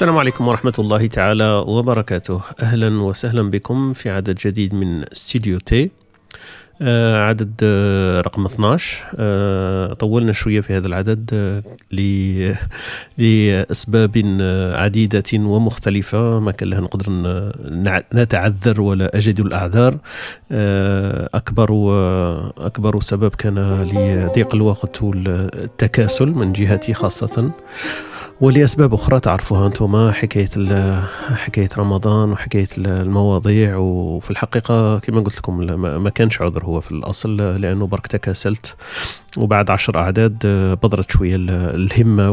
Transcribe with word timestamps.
السلام 0.00 0.18
عليكم 0.18 0.48
ورحمة 0.48 0.72
الله 0.78 1.06
تعالى 1.06 1.64
وبركاته. 1.66 2.40
أهلا 2.60 3.02
وسهلا 3.02 3.50
بكم 3.50 3.92
في 3.92 4.10
عدد 4.10 4.34
جديد 4.34 4.74
من 4.74 5.04
استوديو 5.12 5.58
تي. 5.58 5.90
عدد 6.82 7.52
آه 7.62 8.20
رقم 8.20 8.44
12 8.46 9.04
آه 9.16 9.94
طولنا 9.94 10.32
شوية 10.32 10.60
في 10.60 10.76
هذا 10.76 10.86
العدد 10.86 11.30
آه 11.32 11.62
لأسباب 13.18 14.38
آه، 14.40 14.76
عديدة 14.76 15.22
ومختلفة. 15.34 16.40
ما 16.40 16.52
كان 16.52 16.68
لها 16.70 16.80
نقدر 16.80 17.06
نتعذر 18.14 18.80
ولا 18.80 19.16
أجد 19.18 19.40
الأعذار. 19.40 19.98
آه، 20.52 21.28
أكبر 21.34 21.70
آه، 21.72 22.52
أكبر 22.58 23.00
سبب 23.00 23.34
كان 23.34 23.82
لضيق 23.82 24.54
الوقت 24.54 25.02
والتكاسل 25.02 26.28
من 26.28 26.52
جهتي 26.52 26.94
خاصة. 26.94 27.50
ولأسباب 28.40 28.94
أخرى 28.94 29.20
تعرفوها 29.20 29.66
أنتم 29.66 30.10
حكاية 30.10 30.48
حكاية 31.36 31.68
رمضان 31.78 32.32
وحكاية 32.32 32.68
المواضيع. 32.78 33.76
وفي 33.76 34.30
الحقيقة 34.30 34.98
كما 34.98 35.20
قلت 35.20 35.38
لكم 35.38 35.80
ما 36.02 36.10
كانش 36.10 36.42
عذر 36.42 36.64
هو 36.70 36.80
في 36.80 36.92
الأصل 36.92 37.36
لأنه 37.36 37.86
برك 37.86 38.06
تكاسلت 38.06 38.76
وبعد 39.38 39.70
عشر 39.70 39.98
أعداد 39.98 40.38
بضرت 40.82 41.10
شوية 41.10 41.36
الهمة 41.38 42.30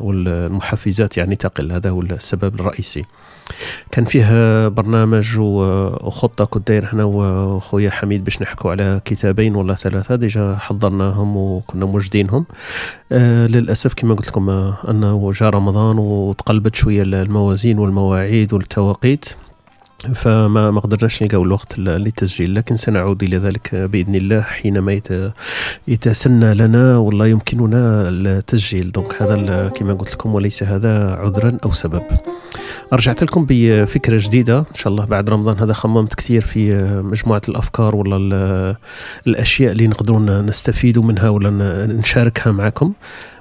والمحفزات 0.00 1.16
يعني 1.16 1.36
تقل. 1.36 1.72
هذا 1.72 1.90
هو 1.90 2.00
السبب 2.00 2.54
الرئيسي. 2.54 3.04
كان 3.90 4.04
فيه 4.04 4.68
برنامج 4.68 5.38
وخطة 5.38 6.44
كنت 6.44 6.68
داير 6.68 6.84
إحنا 6.84 7.04
وخويا 7.04 7.90
حميد 7.90 8.24
باش 8.24 8.42
نحكوا 8.42 8.70
على 8.70 9.00
كتابين 9.04 9.56
ولا 9.56 9.74
ثلاثة 9.74 10.14
ديجا 10.14 10.56
حضرناهم 10.60 11.36
وكنا 11.36 11.86
موجدينهم. 11.86 12.44
آه 13.12 13.46
للأسف 13.46 13.94
كما 13.94 14.14
قلت 14.14 14.28
لكم 14.28 14.50
أنه 14.88 15.32
جاء 15.32 15.50
رمضان 15.50 15.98
وتقلبت 15.98 16.74
شوية 16.74 17.02
الموازين 17.02 17.78
والمواعيد 17.78 18.52
والتوقيت. 18.52 19.26
فما 20.14 20.70
ما 20.70 20.80
قدرناش 20.80 21.22
نلقاو 21.22 21.42
الوقت 21.42 21.78
للتسجيل 21.78 22.54
لكن 22.54 22.76
سنعود 22.76 23.22
إلى 23.22 23.36
ذلك 23.36 23.74
بإذن 23.74 24.14
الله 24.14 24.40
حينما 24.40 25.00
يتسنى 25.88 26.54
لنا 26.54 26.96
والله 26.96 27.26
يمكننا 27.26 28.08
التسجيل. 28.08 28.92
دونك 28.92 29.22
هذا 29.22 29.68
كما 29.68 29.92
قلت 29.92 30.12
لكم 30.12 30.34
وليس 30.34 30.62
هذا 30.62 31.14
عذرا 31.14 31.58
أو 31.64 31.72
سبب. 31.72 32.02
رجعت 32.92 33.22
لكم 33.22 33.46
بفكرة 33.48 34.20
جديدة. 34.22 34.58
إن 34.58 34.74
شاء 34.74 34.92
الله 34.92 35.04
بعد 35.04 35.30
رمضان 35.30 35.58
هذا 35.58 35.72
خممت 35.72 36.14
كثير 36.14 36.40
في 36.40 36.76
مجموعة 37.02 37.42
الأفكار 37.48 37.96
ولا 37.96 38.76
الأشياء 39.26 39.72
اللي 39.72 39.86
نقدروا 39.86 40.20
نستفيدوا 40.20 41.02
منها 41.02 41.28
ولا 41.28 41.50
نشاركها 41.86 42.52
معكم. 42.52 42.92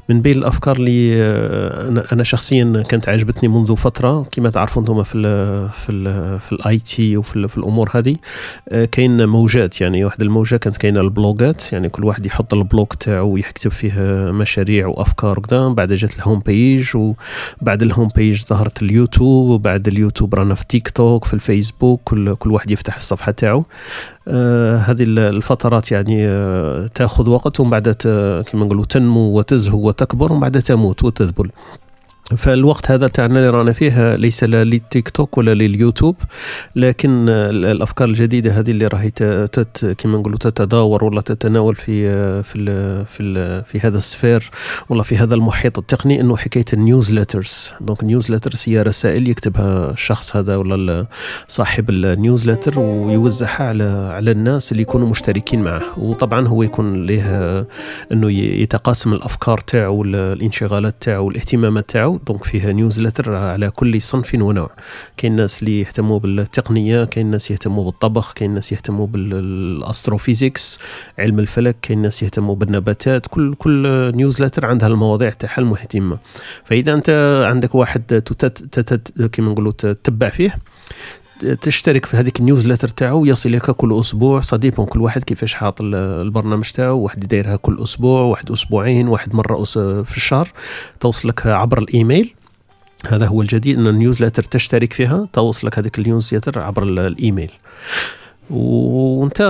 من 0.10 0.22
بين 0.22 0.38
الأفكار 0.38 0.76
اللي 0.76 1.24
آه، 1.24 2.04
أنا 2.14 2.24
شخصيا 2.24 2.84
كانت 2.90 3.10
عجبتني 3.10 3.50
منذ 3.50 3.76
فترة. 3.76 4.26
كما 4.32 4.50
تعرفوا 4.50 4.82
أنتم 4.82 5.04
في 5.04 5.18
ال 5.18 5.70
في 5.70 5.92
ال 5.92 6.40
في 6.40 6.52
ال 6.52 6.78
IT 6.78 7.18
وفي 7.18 7.48
في 7.48 7.58
الأمور 7.58 7.90
هذه 7.94 8.16
آه، 8.70 8.86
كاين 8.86 9.26
موجات. 9.26 9.82
يعني 9.82 10.06
واحد 10.06 10.22
الموجة 10.22 10.56
كانت 10.56 10.78
كاينة 10.78 11.02
البلوجات 11.02 11.74
يعني 11.74 11.90
كل 11.90 12.04
واحد 12.06 12.26
يحط 12.26 12.54
ال 12.54 12.62
blog 12.62 12.94
تاعو 12.94 13.32
ويكتب 13.32 13.72
فيه 13.72 13.94
مشاريع 14.32 14.88
وأفكار 14.88 15.40
وكذا. 15.40 15.68
بعد 15.68 15.94
جات 15.94 16.16
ال 16.16 16.21
home 16.21 16.40
page 16.40 16.90
وبعد 16.96 17.82
ال 17.84 17.89
home 17.89 18.08
page 18.16 18.44
ظهرت 18.46 18.82
اليوتيوب 18.84 19.50
وبعد 19.50 19.88
اليوتيوب 19.88 20.36
رانا 20.36 20.56
في 20.56 20.66
تيك 20.70 20.90
توك 20.90 21.26
في 21.26 21.34
الفيسبوك 21.34 22.02
كل 22.04 22.36
كل 22.36 22.52
واحد 22.52 22.72
يفتح 22.72 22.98
الصفحة 22.98 23.32
تاعو. 23.32 23.66
هذه 24.88 25.04
الفترات 25.04 25.92
يعني 25.92 26.28
آه 26.28 26.88
تأخذ 26.88 27.30
وقت 27.30 27.60
ومن 27.60 27.70
بعد 27.70 27.90
كما 28.52 28.66
نقولوا 28.66 28.86
تنمو 28.86 29.38
وتزهو 29.38 29.88
وتكبر 29.88 30.32
ومن 30.32 30.42
بعد 30.42 30.62
تموت 30.62 31.04
وتذبل. 31.04 31.50
فالوقت 32.26 32.92
هذا 32.92 33.08
تاعنا 33.08 33.40
اللي 33.40 33.50
رانا 33.50 33.74
فيه 33.74 34.16
ليس 34.16 34.44
لا 34.44 34.64
للتيك 34.64 35.10
توك 35.10 35.38
ولا 35.38 35.54
لليوتيوب 35.54 36.16
لكن 36.76 37.30
الأفكار 37.30 38.08
الجديدة 38.08 38.60
هذه 38.60 38.72
اللي 38.72 38.88
راهي 38.88 39.12
كما 39.98 40.18
نقولوا 40.18 40.38
تتداور 40.38 41.04
ولا 41.04 41.22
تتناول 41.22 41.76
في 41.76 41.94
في 42.44 42.56
ال 42.56 43.06
في 43.06 43.24
ال 43.24 43.64
في 43.64 43.80
هذا 43.80 43.98
ال 43.98 44.06
sphère 44.06 44.52
ولا 44.90 45.04
في 45.04 45.18
هذا 45.18 45.36
المحيط 45.36 45.78
التقني 45.80 46.22
إنه 46.22 46.38
حكاية 46.38 46.66
ال 46.74 46.82
newsletters 46.82 47.74
donc 47.82 48.02
ال 48.02 48.07
newsletters 48.07 48.64
هي 48.66 48.82
رسائل 48.82 49.28
يكتبها 49.28 49.92
الشخص 49.92 50.36
هذا 50.36 50.56
ولا 50.56 51.06
صاحب 51.48 51.90
ال 51.90 51.98
newsletter 51.98 52.80
ويوزعها 52.80 53.64
على 53.64 53.84
على 54.14 54.32
الناس 54.32 54.72
اللي 54.72 54.82
يكونوا 54.82 55.10
مشتركين 55.10 55.62
معه. 55.62 55.82
وطبعا 55.98 56.48
هو 56.48 56.64
يكون 56.64 57.06
له 57.06 57.66
إنه 58.12 58.32
يتقاسم 58.32 59.14
الأفكار 59.14 59.58
تاعو 59.58 60.04
الانشغالات 60.04 60.96
تاعو 61.00 61.30
الاهتمامات 61.30 61.90
تاعو. 61.90 62.15
donc 62.28 62.44
فيها 62.44 62.72
newsletter 62.72 63.36
على 63.36 63.70
كل 63.70 64.02
صنف 64.02 64.36
ونوع. 64.36 64.70
كاين 65.18 65.32
الناس 65.32 65.60
اللي 65.60 65.80
يهتموا 65.80 66.20
بالتقنية 66.20 67.06
كاين 67.06 67.26
الناس 67.26 67.52
يهتموا 67.52 67.86
بالطبخ 67.86 68.34
كاين 68.34 68.50
الناس 68.50 68.72
يهتموا 68.72 69.08
بال 69.08 69.32
astrophysics 69.32 70.80
علم 71.20 71.40
الفلك 71.40 71.76
كاين 71.82 71.98
الناس 71.98 72.24
يهتموا 72.24 72.56
بالنباتات. 72.56 73.28
كل 73.28 73.56
كل 73.56 74.12
newsletter 74.16 74.66
عندها 74.66 74.88
المواضيع 74.88 75.30
تاعها 75.30 75.58
المهتمة. 75.58 76.18
فإذا 76.66 76.94
أنت 76.94 77.10
عندك 77.46 77.76
واحد 77.76 78.24
كيما 79.32 79.52
نقولوا 79.52 79.72
تتبع 79.72 80.30
فيه 80.30 80.56
تشترك 81.62 82.06
في 82.06 82.18
هذيك 82.18 82.40
ال 82.40 82.44
newsletter 82.44 82.88
تاعو 82.88 83.26
يصل 83.26 83.52
لك 83.52 83.72
كل 83.72 84.00
أسبوع. 84.00 84.42
صديقهم 84.42 84.86
كل 84.86 85.02
واحد 85.02 85.24
كيفاش 85.24 85.54
حاط 85.54 85.82
البرنامج 85.82 86.72
تاعو. 86.72 87.00
واحد 87.00 87.24
يديرها 87.24 87.56
كل 87.56 87.78
أسبوع 87.84 88.22
واحد 88.22 88.52
أسبوعين 88.52 89.08
واحد 89.08 89.36
مرة 89.36 89.64
في 90.04 90.18
الشهر. 90.18 90.52
توصلك 91.00 91.48
عبر 91.48 91.78
الإيميل. 91.78 92.34
هذا 93.08 93.28
هو 93.28 93.42
الجديد 93.42 93.80
إن 93.80 93.88
ال 93.88 93.93
newsletter 93.93 94.44
تشترك 94.44 94.94
فيها. 94.94 95.28
توصلك 95.34 95.80
هذيك 95.80 96.00
ال 96.00 96.05
newsletter 96.05 96.60
عبر 96.60 96.84
الإيميل. 96.84 97.52
وانت 98.50 99.42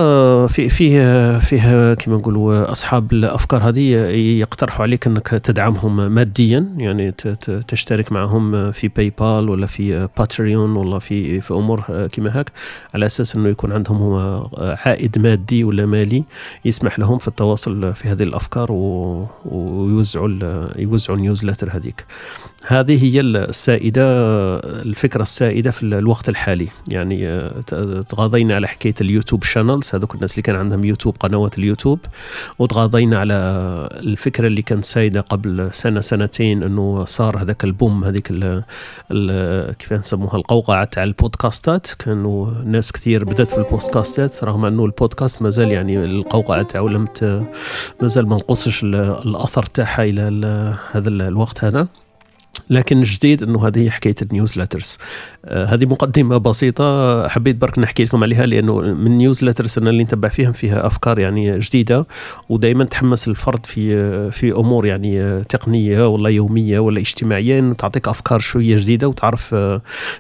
في 0.49 0.69
فيه 0.69 1.39
فيه 1.39 1.93
كما 1.93 2.17
نقولوا 2.17 2.71
أصحاب 2.71 3.13
الأفكار 3.13 3.69
هذه 3.69 3.81
يقترحوا 4.39 4.83
عليك 4.83 5.07
أنك 5.07 5.27
تدعمهم 5.27 6.11
ماديا 6.11 6.67
يعني 6.77 7.11
تشترك 7.67 8.11
معهم 8.11 8.71
في 8.71 8.87
PayPal 8.87 9.49
ولا 9.49 9.67
في 9.67 10.09
Patreon 10.17 10.75
ولا 10.75 10.99
في 10.99 11.41
في 11.41 11.53
أمور 11.53 12.07
كما 12.11 12.39
هاك 12.39 12.51
على 12.93 13.05
أساس 13.05 13.35
إنه 13.35 13.49
يكون 13.49 13.71
عندهم 13.71 14.13
عائد 14.85 15.19
مادي 15.19 15.63
ولا 15.63 15.85
مالي 15.85 16.23
يسمح 16.65 16.99
لهم 16.99 17.17
في 17.17 17.27
التواصل 17.27 17.93
في 17.95 18.07
هذه 18.07 18.23
الأفكار 18.23 18.71
ويوزعوا 19.45 20.29
يوزعوا 20.77 21.17
ال 21.17 21.22
newsletter 21.22 21.69
هذيك. 21.71 22.05
هذه 22.67 23.03
هي 23.03 23.19
السائدة 23.19 24.03
الفكرة 24.65 25.21
السائدة 25.21 25.71
في 25.71 25.83
الوقت 25.83 26.29
الحالي. 26.29 26.67
يعني 26.87 27.49
تغاضينا 28.09 28.55
على 28.55 28.67
حكاية 28.67 28.93
ال 29.01 29.06
YouTube 29.06 29.43
channels 29.43 29.91
هذوك 29.95 30.15
الناس 30.15 30.31
اللي 30.31 30.41
كان 30.41 30.55
عندهم 30.55 30.85
يوتيوب 30.85 31.17
قنوات 31.19 31.57
اليوتيوب 31.57 31.99
وتغاضينا 32.59 33.19
على 33.19 33.33
الفكرة 33.91 34.47
اللي 34.47 34.61
كانت 34.61 34.85
سايده 34.85 35.21
قبل 35.21 35.69
سنة 35.73 36.01
سنتين 36.01 36.63
إنه 36.63 37.05
صار 37.05 37.37
هذاك 37.41 37.63
ال 37.63 37.71
boom 37.71 38.03
هذيك 38.03 38.27
كيف 39.79 39.93
نسموها 39.93 40.35
القوقعة 40.35 40.83
تاع 40.83 41.03
البودكاستات. 41.03 41.87
كانوا 41.99 42.51
ناس 42.65 42.91
كثير 42.91 43.25
بدأت 43.25 43.51
في 43.51 43.57
البودكاستات 43.57 44.43
رغم 44.43 44.65
إنه 44.65 44.85
البودكاست 44.85 45.41
مازال 45.41 45.71
يعني 45.71 46.05
القوقعة 46.05 46.61
تاعو 46.61 46.87
لم 46.87 47.07
مازال 48.01 48.27
ما 48.27 48.35
نقصش 48.35 48.83
الأثر 48.83 49.63
تاعها 49.63 50.03
إلى 50.03 50.73
هذا 50.91 51.09
الوقت 51.09 51.63
هذا. 51.63 51.87
لكن 52.69 52.97
الجديد 52.97 53.43
إنه 53.43 53.67
هذه 53.67 53.89
حكاية 53.89 54.15
ال 54.21 54.27
newsletters. 54.27 54.97
آه 55.45 55.65
هذه 55.65 55.85
مقدمة 55.85 56.37
بسيطة 56.37 57.27
حبيت 57.27 57.55
برك 57.55 57.79
نحكي 57.79 58.03
لكم 58.03 58.23
عليها 58.23 58.45
لأنه 58.45 58.81
من 58.81 59.07
ال 59.07 59.13
newsletters 59.13 59.77
أنا 59.77 59.89
اللي 59.89 60.03
نتبع 60.03 60.29
فيهم 60.29 60.51
فيها 60.51 60.87
أفكار 60.87 61.19
يعني 61.19 61.59
جديدة 61.59 62.07
ودائما 62.49 62.83
تحمس 62.83 63.27
الفرد 63.27 63.65
في 63.65 64.31
في 64.31 64.51
أمور 64.51 64.85
يعني 64.85 65.43
تقنية 65.43 66.07
ولا 66.07 66.29
يومية 66.29 66.79
ولا 66.79 66.99
اجتماعية 66.99 67.59
إنه 67.59 67.73
تعطيك 67.73 68.07
أفكار 68.07 68.39
شوية 68.39 68.77
جديدة 68.77 69.07
وتعرف 69.07 69.55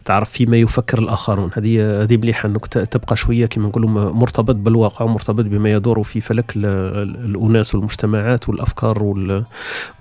تعرف 0.05 0.29
فيما 0.29 0.57
يفكر 0.57 0.99
الآخرون. 0.99 1.49
هذه 1.53 2.01
هذه 2.03 2.17
مليحة 2.17 2.47
إنك 2.49 2.65
تبقى 2.67 3.17
شوية 3.17 3.45
كما 3.45 3.67
نقولوا 3.67 3.89
مرتبط 4.11 4.55
بالواقع 4.55 5.05
ومرتبط 5.05 5.45
بما 5.45 5.69
يدور 5.69 6.03
في 6.03 6.21
فلك 6.21 6.53
الأناس 6.55 7.75
والمجتمعات 7.75 8.49
والأفكار 8.49 9.03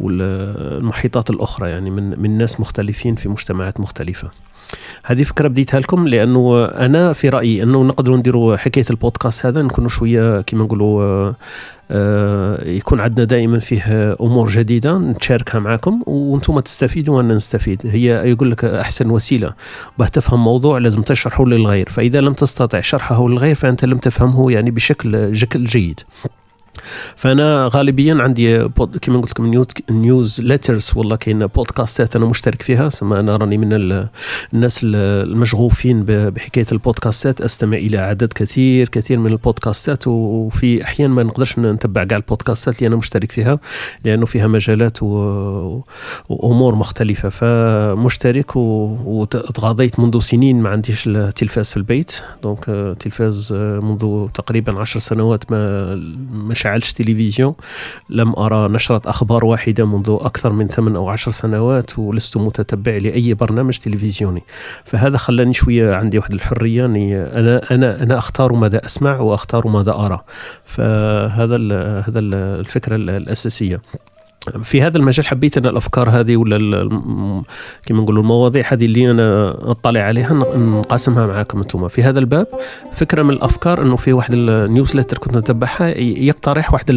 والمحيطات 0.00 1.30
الأخرى 1.30 1.70
يعني 1.70 1.90
من 1.90 2.23
من 2.24 2.38
ناس 2.38 2.60
مختلفين 2.60 3.14
في 3.14 3.28
مجتمعات 3.28 3.80
مختلفة. 3.80 4.30
هذه 5.04 5.22
فكرة 5.22 5.48
بديتها 5.48 5.80
لكم 5.80 6.08
لأنه 6.08 6.64
أنا 6.64 7.12
في 7.12 7.28
رأيي 7.28 7.62
أنه 7.62 7.84
نقدروا 7.84 8.16
نديروا 8.16 8.56
حكاية 8.56 8.84
البودكاست 8.90 9.46
هذا 9.46 9.62
نكونوا 9.62 9.88
شوية 9.88 10.40
كما 10.40 10.64
نقولوا 10.64 11.02
آه، 11.02 11.36
آه، 11.90 12.68
يكون 12.68 13.00
عندنا 13.00 13.24
دائما 13.24 13.58
فيه 13.58 14.16
أمور 14.20 14.48
جديدة 14.48 14.98
نتشاركها 14.98 15.58
معكم 15.58 16.02
وأنتم 16.06 16.60
تستفيدوا 16.60 17.16
وأنا 17.16 17.34
نستفيد. 17.34 17.82
هي 17.84 18.30
يقول 18.30 18.50
لك 18.50 18.64
أحسن 18.64 19.10
وسيلة. 19.10 19.52
باه 19.98 20.06
تفهم 20.06 20.44
موضوع 20.44 20.78
لازم 20.78 21.02
تشرحه 21.02 21.44
للغير. 21.44 21.88
فإذا 21.88 22.20
لم 22.20 22.32
تستطع 22.32 22.80
شرحه 22.80 23.28
للغير 23.28 23.54
فأنت 23.54 23.84
لم 23.84 23.98
تفهمه 23.98 24.52
يعني 24.52 24.70
بشكل 24.70 25.32
جيد. 25.62 26.00
فأنا 27.16 27.70
غالبيا 27.72 28.14
عندي 28.14 28.68
كما 29.02 29.20
قلت 29.20 29.30
لكم 29.30 29.64
newsletters 29.90 30.90
ولا 30.96 31.16
كاين 31.16 31.46
بودكاستات 31.46 32.16
أنا 32.16 32.24
مشترك 32.26 32.62
فيها 32.62 32.88
سما 32.88 33.20
أنا 33.20 33.36
راني 33.36 33.58
من 33.58 33.72
الناس 34.52 34.80
المشغوفين 34.84 36.02
بحكاية 36.04 36.66
البودكاستات 36.72 37.40
أستمع 37.40 37.76
إلى 37.76 37.98
عدد 37.98 38.32
كثير 38.32 38.88
كثير 38.88 39.18
من 39.18 39.32
البودكاستات 39.32 40.06
وفي 40.06 40.84
أحيان 40.84 41.10
ما 41.10 41.22
نقدرش 41.22 41.58
نتبع 41.58 42.04
كاع 42.04 42.16
البودكاستات 42.18 42.78
اللي 42.78 42.86
أنا 42.86 42.96
مشترك 42.96 43.32
فيها 43.32 43.58
لأنه 44.04 44.26
فيها 44.26 44.46
مجالات 44.46 45.02
وأمور 45.02 46.74
مختلفة. 46.74 47.28
فمشترك 47.28 48.56
وتغاضيت 48.56 50.00
منذ 50.00 50.18
سنين 50.20 50.60
ما 50.60 50.68
عنديش 50.68 51.06
التلفاز 51.06 51.70
في 51.70 51.76
البيت. 51.76 52.12
دونك 52.42 52.64
تلفاز 53.00 53.52
منذ 53.52 54.28
تقريبا 54.34 54.80
عشر 54.80 55.00
سنوات 55.00 55.50
ما 55.50 55.94
مش 56.32 56.63
شعلش 56.64 56.92
تلفزيون 56.92 57.54
لم 58.10 58.34
أرى 58.38 58.68
نشرة 58.68 59.02
أخبار 59.06 59.44
واحدة 59.44 59.86
منذ 59.86 60.18
أكثر 60.20 60.52
من 60.52 60.68
ثمان 60.68 60.96
أو 60.96 61.08
عشر 61.08 61.30
سنوات 61.30 61.98
ولست 61.98 62.36
متتبع 62.36 62.96
لأي 62.96 63.34
برنامج 63.34 63.78
تلفزيوني. 63.78 64.42
فهذا 64.84 65.16
خلاني 65.16 65.54
شوية 65.54 65.94
عندي 65.94 66.18
واحد 66.18 66.32
الحرية 66.34 66.84
أني 66.84 67.16
أنا 67.16 67.60
أنا 67.70 68.02
أنا 68.02 68.18
أختار 68.18 68.52
ماذا 68.52 68.86
أسمع 68.86 69.20
وأختار 69.20 69.68
ماذا 69.68 69.92
أرى. 69.92 70.20
فهذا 70.64 71.56
هذا 72.06 72.18
الفكرة 72.18 72.96
الأساسية. 72.96 73.80
في 74.62 74.82
هذا 74.82 74.98
المجال 74.98 75.26
حبيت 75.26 75.56
أنا 75.58 75.70
الأفكار 75.70 76.10
هذه 76.10 76.36
ولا 76.36 76.88
كما 77.86 78.02
نقولوا 78.02 78.22
المواضيع 78.22 78.64
هذه 78.72 78.84
اللي 78.84 79.10
أنا 79.10 79.50
أطلع 79.70 80.00
عليها 80.00 80.32
نقاسمها 80.56 81.26
معكم 81.26 81.58
أنتم. 81.58 81.88
في 81.88 82.02
هذا 82.02 82.18
الباب 82.18 82.46
فكرة 82.92 83.22
من 83.22 83.30
الأفكار 83.30 83.82
أنه 83.82 83.96
في 83.96 84.12
واحد 84.12 84.34
ال 84.34 84.42
newsletter 84.42 85.18
كنت 85.18 85.36
نتبعها 85.36 85.88
يقترح 85.98 86.72
واحد 86.72 86.90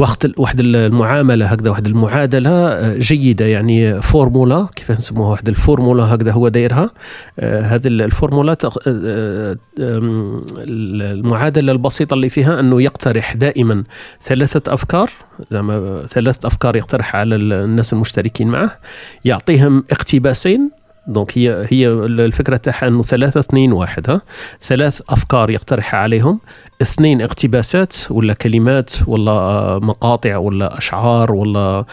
واحد 0.00 0.34
واحد 0.36 0.60
المعاملة 0.60 1.46
هكذا 1.46 1.70
واحد 1.70 1.86
المعادلة 1.86 2.50
آه، 2.50 2.98
جيدة. 2.98 3.44
يعني 3.44 4.02
فورمولا 4.02 4.66
كيف 4.76 4.90
نسموها؟ 4.90 5.30
واحد 5.30 5.48
الفورمولا 5.48 6.14
هكذا 6.14 6.32
هو 6.32 6.48
دايرها. 6.48 6.90
آه، 7.38 7.60
هذه 7.60 7.86
الفورمولا 7.86 8.56
آه، 8.86 9.56
المعادلة 9.78 11.72
البسيطة 11.72 12.14
اللي 12.14 12.28
فيها 12.28 12.60
أنه 12.60 12.82
يقترح 12.82 13.34
دائما 13.34 13.84
ثلاثة 14.22 14.74
أفكار. 14.74 15.10
زعما 15.50 16.02
ثلاثة 16.06 16.46
أفكار 16.46 16.76
يقترح 16.76 17.16
على 17.16 17.34
الناس 17.36 17.92
المشتركين 17.92 18.48
معه. 18.48 18.78
يعطيهم 19.24 19.84
اقتباسين. 19.90 20.79
دونك 21.06 21.38
هي 21.38 21.66
هي 21.70 21.88
الفكرة 21.88 22.56
تاعها 22.56 22.88
إنه 22.88 23.02
ثلاثة 23.02 23.40
اثنين 23.40 23.72
واحد 23.72 24.10
ها؟ 24.10 24.20
ثلاث 24.62 25.00
أفكار 25.08 25.50
يقترحها 25.50 26.00
عليهم. 26.00 26.40
اثنين 26.82 27.22
اقتباسات 27.22 27.94
ولا 28.10 28.34
كلمات 28.34 28.92
ولا 29.06 29.78
مقاطع 29.82 30.36
ولا 30.36 30.78
أشعار 30.78 31.32
ولا 31.32 31.84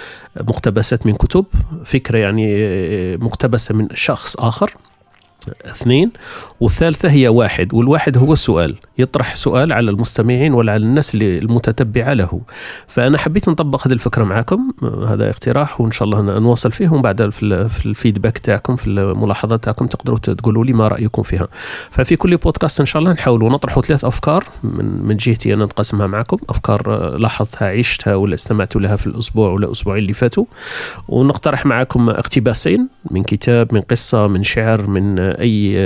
مقتبسات 0.42 1.06
من 1.06 1.13
كتب. 1.13 1.45
فكرة 1.86 2.18
يعني 2.18 2.48
مقتبسة 3.18 3.75
من 3.75 3.88
شخص 3.94 4.36
آخر. 4.36 4.74
اثنين 5.66 6.12
والثالثة 6.60 7.10
هي 7.10 7.28
واحد 7.28 7.74
والواحد 7.74 8.18
هو 8.18 8.34
السؤال 8.34 8.76
يطرح 8.98 9.36
سؤال 9.36 9.74
على 9.74 9.92
المستمعين 9.92 10.54
ولا 10.54 10.72
على 10.72 10.84
الناس 10.84 11.14
اللي 11.14 11.38
المتتبعة 11.38 12.14
له. 12.14 12.42
فأنا 12.88 13.18
حبيت 13.18 13.50
نطبق 13.50 13.88
هذه 13.88 13.94
الفكرة 13.94 14.24
معكم 14.24 14.72
هذا 15.08 15.30
اقتراح 15.30 15.82
وإن 15.82 15.92
شاء 15.92 16.06
الله 16.06 16.40
نواصل 16.40 16.72
فيه 16.72 16.90
ومن 16.90 17.02
بعد 17.02 17.30
في 17.30 17.86
الفيدباك 17.86 18.38
تاعكم 18.38 18.76
في 18.76 18.88
الملاحظات 18.88 19.64
تاعكم 19.64 19.88
تقدروا 19.88 20.18
تقولوا 20.18 20.66
لي 20.66 20.74
ما 20.74 20.88
رأيكم 20.88 21.24
فيها. 21.24 21.48
ففي 21.92 22.16
كل 22.16 22.38
بودكاست 22.38 22.80
إن 22.80 22.86
شاء 22.86 23.00
الله 23.02 23.14
نحاولوا 23.14 23.50
نطرحوا 23.50 23.84
ثلاث 23.84 24.06
أفكار 24.06 24.44
من, 24.64 24.86
من 25.08 25.18
جهتي 25.18 25.54
أنا 25.54 25.64
نقسمها 25.64 26.08
معكم. 26.08 26.38
أفكار 26.50 27.16
لاحظتها 27.18 27.68
عشتها 27.68 28.16
ولا 28.16 28.36
استمعت 28.36 28.76
لها 28.76 28.96
في 28.96 29.08
الأسبوع 29.08 29.50
ولا 29.50 29.68
الأسبوعين 29.68 30.02
اللي 30.04 30.14
فاتوا. 30.14 30.46
ونقترح 31.08 31.66
معكم 31.66 32.10
اقتباسين 32.10 32.88
من 33.12 33.24
كتاب 33.24 33.74
من 33.74 33.82
قصة 33.82 34.28
من 34.28 34.44
شعر 34.44 34.88
من 34.88 35.20
أي 35.39 35.78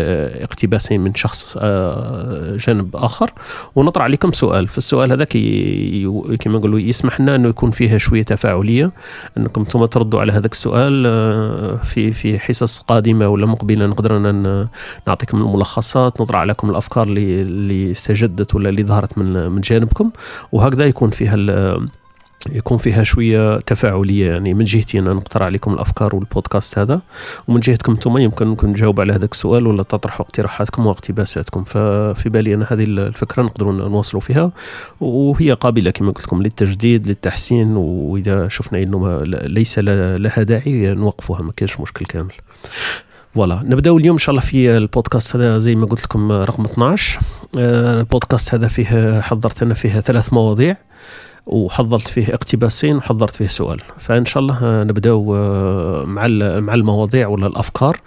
اقتباسين 0.44 1.02
من 1.02 1.16
شخص 1.16 1.58
آه، 1.60 2.56
جانب 2.56 2.96
آخر. 2.96 3.32
ونطرح 3.76 4.04
عليكم 4.04 4.32
سؤال. 4.32 4.68
فالسؤال 4.68 5.12
هذا 5.12 5.24
كما 5.24 6.58
نقولوا 6.58 6.80
يسمح 6.80 7.22
لنا 7.22 7.36
أنه 7.36 7.50
يكون 7.50 7.72
فيها 7.72 7.98
شوية 7.98 8.24
تفاعلية. 8.24 8.92
أنكم 9.38 9.64
ثم 9.64 9.86
تردوا 9.86 10.22
على 10.22 10.32
هذاك 10.32 10.52
السؤال 10.52 11.04
آه، 11.08 11.76
في 11.84 12.12
في 12.12 12.40
حصص 12.40 12.80
قادمة 12.80 13.28
ولا 13.28 13.46
مقبلة 13.46 13.86
نقدر 13.86 14.18
نعطيكم 15.08 15.38
الملخصات 15.38 16.22
نطرح 16.22 16.40
عليكم 16.40 16.70
الأفكار 16.70 17.08
اللي 17.08 17.42
اللي 17.42 17.92
استجدت 17.92 18.56
ولا 18.56 18.70
اللي 18.70 18.84
ظهرت 18.84 19.18
من 19.18 19.52
من 19.52 19.62
جانبكم. 19.62 20.12
وهكذا 20.52 20.86
يكون 20.86 21.10
فيها 21.10 21.36
يكون 22.50 22.78
فيها 22.78 23.04
شوية 23.04 23.60
تفاعلية. 23.60 24.32
يعني 24.32 24.54
من 24.54 24.66
جهتي 24.66 25.00
أنا 25.00 25.14
نقترح 25.14 25.46
عليكم 25.46 25.74
الأفكار 25.74 26.16
والبودكاست 26.16 26.80
هذا 26.80 27.02
ومن 27.48 27.60
جهتكم 27.60 27.92
أنتم 27.92 28.18
يمكن 28.18 28.68
نجاوب 28.68 29.02
على 29.02 29.14
هذاك 29.14 29.32
السؤال 29.32 29.68
ولا 29.68 29.84
تطرحوا 29.84 30.26
اقتراحاتكم 30.26 30.88
واقتباساتكم. 30.88 31.64
ففي 31.64 32.30
بالي 32.30 32.54
أنا 32.54 32.68
هذه 32.70 32.84
الفكرة 32.84 33.44
نقدروا 33.44 33.74
نواصلوا 33.74 34.22
فيها 34.22 34.52
وهي 35.02 35.54
قابلة 35.54 35.92
كما 35.92 36.12
قلت 36.12 36.26
لكم 36.26 36.42
للتجديد 36.42 37.08
للتحسين 37.08 37.76
وإذا 37.76 38.48
شفنا 38.48 38.84
إنه 38.84 39.24
ليس 39.24 39.80
لها 39.80 40.44
داعي 40.44 40.94
نوقفوها 40.94 41.42
ما 41.42 41.52
كاينش 41.52 41.80
مشكل 41.80 42.06
كامل. 42.06 42.34
فوالا 43.36 43.62
نبداو 43.64 43.98
اليوم 43.98 44.16
إن 44.16 44.20
شاء 44.20 44.30
الله 44.30 44.42
في 44.42 44.78
البودكاست 44.78 45.36
هذا 45.36 45.58
زي 45.58 45.76
ما 45.76 45.86
قلت 45.86 46.04
لكم 46.04 46.32
رقم 46.32 46.64
12 46.64 47.20
آه، 47.60 48.00
البودكاست 48.00 48.54
هذا 48.54 48.68
فيه 48.68 49.22
حضرت 49.22 49.64
أنا 49.64 49.74
فيه 49.74 49.90
ثلاث 49.90 50.34
مواضيع. 50.34 50.78
وحضرت 51.46 52.08
فيه 52.08 52.34
اقتباسين 52.34 52.96
وحضرت 52.96 53.36
فيه 53.36 53.48
سؤال. 53.48 53.82
فإن 54.00 54.26
شاء 54.26 54.44
الله 54.44 54.84
نبداو 54.84 55.36
آه، 55.36 56.04
مع 56.06 56.28
مع 56.60 56.74
المواضيع 56.74 57.28
ولا 57.28 57.48
الأفكار. 57.48 58.00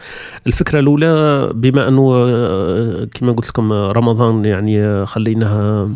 الفكرة 0.47 0.81
الأولى 0.81 1.51
بما 1.55 1.89
أنه 1.89 2.13
آه، 2.15 3.09
كما 3.15 3.33
قلت 3.33 3.49
لكم 3.49 3.73
رمضان 3.73 4.45
يعني 4.45 5.07
خليناها 5.07 5.91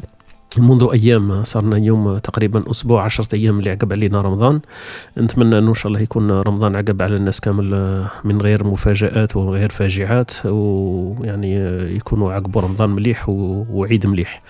منذ 0.58 0.88
أيام 0.92 1.44
صارنا 1.44 1.76
يوم 1.76 2.18
تقريبا 2.18 2.70
أسبوع 2.70 3.04
عشرة 3.04 3.34
أيام 3.34 3.58
اللي 3.58 3.70
عقب 3.70 3.92
علينا 3.92 4.20
رمضان. 4.20 4.60
نتمنى 5.18 5.58
أنه 5.58 5.68
إن 5.68 5.74
شاء 5.74 5.86
الله 5.86 6.00
يكون 6.00 6.30
رمضان 6.30 6.76
عقب 6.76 7.02
على 7.02 7.16
الناس 7.16 7.40
كامل 7.40 7.74
آه، 7.74 8.06
من 8.24 8.40
غير 8.40 8.64
مفاجآت 8.64 9.36
وغير 9.36 9.68
فاجعات 9.68 10.32
ويعني 10.46 11.54
يكونوا 11.96 12.32
عقبوا 12.32 12.62
رمضان 12.62 12.90
مليح 12.90 13.28
وعيد 13.28 14.06
مليح. 14.06 14.42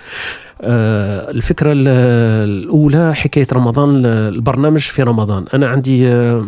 آه، 0.61 1.31
الفكرة 1.31 1.73
الأولى 1.75 3.15
حكاية 3.15 3.47
رمضان 3.53 4.07
البرنامج 4.07 4.81
في 4.81 5.03
رمضان. 5.03 5.45
أنا 5.55 5.69
عندي 5.69 6.09
آه، 6.09 6.47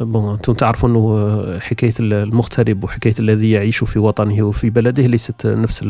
بون 0.00 0.32
أنتم 0.32 0.52
تعرفوا 0.52 0.88
أنه 0.88 0.98
آه، 0.98 1.58
حكاية 1.58 1.92
المغترب 2.00 2.84
وحكاية 2.84 3.14
الذي 3.18 3.50
يعيش 3.50 3.84
في 3.84 3.98
وطنه 3.98 4.42
وفي 4.42 4.70
بلده 4.70 5.06
ليست 5.06 5.46
نفس 5.46 5.84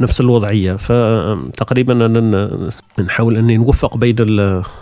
نفس 0.00 0.20
الوضعية. 0.20 0.76
فتقريبا 0.76 2.06
أنا 2.06 2.60
نحاول 2.98 3.36
أني 3.36 3.56
نوفق 3.56 3.96
بين 3.96 4.16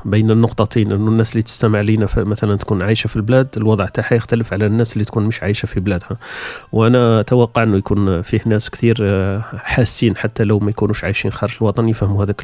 بين 0.04 0.30
النقطتين 0.30 0.92
أنه 0.92 1.08
الناس 1.08 1.32
اللي 1.32 1.42
تستمع 1.42 1.80
لنا 1.80 2.08
مثلا 2.16 2.56
تكون 2.56 2.82
عايشة 2.82 3.08
في 3.08 3.16
البلاد 3.16 3.48
الوضع 3.56 3.86
تاعها 3.86 4.14
يختلف 4.14 4.52
على 4.52 4.66
الناس 4.66 4.92
اللي 4.92 5.04
تكون 5.04 5.24
مش 5.24 5.42
عايشة 5.42 5.66
في 5.66 5.80
بلادها. 5.80 6.16
وأنا 6.72 7.20
أتوقع 7.20 7.62
أنه 7.62 7.76
يكون 7.76 8.22
فيه 8.22 8.40
ناس 8.46 8.70
كثير 8.70 8.98
حاسين 9.56 10.16
حتى 10.16 10.44
لو 10.44 10.58
ما 10.58 10.70
يكونوش 10.70 11.04
عايشين 11.04 11.32
خارج 11.32 11.52
الوطن 11.60 11.87
يفهموا 11.88 12.24
هذاك 12.24 12.40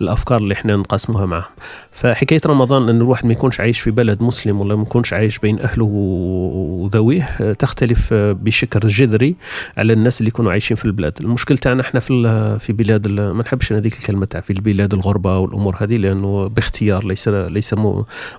الأفكار 0.00 0.38
اللي 0.38 0.54
إحنا 0.54 0.76
نقاسموها 0.76 1.26
معهم 1.26 1.50
فحكاية 1.92 2.40
رمضان 2.46 2.88
إن 2.88 2.96
الواحد 2.96 3.26
ما 3.26 3.32
يكونش 3.32 3.60
عايش 3.60 3.80
في 3.80 3.90
بلد 3.90 4.22
مسلم 4.22 4.60
ولا 4.60 4.76
ما 4.76 4.82
يكونش 4.82 5.12
عايش 5.12 5.38
بين 5.38 5.60
أهله 5.60 5.84
وذويه 5.84 7.52
تختلف 7.52 8.14
بشكل 8.14 8.88
جذري 8.88 9.36
على 9.76 9.92
الناس 9.92 10.20
اللي 10.20 10.28
يكونوا 10.28 10.50
عايشين 10.52 10.76
في 10.76 10.84
البلاد. 10.84 11.12
المشكل 11.20 11.58
تاعنا 11.58 11.80
إحنا 11.80 12.00
في 12.00 12.58
في 12.60 12.72
بلاد 12.72 13.08
ما 13.08 13.42
نحبش 13.42 13.72
هذيك 13.72 13.94
الكلمة 13.94 14.26
تاع 14.26 14.40
في 14.40 14.52
البلاد 14.52 14.94
الغربة 14.94 15.38
والأمور 15.38 15.76
هذه 15.78 15.96
لأنه 15.96 16.48
باختيار 16.48 17.06
ليس 17.06 17.28
ليس 17.28 17.74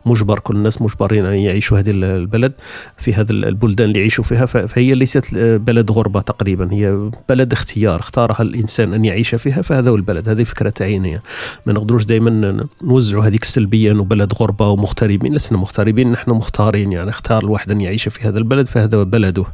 مجبر 0.05 0.39
كل 0.39 0.55
الناس 0.55 0.81
مجبرين 0.81 1.25
أن 1.25 1.35
يعيشوا 1.37 1.79
هذه 1.79 1.91
البلد 1.91 2.53
في 2.97 3.13
هذه 3.13 3.31
البلدان 3.31 3.87
اللي 3.87 3.99
يعيشوا 3.99 4.23
فيها. 4.23 4.45
فهي 4.45 4.93
ليست 4.93 5.35
بلد 5.37 5.91
غربة 5.91 6.21
تقريبا 6.21 6.73
هي 6.73 7.11
بلد 7.29 7.51
اختيار. 7.53 7.99
اختارها 7.99 8.41
الإنسان 8.41 8.93
أن 8.93 9.05
يعيش 9.05 9.35
فيها. 9.35 9.60
فهذا 9.61 9.89
هو 9.89 9.95
البلد 9.95 10.29
هذه 10.29 10.43
فكرة 10.43 10.69
تعينيه 10.69 11.23
ما 11.65 11.73
نقدروش 11.73 12.05
دائما 12.05 12.65
نوزعوا 12.83 13.23
هذيك 13.23 13.43
السلبية 13.43 13.91
إنه 13.91 14.03
بلد 14.03 14.33
غربة 14.33 14.69
ومغتربين. 14.69 15.33
لسنا 15.33 15.57
مغتربين 15.57 16.11
نحن 16.11 16.31
مختارين 16.31 16.91
يعني 16.91 17.09
اختار 17.09 17.43
الواحد 17.43 17.71
أن 17.71 17.81
يعيش 17.81 18.09
في 18.09 18.27
هذا 18.27 18.37
البلد 18.37 18.67
فهذا 18.67 19.03
بلده. 19.03 19.45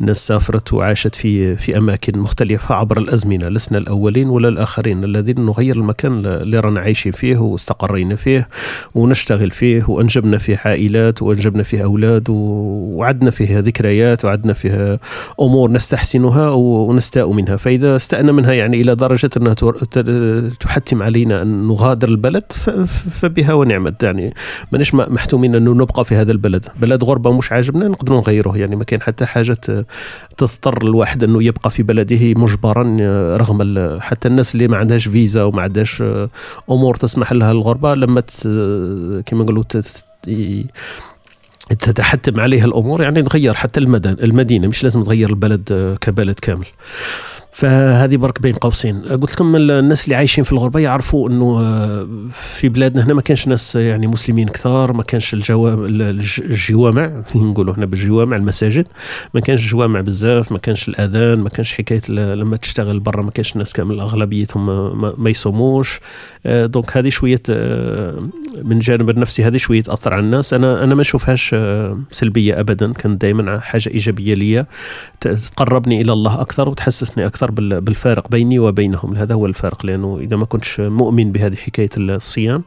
الناس 0.00 0.26
سافرت 0.26 0.72
وعاشت 0.72 1.14
في 1.14 1.56
في 1.56 1.78
أماكن 1.78 2.18
مختلفة 2.18 2.74
عبر 2.74 2.98
الأزمنة 2.98 3.48
لسنا 3.48 3.78
الأولين 3.78 4.28
ولا 4.28 4.48
الآخرين 4.48 5.04
الذين 5.04 5.40
نغير 5.40 5.76
المكان 5.76 6.26
اللي 6.26 6.60
رانا 6.60 6.80
عايشين 6.80 7.12
فيه 7.12 7.36
واستقرينا 7.36 8.16
فيه 8.16 8.48
ونشتغل 8.94 9.50
فيه 9.50 9.84
وأنجبنا 9.88 10.38
فيه 10.38 10.60
عائلات 10.64 11.22
وأنجبنا 11.22 11.62
فيه 11.62 11.84
أولاد 11.84 12.24
وعدنا 12.28 13.30
فيه 13.30 13.58
ذكريات 13.58 14.24
وعدنا 14.24 14.52
فيه 14.52 15.00
أمور 15.40 15.70
نستحسنها 15.70 16.50
ونستاء 16.50 17.32
منها. 17.32 17.56
فإذا 17.56 17.96
استأنا 17.96 18.32
منها 18.32 18.52
يعني 18.52 18.80
إلى 18.80 18.94
درجة 18.94 19.30
أن 19.36 19.49
تحتم 20.60 21.02
علينا 21.02 21.42
أن 21.42 21.68
نغادر 21.68 22.08
البلد 22.08 22.52
فبها 23.10 23.52
ونعمت. 23.52 24.02
يعني 24.02 24.34
ماناش 24.72 24.94
محتومين 24.94 25.54
أنه 25.54 25.74
نبقى 25.74 26.04
في 26.04 26.14
هذا 26.14 26.32
البلد. 26.32 26.64
بلد 26.80 27.04
غربة 27.04 27.32
مش 27.32 27.52
عاجبنا 27.52 27.88
نقدروا 27.88 28.20
نغيروه. 28.20 28.58
يعني 28.58 28.76
ما 28.76 28.84
كاين 28.84 29.02
حتى 29.02 29.26
حاجة 29.26 29.56
تضطر 30.36 30.82
الواحد 30.82 31.24
أنه 31.24 31.42
يبقى 31.42 31.70
في 31.70 31.82
بلده 31.82 32.34
مجبرا 32.34 32.96
رغم 33.36 33.60
حتى 34.00 34.28
الناس 34.28 34.54
اللي 34.54 34.68
ما 34.68 34.76
عندهاش 34.76 35.08
فيزا 35.08 35.42
وما 35.42 35.62
عندهاش 35.62 36.02
أمور 36.70 36.94
تسمح 36.94 37.32
لها 37.32 37.52
الغربة 37.52 37.94
لما 37.94 38.22
كما 39.26 39.44
نقولوا 39.44 39.62
تتحتم 41.78 42.40
عليها 42.40 42.64
الأمور 42.64 43.02
يعني 43.02 43.22
تغير 43.22 43.54
حتى 43.54 43.80
المدن 43.80 44.16
المدينة. 44.22 44.68
مش 44.68 44.82
لازم 44.82 45.02
تغير 45.02 45.30
البلد 45.30 45.96
كبلد 46.00 46.38
كامل. 46.38 46.66
فهذه 47.52 48.16
برك 48.16 48.42
بين 48.42 48.54
قوسين. 48.54 49.02
قلت 49.02 49.32
لكم 49.32 49.56
الناس 49.56 50.04
اللي 50.04 50.16
عايشين 50.16 50.44
في 50.44 50.52
الغربة 50.52 50.80
يعرفوا 50.80 51.28
إنه 51.28 51.60
آه، 51.60 52.08
في 52.32 52.68
بلادنا 52.68 53.06
هنا 53.06 53.14
ما 53.14 53.20
كانش 53.20 53.48
ناس 53.48 53.76
يعني 53.76 54.06
مسلمين 54.06 54.48
كثار 54.48 54.92
ما 54.92 55.02
كانش 55.02 55.34
الجوامع 55.34 57.22
نقولوا 57.34 57.74
هنا 57.74 57.86
بالجوامع 57.86 58.36
المساجد 58.36 58.86
ما 59.34 59.40
كانش 59.40 59.64
الجوامع 59.64 60.00
بزاف 60.00 60.52
ما 60.52 60.58
كانش 60.58 60.88
الأذان 60.88 61.38
ما 61.38 61.48
كانش 61.48 61.74
حكاية 61.74 62.00
لما 62.08 62.56
تشتغل 62.56 63.00
برا 63.00 63.22
ما 63.22 63.30
كانش 63.30 63.52
الناس 63.52 63.72
كامل 63.72 64.00
أغلبيتهم 64.00 64.66
ما, 65.22 65.30
يصوموش. 65.30 66.00
آه، 66.46 66.66
دونك 66.66 66.96
هذه 66.96 67.08
شوية 67.08 67.42
آه، 67.50 68.28
من 68.62 68.78
جانب 68.78 69.10
النفسي 69.10 69.44
هذه 69.44 69.56
شوية 69.56 69.82
تأثر 69.82 70.12
على 70.14 70.22
الناس. 70.22 70.54
أنا 70.54 70.84
أنا 70.84 70.94
ما 70.94 71.00
اشوفهاش 71.00 71.54
سلبية 72.10 72.60
ابدا 72.60 72.92
كانت 72.92 73.22
دائما 73.22 73.60
حاجة 73.60 73.88
إيجابية 73.88 74.34
لي 74.34 74.66
تقربني 75.20 76.00
إلى 76.00 76.12
الله 76.12 76.40
أكثر 76.40 76.68
وتحسسني 76.68 77.26
أكثر. 77.26 77.39
أكثر 77.44 77.80
بالفارق 77.80 78.28
بيني 78.28 78.58
وبينهم. 78.58 79.16
هذا 79.16 79.34
هو 79.34 79.46
الفارق 79.46 79.86
لأنه 79.86 80.18
إذا 80.20 80.36
ما 80.36 80.44
كنتش 80.44 80.80
مؤمن 80.80 81.32
بهذه 81.32 81.54
حكاية 81.56 81.88
الصيام 81.98 82.62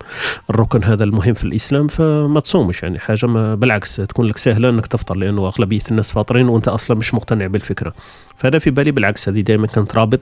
الركن 0.49 0.83
هذا 0.83 1.03
المهم 1.03 1.33
في 1.33 1.43
الإسلام 1.43 1.87
فما 1.87 2.39
تصومش 2.39 2.83
يعني 2.83 2.99
حاجة 2.99 3.25
ما 3.25 3.55
بالعكس 3.55 3.95
تكون 3.95 4.25
لك 4.25 4.37
سهلة 4.37 4.69
إنك 4.69 4.87
تفطر 4.87 5.17
لأنه 5.17 5.47
أغلبية 5.47 5.81
الناس 5.91 6.11
فاطرين 6.11 6.49
وأنت 6.49 6.67
أصلا 6.67 6.97
مش 6.97 7.13
مقتنع 7.13 7.47
بالفكرة. 7.47 7.93
فانا 8.37 8.59
في 8.59 8.71
بالي 8.71 8.91
بالعكس 8.91 9.29
هذه 9.29 9.41
دائما 9.41 9.67
كانت 9.67 9.95
رابط 9.95 10.21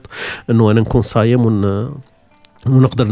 إنه 0.50 0.70
أنا 0.70 0.80
نكون 0.80 1.00
صايم 1.00 1.46
ون 1.46 1.90
ونقدر 2.66 3.08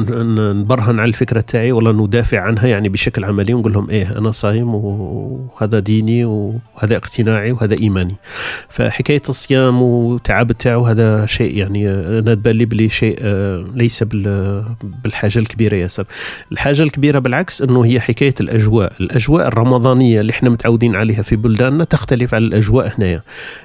نبرهن 0.52 0.98
على 1.00 1.08
الفكرة 1.08 1.40
تاعي 1.40 1.72
ولا 1.72 1.92
ندافع 1.92 2.40
عنها 2.40 2.66
يعني 2.66 2.88
بشكل 2.88 3.24
عملي 3.24 3.54
ونقول 3.54 3.72
لهم 3.72 3.90
إيه 3.90 4.18
أنا 4.18 4.30
صايم 4.30 4.74
وهذا 4.74 5.78
ديني 5.78 6.24
وهذا 6.24 6.96
اقتناعي 6.96 7.52
وهذا 7.52 7.78
إيماني. 7.80 8.16
فحكاية 8.68 9.22
الصيام 9.28 9.82
وتعب 9.82 10.52
تاعو 10.52 10.86
هذا 10.86 11.26
شيء 11.26 11.56
يعني 11.56 11.90
أنا 11.90 12.34
تبان 12.34 12.54
لي 12.54 12.64
بلي 12.64 12.88
شيء 12.88 13.18
آه، 13.22 13.64
ليس 13.74 14.02
بالحاجة 14.02 15.38
الكبيرة 15.38 15.76
ياسر. 15.76 16.04
الحاجة 16.52 16.82
الكبيرة 16.82 17.18
بالعكس 17.18 17.62
إنه 17.62 17.84
هي 17.84 18.00
حكاية 18.00 18.34
الأجواء. 18.40 18.92
الأجواء 19.00 19.48
الرمضانية 19.48 20.20
اللي 20.20 20.30
إحنا 20.30 20.50
متعودين 20.50 20.96
عليها 20.96 21.22
في 21.22 21.36
بلداننا 21.36 21.84
تختلف 21.84 22.34
عن 22.34 22.42
الأجواء 22.42 22.92
هنايا. 22.98 23.22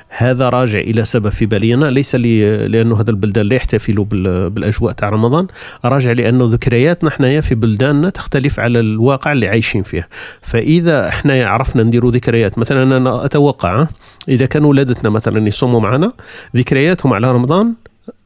هذا 0.09 0.49
راجع 0.49 0.79
إلى 0.79 1.05
سبب 1.05 1.29
في 1.29 1.45
بالي 1.45 1.73
أنا 1.73 1.85
ليس 1.85 2.15
لي 2.15 2.67
لأنه 2.67 3.01
هذا 3.01 3.11
البلدان 3.11 3.45
لا 3.45 3.55
يحتفلوا 3.55 4.05
بالأجواء 4.49 4.93
تاع 4.93 5.09
رمضان 5.09 5.47
راجع 5.85 6.11
لأنه 6.11 6.49
ذكرياتنا 6.51 7.09
إحنا 7.09 7.41
في 7.41 7.55
بلداننا 7.55 8.09
تختلف 8.09 8.59
على 8.59 8.79
الواقع 8.79 9.31
اللي 9.31 9.47
عايشين 9.47 9.83
فيه. 9.83 10.07
فإذا 10.41 11.07
إحنا 11.07 11.45
عرفنا 11.45 11.83
نديروا 11.83 12.11
ذكريات 12.11 12.57
مثلا 12.57 12.97
أنا 12.97 13.25
أتوقع 13.25 13.87
إذا 14.29 14.45
كان 14.45 14.65
ولادتنا 14.65 15.09
مثلا 15.09 15.47
يصوموا 15.47 15.79
معنا 15.79 16.13
ذكرياتهم 16.55 17.13
على 17.13 17.31
رمضان 17.31 17.73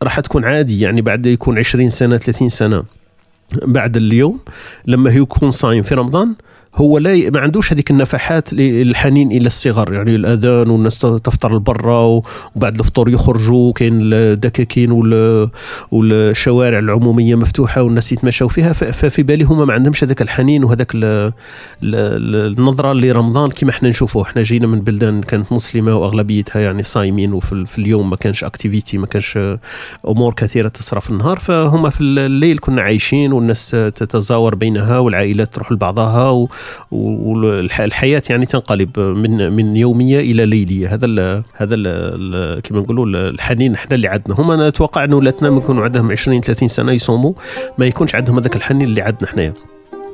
راح 0.03 0.19
تكون 0.19 0.45
عادي 0.45 0.79
يعني 0.79 1.01
بعد 1.01 1.25
يكون 1.25 1.57
20 1.57 1.89
سنة 1.89 2.17
30 2.17 2.49
سنة 2.49 2.83
بعد 3.65 3.97
اليوم 3.97 4.39
لما 4.85 5.09
يكون 5.09 5.49
صايم 5.49 5.83
في 5.83 5.95
رمضان 5.95 6.33
هو 6.75 6.97
لا 6.97 7.29
ما 7.29 7.39
عندوش 7.39 7.73
هذيك 7.73 7.91
النفحات 7.91 8.53
الحنين 8.53 9.31
إلى 9.31 9.47
الصغر. 9.47 9.93
يعني 9.93 10.15
الأذان 10.15 10.69
والناس 10.69 10.97
تفطر 10.97 11.55
لبرا 11.55 12.21
وبعد 12.55 12.79
الفطور 12.79 13.09
يخرجوا. 13.09 13.71
كاين 13.73 13.99
الدكاكين 14.13 14.91
والشوارع 15.91 16.79
العمومية 16.79 17.35
مفتوحة 17.35 17.81
والناس 17.81 18.11
يتمشوا 18.11 18.47
فيها. 18.47 18.73
ففي 18.73 19.23
بالي 19.23 19.43
هما 19.43 19.65
ما 19.65 19.73
عندهمش 19.73 20.03
هذاك 20.03 20.21
الحنين 20.21 20.63
وهذاك 20.63 20.91
النظرة 21.83 22.93
لرمضان 22.93 23.49
كما 23.49 23.69
إحنا 23.69 23.89
نشوفوه. 23.89 24.23
إحنا 24.23 24.41
جينا 24.41 24.67
من 24.67 24.79
بلدان 24.79 25.21
كانت 25.21 25.53
مسلمة 25.53 25.95
وأغلبيتها 25.95 26.59
يعني 26.59 26.83
صايمين 26.83 27.33
وفي 27.33 27.77
اليوم 27.77 28.09
ما 28.09 28.15
كانش 28.15 28.43
اكتيفيتي 28.43 28.97
ما 28.97 29.05
كانش 29.05 29.39
أمور 30.07 30.33
كثيرة 30.33 30.67
تصرف 30.67 31.05
في 31.05 31.11
النهار. 31.11 31.39
فهم 31.39 31.89
في 31.89 32.01
الليل 32.01 32.57
كنا 32.57 32.81
عايشين 32.81 33.33
والناس 33.33 33.69
تتزاور 33.69 34.55
بينها 34.55 34.99
والعائلات 34.99 35.53
تروح 35.53 35.71
لبعضها 35.71 36.47
والحياة 36.91 38.21
يعني 38.29 38.45
تنقلب 38.45 38.99
من 38.99 39.51
من 39.53 39.77
يومية 39.77 40.19
إلى 40.19 40.45
ليلية. 40.45 40.93
هذا 40.93 41.05
ال 41.05 41.43
هذا 41.53 41.75
ال 41.75 42.61
كما 42.61 42.79
نقولوا 42.79 43.05
الحنين 43.29 43.73
إحنا 43.73 43.95
اللي 43.95 44.07
عندنا 44.07 44.35
هما 44.39 44.69
نتوقع 44.69 45.03
أنه 45.03 45.15
ولاتنا 45.15 45.57
يكونوا 45.57 45.83
عندهم 45.83 46.11
20 46.11 46.41
30 46.41 46.67
سنة 46.67 46.91
يصوموا 46.91 47.33
ما 47.77 47.85
يكونش 47.85 48.15
عندهم 48.15 48.37
هذاك 48.37 48.55
الحنين 48.55 48.87
اللي 48.87 49.01
عندنا 49.01 49.27
حنايا. 49.27 49.53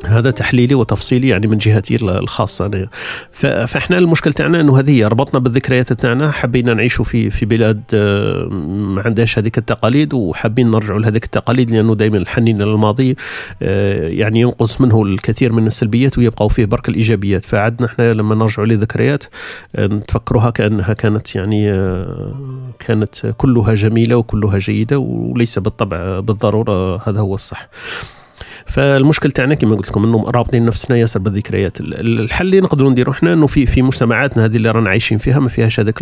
هذا 0.05 0.31
تحليلي 0.31 0.75
وتفصيلي 0.75 1.27
يعني 1.27 1.47
من 1.47 1.57
جهتي 1.57 1.95
الخاصة 1.95 2.65
أنا. 2.65 2.87
فإحنا 3.31 3.97
المشكل 3.97 4.33
تاعنا 4.33 4.61
إنه 4.61 4.79
هذه 4.79 5.07
ربطنا 5.07 5.39
بالذكريات 5.39 5.93
تاعنا 5.93 6.31
حبينا 6.31 6.73
نعيشوا 6.73 7.05
في 7.05 7.29
في 7.29 7.45
بلاد 7.45 7.81
آه، 7.93 8.45
ما 8.69 9.01
عندهاش 9.05 9.39
هذيك 9.39 9.57
التقاليد 9.57 10.13
وحابين 10.13 10.71
نرجعوا 10.71 10.99
لهذيك 10.99 11.25
التقاليد 11.25 11.71
لأنه 11.71 11.95
دائما 11.95 12.17
الحنين 12.17 12.61
إلى 12.61 12.71
الماضي 12.71 13.15
آه، 13.61 14.07
يعني 14.07 14.41
ينقص 14.41 14.81
منه 14.81 15.03
الكثير 15.03 15.53
من 15.53 15.67
السلبيات 15.67 16.17
ويبقى 16.17 16.49
فيه 16.49 16.65
برك 16.65 16.89
الإيجابيات 16.89 17.45
فعدنا 17.45 17.87
إحنا 17.87 18.13
لما 18.13 18.35
نرجعوا 18.35 18.67
لذكريات 18.67 19.23
آه، 19.75 19.87
نتفكروها 19.87 20.49
كأنها 20.49 20.93
كانت 20.93 21.35
يعني 21.35 21.65
كانت 22.79 23.33
كلها 23.37 23.75
جميلة 23.75 24.15
وكلها 24.15 24.57
جيدة 24.57 24.97
وليس 24.97 25.59
بالطبع 25.59 26.19
بالضرورة 26.19 27.01
هذا 27.09 27.19
هو 27.19 27.35
الصح. 27.35 27.69
فالمشكل 28.65 29.31
تاعنا 29.31 29.55
كما 29.55 29.75
قلت 29.75 29.89
لكم 29.89 30.03
انه 30.03 30.29
رابطين 30.29 30.65
نفسنا 30.65 30.97
ياسر 30.97 31.19
بالذكريات. 31.19 31.77
الحل 31.81 32.45
اللي 32.45 32.61
نقدروا 32.61 32.91
نديروا 32.91 33.13
إحنا 33.13 33.33
إنه 33.33 33.47
في 33.47 33.65
في 33.65 33.81
مجتمعاتنا 33.81 34.45
هذه 34.45 34.55
اللي 34.55 34.71
رانا 34.71 34.89
عايشين 34.89 35.17
فيها 35.17 35.39
ما 35.39 35.49
فيهاش 35.49 35.79
هذاك 35.79 36.01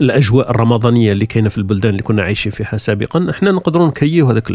الأجواء 0.00 0.50
الرمضانية 0.50 1.12
اللي 1.12 1.26
كاينة 1.26 1.48
في 1.48 1.58
البلدان 1.58 1.90
اللي 1.90 2.02
كنا 2.02 2.22
عايشين 2.22 2.52
فيها 2.52 2.76
سابقا 2.76 3.30
إحنا 3.30 3.50
نقدروا 3.52 3.86
نكيو 3.86 4.26
هذاك 4.26 4.50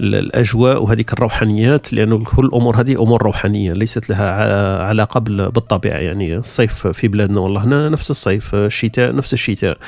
الأجواء 0.00 0.82
وهذيك 0.82 1.12
الروحانيات 1.12 1.92
لأنه 1.92 2.24
كل 2.24 2.46
الأمور 2.46 2.80
هذه 2.80 3.02
أمور 3.02 3.22
روحانية 3.22 3.72
ليست 3.72 4.10
لها 4.10 4.82
علاقة 4.82 5.20
بالطبيعة 5.20 5.98
يعني 5.98 6.36
الصيف 6.36 6.86
في 6.86 7.08
بلادنا 7.08 7.40
والله 7.40 7.64
هنا 7.64 7.88
نفس 7.88 8.10
الصيف 8.10 8.54
الشتاء 8.54 9.14
نفس 9.14 9.32
الشتاء. 9.32 9.78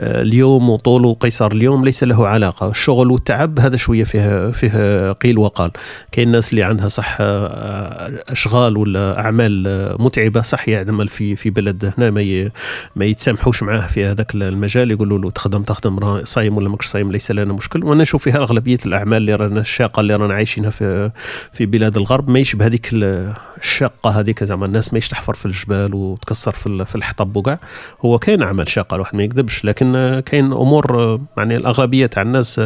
آه، 0.00 0.22
اليوم 0.22 0.70
وطول 0.70 1.04
وقيصر 1.04 1.52
اليوم 1.52 1.84
ليس 1.84 2.04
له 2.04 2.28
علاقة 2.28 2.70
الشغل 2.70 3.10
والتعب 3.10 3.60
هذا 3.60 3.76
شوية 3.76 4.04
فيه 4.04 4.50
فيه 4.50 5.12
قيل 5.12 5.38
وقال. 5.38 5.70
كاين 6.12 6.26
الناس 6.28 6.50
اللي 6.50 6.62
عندها 6.62 6.88
صح 6.88 7.16
آه، 7.20 8.24
أشغال 8.28 8.76
ولا 8.76 9.20
أعمال 9.20 9.62
متعبة 9.98 10.42
صح 10.42 10.68
يعمل 10.68 11.08
في 11.08 11.36
في 11.36 11.50
بلد 11.50 11.92
هنا 11.98 12.10
ما 12.10 12.50
ما 12.96 13.04
يتسامحوش 13.04 13.62
معاه 13.62 13.86
في 13.86 14.01
هذاك 14.10 14.34
المجال 14.34 14.90
يقولوا 14.90 15.18
له 15.18 15.30
تخدم 15.30 15.62
تخدم 15.62 16.24
صايم 16.24 16.56
ولا 16.56 16.68
ماكش 16.68 16.86
صايم 16.86 17.12
ليس 17.12 17.30
لنا 17.30 17.52
مشكل. 17.52 17.84
وأنا 17.84 18.02
نشوف 18.02 18.24
فيها 18.24 18.36
أغلبية 18.36 18.78
الأعمال 18.86 19.16
اللي 19.16 19.34
رانا 19.34 19.60
الشاقة 19.60 20.00
اللي 20.00 20.16
رانا 20.16 20.34
عايشينها 20.34 20.70
في 20.70 21.10
في 21.52 21.66
بلاد 21.66 21.96
الغرب 21.96 22.30
ما 22.30 22.38
يشبه 22.38 22.66
هذيك 22.66 22.88
الشاقة 22.92 24.10
هذيك. 24.10 24.44
زعما 24.44 24.66
الناس 24.66 24.94
ما 24.94 25.00
تحفر 25.00 25.34
في 25.34 25.46
الجبال 25.46 25.94
وتكسر 25.94 26.52
في 26.52 26.84
في 26.84 26.94
الحطب 26.94 27.36
وكاع. 27.36 27.58
هو 28.04 28.18
كاين 28.18 28.42
أعمال 28.42 28.68
شاقة 28.68 28.94
الواحد 28.94 29.16
ما 29.16 29.22
يكذبش. 29.22 29.64
لكن 29.64 30.22
كاين 30.26 30.52
أمور 30.52 31.20
يعني 31.36 31.56
الأغلبية 31.56 32.06
تاع 32.06 32.22
الناس 32.22 32.60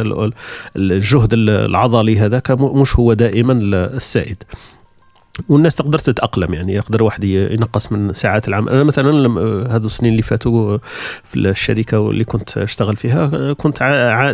الجهد 0.75 1.33
العضلي 1.33 2.19
هذاك 2.19 2.51
مش 2.51 2.99
هو 2.99 3.13
دائما 3.13 3.53
السائد. 3.63 4.43
والناس 5.49 5.75
تقدر 5.75 5.99
تتأقلم 5.99 6.53
يعني 6.53 6.73
يقدر 6.73 7.03
واحد 7.03 7.23
ينقص 7.23 7.91
من 7.91 8.13
ساعات 8.13 8.47
العمل. 8.47 8.69
أنا 8.69 8.83
مثلا 8.83 9.11
هذو 9.75 9.85
السنين 9.85 10.11
اللي 10.11 10.23
فاتوا 10.23 10.77
في 11.23 11.35
الشركة 11.35 12.09
اللي 12.09 12.23
كنت 12.23 12.57
أشتغل 12.57 12.95
فيها 12.95 13.53
كنت 13.53 13.77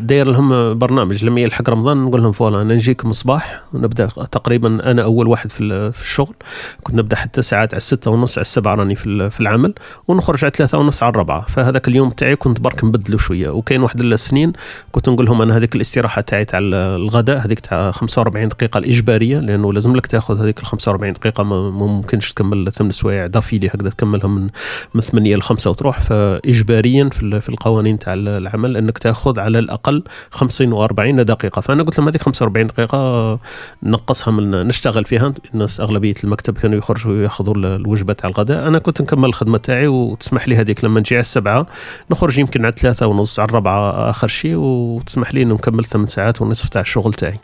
داير 0.04 0.28
لهم 0.28 0.78
برنامج. 0.78 1.26
لما 1.26 1.42
يلحق 1.42 1.70
رمضان 1.70 1.98
نقول 1.98 2.22
لهم 2.22 2.32
فوالا 2.32 2.62
أنا 2.62 2.74
نجيكم 2.74 3.10
الصباح 3.10 3.64
ونبدأ 3.74 4.06
تقريبا 4.06 4.92
أنا 4.92 5.04
أول 5.04 5.28
واحد 5.28 5.52
في, 5.52 5.92
في 5.92 6.02
الشغل. 6.02 6.36
كنت 6.84 6.96
نبدأ 6.96 7.16
حتى 7.16 7.42
ساعات 7.42 7.74
على 7.74 7.78
الستة 7.78 8.12
ونص 8.12 8.38
على 8.38 8.42
السبعة 8.42 8.76
راني 8.76 8.96
في, 8.96 9.30
في 9.30 9.40
العمل. 9.40 9.74
ونخرج 10.08 10.46
على 10.46 10.52
ثلاثة 10.56 10.78
ونص 10.78 11.04
على 11.04 11.10
الربعة 11.10 11.46
فهذاك 11.46 11.88
اليوم 11.88 12.10
تاعي 12.10 12.36
كنت 12.36 12.60
برك 12.60 12.84
نبدله 12.84 13.18
شوية. 13.18 13.50
وكاين 13.50 13.82
واحد 13.82 14.02
السنين 14.02 14.54
كنت 14.92 15.10
نقول 15.10 15.26
لهم 15.26 15.42
أنا 15.42 15.58
هذيك 15.58 15.76
الاستراحة 15.76 16.22
تاعي 16.22 16.46
تاع 16.46 16.60
الغداء 16.62 17.38
هذيك 17.46 17.60
تاع 17.60 17.92
45 17.92 18.48
دقيقة 18.48 18.78
الإجبارية 18.78 19.40
لأنه 19.40 19.74
لازم 19.74 19.96
لك 19.96 20.08
تأخذ 20.08 20.42
هذيك 20.42 20.60
ال 20.60 20.66
45 20.66 20.93
دقيقة 20.98 21.44
ما 21.44 21.70
ممكنش 21.70 22.34
تكمل 22.34 22.72
ثمان 22.72 22.92
سوايع 22.92 23.28
دافيلي 23.28 23.68
هكذا 23.68 23.90
تكملهم 23.90 24.36
من 24.36 24.50
من 24.94 25.02
8 25.02 25.36
ل 25.36 25.42
5 25.42 25.70
وتروح. 25.70 26.00
فاجباريا 26.00 27.10
في, 27.10 27.50
القوانين 27.50 28.00
تاع 28.00 28.14
العمل 28.14 28.78
إنك 28.78 28.98
تأخذ 28.98 29.40
على 29.40 29.60
الأقل 29.60 30.04
50 30.32 30.88
و40 30.88 31.22
دقيقة. 31.22 31.62
فأنا 31.62 31.84
قلت 31.84 31.98
لهم 31.98 32.08
هذيك 32.08 32.22
45 32.22 32.68
دقيقة 32.68 33.40
نقصها 33.84 34.32
من 34.32 34.68
نشتغل 34.68 35.06
فيها. 35.06 35.34
الناس 35.54 35.80
أغلبية 35.80 36.16
المكتب 36.24 36.58
كانوا 36.58 36.78
يخرجوا 36.78 37.24
ياخذوا 37.24 37.56
الوجبه 37.56 38.14
تاع 38.14 38.30
الغداء. 38.30 38.68
أنا 38.68 38.80
كنت 38.80 39.02
نكمل 39.02 39.26
الخدمة 39.26 39.58
تاعي 39.58 39.88
وتسمح 39.88 40.48
لي 40.48 40.56
هذيك 40.56 40.84
لما 40.84 41.00
نجي 41.00 41.16
على 41.16 41.22
السبعة 41.22 41.66
نخرج 42.12 42.40
يمكن 42.40 42.66
على 42.66 42.74
ثلاثة 42.78 43.08
ونص 43.08 43.40
على 43.40 43.50
الربعة 43.50 44.10
آخر 44.10 44.28
شيء 44.28 44.56
وتسمح 44.56 45.34
لي 45.34 45.42
أنه 45.42 45.54
نكمل 45.54 45.86
ثمان 45.86 46.08
ساعات 46.08 46.42
ونصف 46.42 46.70
تاع 46.70 46.82
الشغل 46.82 47.14
تاعي. 47.14 47.40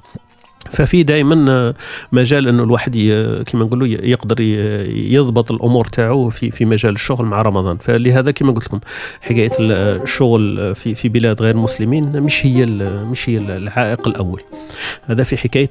ففي 0.72 1.04
دائما 1.04 1.74
مجال 2.12 2.48
إنه 2.48 2.64
الواحد 2.64 2.98
كما 3.48 3.66
نقولوا 3.66 3.88
يقدر 3.88 4.42
يضبط 4.92 5.52
الأمور 5.52 5.86
تاعو 5.86 6.30
في 6.30 6.52
في 6.52 6.66
مجال 6.66 6.94
الشغل 6.94 7.26
مع 7.26 7.42
رمضان. 7.42 7.78
فلهذا 7.78 8.32
كما 8.32 8.52
قلت 8.52 8.66
لكم 8.66 8.80
حكاية 9.22 9.52
الشغل 9.60 10.76
في 10.76 10.96
في 10.96 11.10
بلاد 11.10 11.42
غير 11.42 11.58
مسلمين 11.58 12.22
مش 12.22 12.46
هي 12.46 12.66
مش 13.12 13.30
هي 13.30 13.38
العائق 13.38 14.08
الأول. 14.08 14.42
هذا 15.06 15.24
في 15.24 15.38
حكاية 15.38 15.70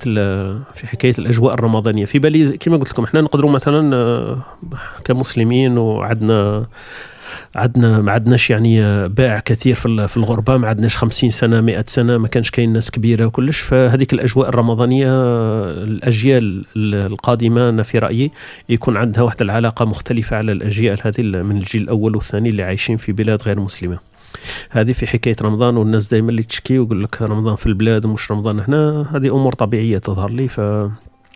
في 0.75 0.87
حكاية 0.87 1.15
الأجواء 1.19 1.55
الرمضانية. 1.55 2.05
في 2.05 2.19
بالي 2.19 2.59
كما 2.59 2.77
قلت 2.77 2.91
لكم 2.91 3.05
إحنا 3.05 3.21
نقدروا 3.21 3.51
مثلا 3.51 4.37
كمسلمين 5.05 5.79
وعندنا 5.79 6.67
عندنا 7.57 8.01
ما 8.01 8.13
عندناش 8.13 8.51
يعني 8.51 9.09
باع 9.09 9.39
كثير 9.39 9.75
في 10.09 10.17
الغربة 10.17 10.57
ما 10.57 10.69
عندناش 10.69 10.97
50 10.97 11.31
سنة 11.31 11.61
100 11.61 11.85
سنة 11.87 12.19
ما 12.19 12.29
كانش 12.29 12.51
كاين 12.51 12.73
ناس 12.73 12.91
كبيرة 12.91 13.27
وكلش. 13.27 13.61
فهذيك 13.61 14.13
الأجواء 14.13 14.49
الرمضانية 14.49 15.09
الأجيال 15.71 16.65
القادمة 16.77 17.69
أنا 17.69 17.83
في 17.83 17.99
رأيي 17.99 18.31
يكون 18.69 18.97
عندها 18.97 19.23
واحد 19.23 19.43
العلاقة 19.43 19.85
مختلفة 19.85 20.37
على 20.37 20.53
الأجيال 20.53 20.99
هذه 21.03 21.23
من 21.23 21.57
الجيل 21.57 21.83
الأول 21.83 22.17
والثاني 22.17 22.49
اللي 22.49 22.63
عايشين 22.63 22.97
في 22.97 23.13
بلاد 23.13 23.43
غير 23.43 23.61
مسلمة. 23.61 23.99
هذه 24.71 24.93
في 24.93 25.07
حكاية 25.07 25.37
رمضان 25.43 25.77
والناس 25.77 26.09
دائما 26.09 26.31
اللي 26.31 26.43
تشكي 26.43 26.79
ويقول 26.79 27.05
لك 27.05 27.23
رمضان 27.23 27.57
في 27.57 27.67
البلاد 27.67 28.07
مش 28.07 28.31
رمضان 28.31 28.61
هنا 28.61 29.07
هذه 29.13 29.27
أمور 29.35 29.53
طبيعية 29.53 29.99
تظهر 29.99 30.31
لي 30.31 30.49
ف 30.49 30.61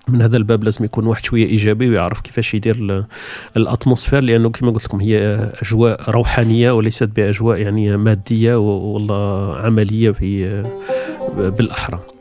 من 0.09 0.23
هذا 0.23 0.37
الباب 0.37 0.64
لازم 0.64 0.85
يكون 0.85 1.06
واحد 1.06 1.25
شوية 1.25 1.47
إيجابي 1.47 1.90
ويعرف 1.90 2.21
كيفاش 2.21 2.54
يدير 2.54 3.04
الأتموسفير 3.56 4.23
لأنه 4.23 4.50
كما 4.50 4.71
قلت 4.71 4.85
لكم 4.85 5.00
هي 5.00 5.18
أجواء 5.62 6.11
روحانية 6.11 6.71
وليست 6.71 7.04
بأجواء 7.04 7.59
يعني 7.59 7.97
مادية 7.97 8.56
والله 8.56 9.56
عملية 9.56 10.11
في 10.11 10.62
بالأحرى. 11.37 12.12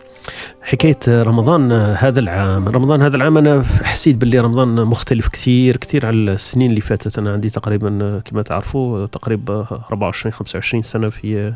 حكاية 0.71 0.97
رمضان 1.07 1.71
هذا 1.71 2.19
العام. 2.19 2.69
رمضان 2.69 3.01
هذا 3.01 3.15
العام 3.15 3.37
أنا 3.37 3.63
حسيت 3.83 4.17
باللي 4.17 4.39
رمضان 4.39 4.75
مختلف 4.75 5.27
كثير 5.27 5.77
كثير 5.77 6.05
على 6.05 6.17
السنين 6.17 6.69
اللي 6.69 6.81
فاتت. 6.81 7.19
أنا 7.19 7.33
عندي 7.33 7.49
تقريبا 7.49 8.21
كما 8.25 8.41
تعرفوا 8.41 9.05
تقريبا 9.05 9.67
24 9.91 10.33
25 10.33 10.83
سنة 10.83 11.09
في 11.09 11.53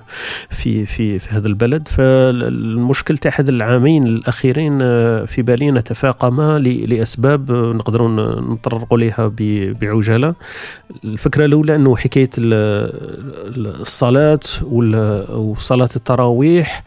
في 0.49 0.85
في 0.85 1.19
في 1.19 1.29
هذا 1.29 1.47
البلد. 1.47 1.87
فالمشكل 1.87 3.17
تاع 3.17 3.31
هذا 3.35 3.49
العامين 3.49 4.07
الأخيرين 4.07 4.79
في 5.25 5.41
بالي 5.41 5.71
نتفاقما 5.71 6.59
لأسباب 6.59 7.51
نقدروا 7.51 8.09
نطرقوا 8.41 8.97
لها 8.97 9.31
بعجالة. 9.81 10.35
الفكرة 11.03 11.45
الأولى 11.45 11.75
أنه 11.75 11.95
حكاية 11.95 12.29
الصلاة 12.37 14.39
وصلاة 15.31 15.89
التراويح 15.95 16.83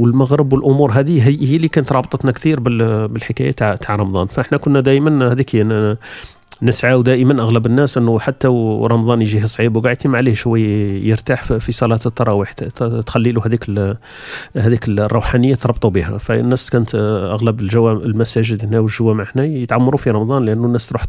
والمغرب 0.00 0.52
والأمور 0.52 0.92
هذه 0.92 1.28
هي, 1.28 1.56
اللي 1.56 1.68
كانت 1.68 1.92
رابطتنا 1.92 2.32
كثير 2.32 2.60
بالحكاية 2.60 3.50
تاع 3.50 3.76
تاع 3.76 3.96
رمضان. 3.96 4.26
فإحنا 4.26 4.58
كنا 4.58 4.80
دائما 4.80 5.32
هذيك 5.32 5.66
نسعى 6.62 7.02
دائما 7.02 7.42
أغلب 7.42 7.66
الناس 7.66 7.98
إنه 7.98 8.18
حتى 8.18 8.48
ورمضان 8.48 9.22
يجيه 9.22 9.44
صعيب 9.46 9.76
وقاعد 9.76 9.96
يتم 9.96 10.16
عليه 10.16 10.34
شوي 10.34 10.62
يرتاح 11.08 11.44
في 11.44 11.72
صلاة 11.72 12.00
التراويح 12.06 12.52
تخلي 13.06 13.32
له 13.32 13.46
هذيك 13.46 13.70
هذيك 14.56 14.88
الروحانية 14.88 15.54
تربطوا 15.54 15.90
بها. 15.90 16.18
فالناس 16.18 16.70
كانت 16.70 16.94
أغلب 17.34 17.60
الجوام 17.60 17.96
المساجد 17.96 18.64
هنا 18.64 18.80
والجوامع 18.80 19.26
هنا 19.36 19.44
يتعمروا 19.44 19.98
في 19.98 20.10
رمضان 20.10 20.44
لأنه 20.44 20.66
الناس 20.66 20.86
تروح 20.86 21.04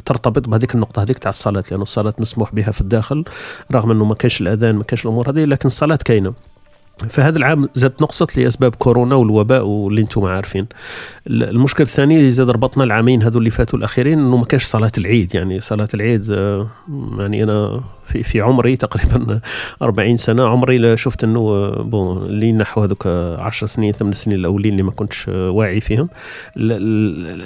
ترتبط 0.00 0.48
بهذيك 0.48 0.74
النقطة 0.74 1.02
هذيك 1.02 1.18
تاع 1.18 1.30
الصلاة 1.30 1.64
لأنه 1.70 1.82
الصلاة 1.82 2.14
مسموح 2.18 2.54
بها 2.54 2.70
في 2.70 2.80
الداخل 2.80 3.24
رغم 3.72 3.90
إنه 3.90 4.04
ما 4.04 4.14
كانش 4.14 4.40
الأذان 4.40 4.74
ما 4.74 4.84
كانش 4.84 5.04
الأمور 5.04 5.30
هذه 5.30 5.44
لكن 5.44 5.66
الصلاة 5.66 5.98
كاينة. 6.04 6.32
فهذا 6.96 7.38
العام 7.38 7.68
زاد 7.74 7.94
نقصت 8.00 8.38
لأسباب 8.38 8.74
كورونا 8.74 9.14
والوباء 9.14 9.64
واللي 9.66 10.00
أنتم 10.00 10.24
عارفين. 10.24 10.66
المشكل 11.26 11.82
الثاني 11.82 12.18
اللي 12.18 12.30
زاد 12.30 12.50
ربطنا 12.50 12.84
العامين 12.84 13.22
هذو 13.22 13.38
اللي 13.38 13.50
فاتوا 13.50 13.78
الأخيرين 13.78 14.18
إنه 14.18 14.36
ما 14.36 14.44
كانش 14.44 14.64
صلاة 14.64 14.92
العيد. 14.98 15.34
يعني 15.34 15.60
صلاة 15.60 15.88
العيد 15.94 16.30
آه، 16.30 16.68
يعني 17.18 17.42
أنا 17.42 17.80
في 18.06 18.22
في 18.22 18.40
عمري 18.40 18.76
تقريبا 18.76 19.40
40 19.82 20.16
سنة 20.16 20.48
عمري 20.48 20.78
لا 20.78 20.96
شفت 20.96 21.24
إنه 21.24 21.40
آه، 21.40 21.82
بون 21.82 22.26
اللي 22.26 22.52
نحو 22.52 22.82
هذوك 22.82 23.06
10 23.06 23.66
سنين 23.66 23.92
8 23.92 24.14
سنين 24.14 24.38
الأولين 24.38 24.72
اللي 24.72 24.82
ما 24.82 24.90
كنتش 24.90 25.26
آه، 25.28 25.50
واعي 25.50 25.80
فيهم. 25.80 26.08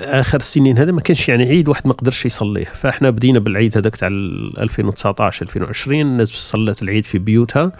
اخر 0.04 0.38
السنين 0.38 0.78
هذا 0.78 0.92
ما 0.92 1.00
كانش 1.00 1.28
يعني 1.28 1.44
عيد 1.44 1.68
واحد 1.68 1.86
ما 1.86 1.92
قدرش 1.92 2.26
يصليه 2.26 2.64
فإحنا 2.64 3.10
بدينا 3.10 3.38
بالعيد 3.38 3.76
هذاك 3.76 3.96
تاع 3.96 4.08
2019 4.08 5.46
2020 5.46 6.00
الناس 6.00 6.28
صلت 6.28 6.82
العيد 6.82 7.04
في 7.04 7.18
بيوتها. 7.18 7.72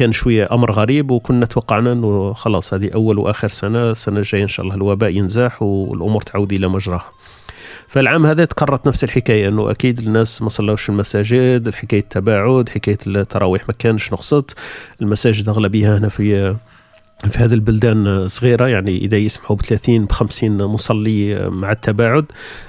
كان 0.00 0.12
شوية 0.12 0.48
أمر 0.52 0.72
غريب 0.72 1.10
وكنا 1.10 1.46
توقعنا 1.46 1.92
إنه 1.92 2.32
خلاص 2.32 2.74
هذه 2.74 2.90
أول 2.94 3.18
وآخر 3.18 3.48
سنة 3.48 3.90
السنة 3.90 4.18
الجاية 4.18 4.42
إن 4.42 4.48
شاء 4.48 4.64
الله 4.66 4.76
الوباء 4.76 5.10
ينزاح 5.10 5.62
والأمور 5.62 6.22
تعود 6.22 6.52
إلى 6.52 6.68
مجراها. 6.68 7.10
فالعام 7.88 8.26
هذا 8.26 8.44
تكررت 8.44 8.88
نفس 8.88 9.04
الحكاية 9.04 9.48
إنه 9.48 9.70
أكيد 9.70 9.98
الناس 9.98 10.42
ما 10.42 10.48
صلوش 10.48 10.88
المساجد 10.88 11.68
الحكاية 11.68 12.00
التباعد 12.00 12.68
حكاية 12.68 12.98
التراويح 13.06 13.68
ما 13.68 13.74
كانش 13.78 14.12
نقصت 14.12 14.58
المساجد 15.02 15.48
أغلبية 15.48 15.98
هنا 15.98 16.08
في 16.08 16.56
في 17.28 17.38
هذه 17.38 17.54
البلدان 17.54 18.28
صغيرة 18.28 18.68
يعني 18.68 18.98
إذا 18.98 19.16
يسمحوا 19.16 19.56
ب 19.56 19.60
30 19.60 20.04
ب 20.04 20.12
50 20.12 20.64
مصلي 20.64 21.48
مع 21.50 21.72
التباعد. 21.72 22.24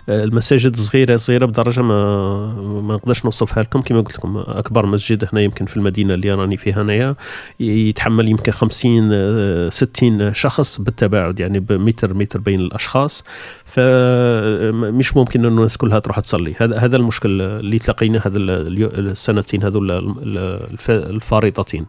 المساجد 0.09 0.75
صغيرة 0.75 1.15
صغيرة 1.15 1.45
بدرجة 1.45 1.81
ما 1.81 2.53
ما 2.81 2.95
نقدرش 2.95 3.25
نوصفها 3.25 3.63
لكم. 3.63 3.81
كما 3.81 4.01
قلت 4.01 4.17
لكم 4.17 4.37
أكبر 4.37 4.85
مسجد 4.85 5.27
هنا 5.33 5.41
يمكن 5.41 5.65
في 5.65 5.77
المدينة 5.77 6.13
اللي 6.13 6.33
راني 6.33 6.57
فيها 6.57 6.81
أنايا. 6.81 7.15
يتحمل 7.59 8.29
يمكن 8.29 8.51
50 8.51 9.69
60 9.69 10.33
شخص 10.33 10.81
بالتباعد 10.81 11.39
يعني 11.39 11.59
بمتر 11.59 12.13
متر 12.13 12.39
بين 12.39 12.59
الأشخاص. 12.59 13.23
فمش 13.65 15.17
ممكن 15.17 15.39
إنه 15.39 15.47
الناس 15.47 15.77
كلها 15.77 15.99
تروح 15.99 16.19
تصلي. 16.19 16.55
هذا 16.57 16.77
هذا 16.77 16.97
المشكل 16.97 17.41
اللي 17.41 17.79
تلاقينا 17.79 18.21
هذا 18.25 18.37
السنتين 18.37 19.63
هذول 19.63 20.15
الفارطتين. 20.89 21.85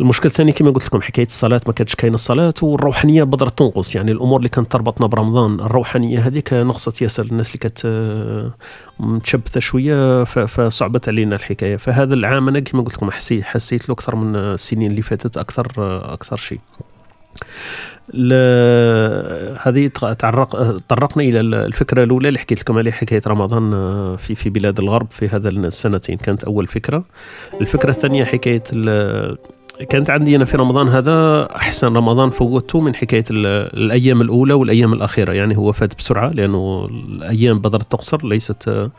المشكل 0.00 0.26
الثاني 0.26 0.52
كما 0.52 0.70
قلت 0.70 0.86
لكم 0.86 1.00
حكاية 1.00 1.26
الصلاة 1.26 1.60
ما 1.66 1.72
كانتش 1.72 1.94
كاينة 1.94 2.14
الصلاة 2.14 2.54
والروحانية 2.62 3.22
بدرت 3.22 3.58
تنقص. 3.58 3.94
يعني 3.94 4.12
الأمور 4.12 4.38
اللي 4.38 4.48
كانت 4.48 4.72
تربطنا 4.72 5.06
برمضان 5.06 5.60
الروحانية 5.60 6.18
هذيك 6.18 6.52
نقصت 6.52 7.02
ياسر 7.02 7.24
الناس 7.24 7.48
اللي 7.48 7.58
كانت 7.58 7.82
آه، 7.84 8.50
متشبثة 9.00 9.60
شوية 9.60 10.24
فصعبت 10.24 11.08
علينا 11.08 11.36
الحكاية. 11.36 11.76
فهذا 11.76 12.14
العام 12.14 12.48
أنا 12.48 12.60
كما 12.60 12.82
قلت 12.82 12.94
لكم 12.94 13.10
حسيت 13.42 13.88
له 13.88 13.92
أكثر 13.92 14.16
من 14.16 14.36
السنين 14.36 14.90
اللي 14.90 15.02
فاتت 15.02 15.36
أكثر 15.38 15.72
آه، 15.78 16.12
أكثر 16.12 16.36
شيء. 16.36 16.60
هذه 19.62 19.86
تعرق 20.18 20.56
طرقنا 20.88 21.24
إلى 21.24 21.40
الفكرة 21.40 22.04
الأولى 22.04 22.28
اللي 22.28 22.38
حكيت 22.38 22.60
لكم 22.60 22.78
عليها 22.78 22.92
حكاية 22.92 23.22
رمضان 23.26 23.74
آه، 23.74 24.16
في 24.16 24.34
في 24.34 24.50
بلاد 24.50 24.78
الغرب 24.78 25.06
في 25.10 25.28
هذا 25.28 25.48
السنتين. 25.48 26.16
كانت 26.16 26.44
أول 26.44 26.66
فكرة. 26.66 27.04
الفكرة 27.60 27.90
الثانية 27.90 28.24
حكاية 28.24 28.62
كانت 29.84 30.10
عندي 30.10 30.36
أنا 30.36 30.44
في 30.44 30.56
رمضان 30.56 30.88
هذا 30.88 31.48
أحسن 31.56 31.86
رمضان 31.96 32.30
فوتته 32.30 32.80
من 32.80 32.94
حكاية 32.94 33.24
الأيام 33.30 34.20
الأولى 34.20 34.54
والأيام 34.54 34.92
الأخيرة. 34.92 35.32
يعني 35.32 35.56
هو 35.56 35.72
فات 35.72 35.98
بسرعة 35.98 36.28
لأنه 36.28 36.88
الأيام 36.90 37.58
بدرت 37.58 37.92
تقصر 37.92 38.26
ليست 38.26 38.90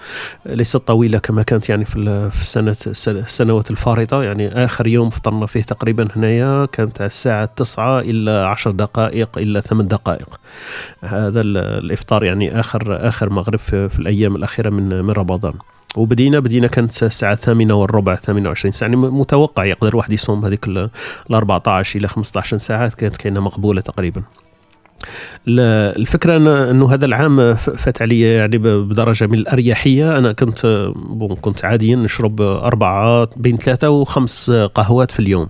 ليست 0.45 0.77
طويلة 0.77 1.19
كما 1.19 1.43
كانت 1.43 1.69
يعني 1.69 1.85
في 1.85 2.29
في 2.31 2.41
السنة 2.41 2.75
السنوات 3.07 3.71
الفارطة. 3.71 4.23
يعني 4.23 4.47
آخر 4.47 4.87
يوم 4.87 5.09
فطرنا 5.09 5.45
فيه 5.45 5.61
تقريبا 5.61 6.07
هنايا 6.15 6.65
كانت 6.65 7.01
الساعة 7.01 7.45
9 7.45 7.99
إلى 7.99 8.31
10 8.31 8.71
دقائق 8.71 9.37
إلى 9.37 9.61
8 9.61 9.89
دقائق. 9.89 10.39
هذا 11.01 11.41
الإفطار 11.41 12.23
يعني 12.23 12.59
آخر 12.59 13.07
آخر 13.07 13.29
مغرب 13.29 13.59
في, 13.59 13.89
في 13.89 13.99
الأيام 13.99 14.35
الأخيرة 14.35 14.69
من 14.69 15.05
من 15.05 15.11
رمضان. 15.11 15.53
وبدينا 15.97 16.39
بدينا 16.39 16.67
كانت 16.67 17.03
الساعة 17.03 17.33
الثامنة 17.33 17.73
والربع 17.73 18.15
28 18.15 18.71
ساعة. 18.71 18.89
يعني 18.89 19.01
متوقع 19.01 19.65
يقدر 19.65 19.95
واحد 19.95 20.13
يصوم 20.13 20.45
هذيك 20.45 20.67
ال 20.67 20.89
14 21.33 21.99
إلى 21.99 22.07
15 22.07 22.57
ساعة 22.57 22.89
كانت 22.89 23.17
كاينة 23.17 23.39
مقبولة 23.39 23.81
تقريبا. 23.81 24.23
الفكرة 25.47 26.37
أنه 26.71 26.93
هذا 26.93 27.05
العام 27.05 27.53
فات 27.55 28.01
علي 28.01 28.21
يعني 28.21 28.57
بدرجة 28.57 29.27
من 29.27 29.37
الأريحية. 29.37 30.17
أنا 30.17 30.31
كنت 30.31 30.91
بون 30.95 31.35
كنت 31.35 31.65
عاديا 31.65 31.95
نشرب 31.95 32.41
أربعة 32.41 33.29
بين 33.37 33.57
ثلاثة 33.57 33.89
وخمس 33.89 34.51
قهوات 34.51 35.11
في 35.11 35.19
اليوم. 35.19 35.49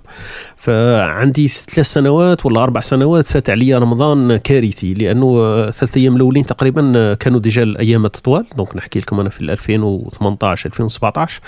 فعندي 0.57 1.47
ثلاث 1.47 1.87
سنوات 1.87 2.45
ولا 2.45 2.63
أربع 2.63 2.81
سنوات 2.81 3.25
فات 3.25 3.49
علي 3.49 3.75
رمضان 3.75 4.37
كارثي 4.37 4.93
لأنه 4.93 5.61
ثلاث 5.71 5.97
أيام 5.97 6.15
الأولين 6.15 6.45
تقريبا 6.45 7.13
كانوا 7.13 7.39
déjà 7.39 7.63
الأيام 7.63 8.05
الطوال. 8.05 8.45
donc 8.57 8.75
نحكي 8.75 8.99
لكم 8.99 9.19
أنا 9.19 9.29
في 9.29 9.41
2018 9.41 10.69
2017 10.69 11.41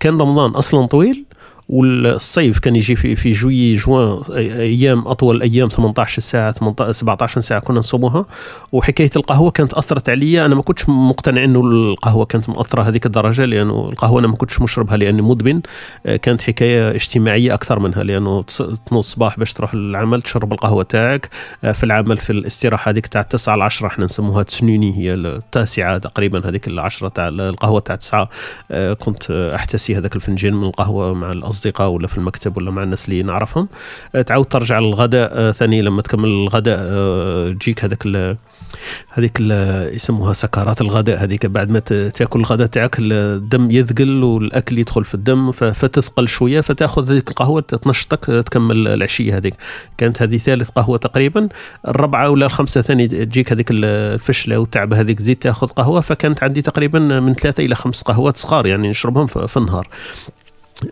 كان 0.00 0.20
رمضان 0.20 0.50
أصلا 0.50 0.86
طويل. 0.86 1.24
والصيف 1.68 2.58
كان 2.58 2.76
يجي 2.76 2.96
في 2.96 3.16
في 3.16 3.32
جوي 3.32 3.74
جوان 3.74 4.22
أيام 4.36 5.08
أطول 5.08 5.42
أيام 5.42 5.68
18 5.68 6.22
ساعة 6.22 6.52
18 6.52 6.92
17 6.92 7.40
ساعة 7.40 7.60
كنا 7.60 7.78
نصوموها. 7.78 8.26
وحكاية 8.72 9.10
القهوة 9.16 9.50
كانت 9.50 9.74
أثرت 9.74 10.08
عليا. 10.08 10.46
أنا 10.46 10.54
ما 10.54 10.62
كنتش 10.62 10.88
مقتنع 10.88 11.44
إنه 11.44 11.60
القهوة 11.60 12.24
كانت 12.24 12.48
مؤثرة 12.48 12.82
هذيك 12.82 13.06
الدرجة 13.06 13.44
لأنه 13.44 13.88
القهوة 13.92 14.20
أنا 14.20 14.28
ما 14.28 14.36
كنتش 14.36 14.60
مشربها 14.60 14.96
لأني 14.96 15.22
مدمن. 15.22 15.60
كانت 16.22 16.42
حكاية 16.42 16.90
اجتماعية 16.90 17.54
أكثر 17.54 17.78
منها 17.78 18.02
لأنه 18.02 18.42
تنوض 18.42 18.98
الصباح 18.98 19.38
باش 19.38 19.52
تروح 19.52 19.74
للعمل 19.74 20.22
تشرب 20.22 20.52
القهوة 20.52 20.82
تاعك. 20.82 21.28
في 21.72 21.84
العمل 21.84 22.16
في 22.16 22.30
الاستراحة 22.30 22.90
هذيك 22.90 23.06
تاع 23.06 23.22
9 23.22 23.56
ل 23.56 23.62
10 23.62 23.86
إحنا 23.86 24.04
نسموها 24.04 24.42
تسنوني 24.42 24.98
هي 24.98 25.14
التاسعة 25.14 25.98
تقريبا 25.98 26.48
هذيك 26.48 26.68
العشرة 26.68 27.08
تاع 27.08 27.28
القهوة 27.28 27.80
تاع 27.80 27.96
9 27.96 28.28
كنت 28.94 29.30
أحتسي 29.30 29.96
هذاك 29.96 30.16
الفنجان 30.16 30.54
من 30.54 30.64
القهوة 30.64 31.14
مع 31.14 31.32
الأصدقاء. 31.32 31.57
الأصدقاء 31.58 31.88
ولا 31.88 32.06
في 32.06 32.18
المكتب 32.18 32.56
ولا 32.56 32.70
مع 32.70 32.82
الناس 32.82 33.08
اللي 33.08 33.22
نعرفهم. 33.22 33.68
آه، 34.14 34.22
تعاود 34.22 34.46
ترجع 34.46 34.78
للغداء 34.78 35.30
آه، 35.34 35.52
ثاني 35.52 35.82
لما 35.82 36.02
تكمل 36.02 36.28
الغداء 36.28 36.78
آه، 36.80 37.50
تجيك 37.50 37.84
هذاك 37.84 38.06
هذيك 39.08 39.40
يسموها 39.94 40.32
سكرات 40.32 40.80
الغداء. 40.80 41.24
هذيك 41.24 41.46
بعد 41.46 41.70
ما 41.70 41.78
تأكل 41.78 42.40
الغداء 42.40 42.66
تاعك 42.66 42.96
الدم 42.98 43.70
يثقل 43.70 44.24
والأكل 44.24 44.78
يدخل 44.78 45.04
في 45.04 45.14
الدم 45.14 45.52
فتثقل 45.52 46.28
شوية 46.28 46.60
فتأخذ 46.60 47.10
هذيك 47.10 47.28
القهوة 47.28 47.60
تنشطك 47.60 48.24
تكمل 48.24 48.88
العشية 48.88 49.36
هذيك. 49.36 49.54
كانت 49.98 50.22
هذه 50.22 50.36
ثالث 50.36 50.70
قهوة 50.70 50.98
تقريبا. 50.98 51.48
الرابعة 51.88 52.30
ولا 52.30 52.46
الخامسة 52.46 52.82
ثاني 52.82 53.08
تجيك 53.08 53.52
هذيك 53.52 53.66
الفشلة 53.70 54.58
والتعب 54.58 54.94
هذيك 54.94 55.18
تزيد 55.18 55.36
تأخذ 55.36 55.66
قهوة. 55.66 56.00
فكانت 56.00 56.42
عندي 56.42 56.62
تقريبا 56.62 56.98
من 56.98 57.34
ثلاثة 57.34 57.64
إلى 57.64 57.74
خمس 57.74 58.02
قهوات 58.02 58.36
صغار 58.36 58.66
يعني 58.66 58.88
نشربهم 58.88 59.26
في 59.26 59.56
النهار. 59.56 59.88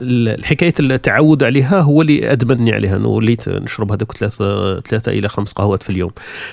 الحكاية 0.02 0.74
التعود 0.80 1.42
عليها 1.42 1.80
هو 1.80 2.02
اللي 2.02 2.32
أدمني 2.32 2.72
عليها 2.72 2.96
انه 2.96 3.08
وليت 3.08 3.48
نشرب 3.48 3.92
هذوك 3.92 4.12
ثلاثة 4.16 4.80
ثلاثة 4.80 5.12
إلى 5.12 5.28
خمس 5.28 5.52
قهوات 5.52 5.82
في 5.82 5.90
اليوم. 5.90 6.10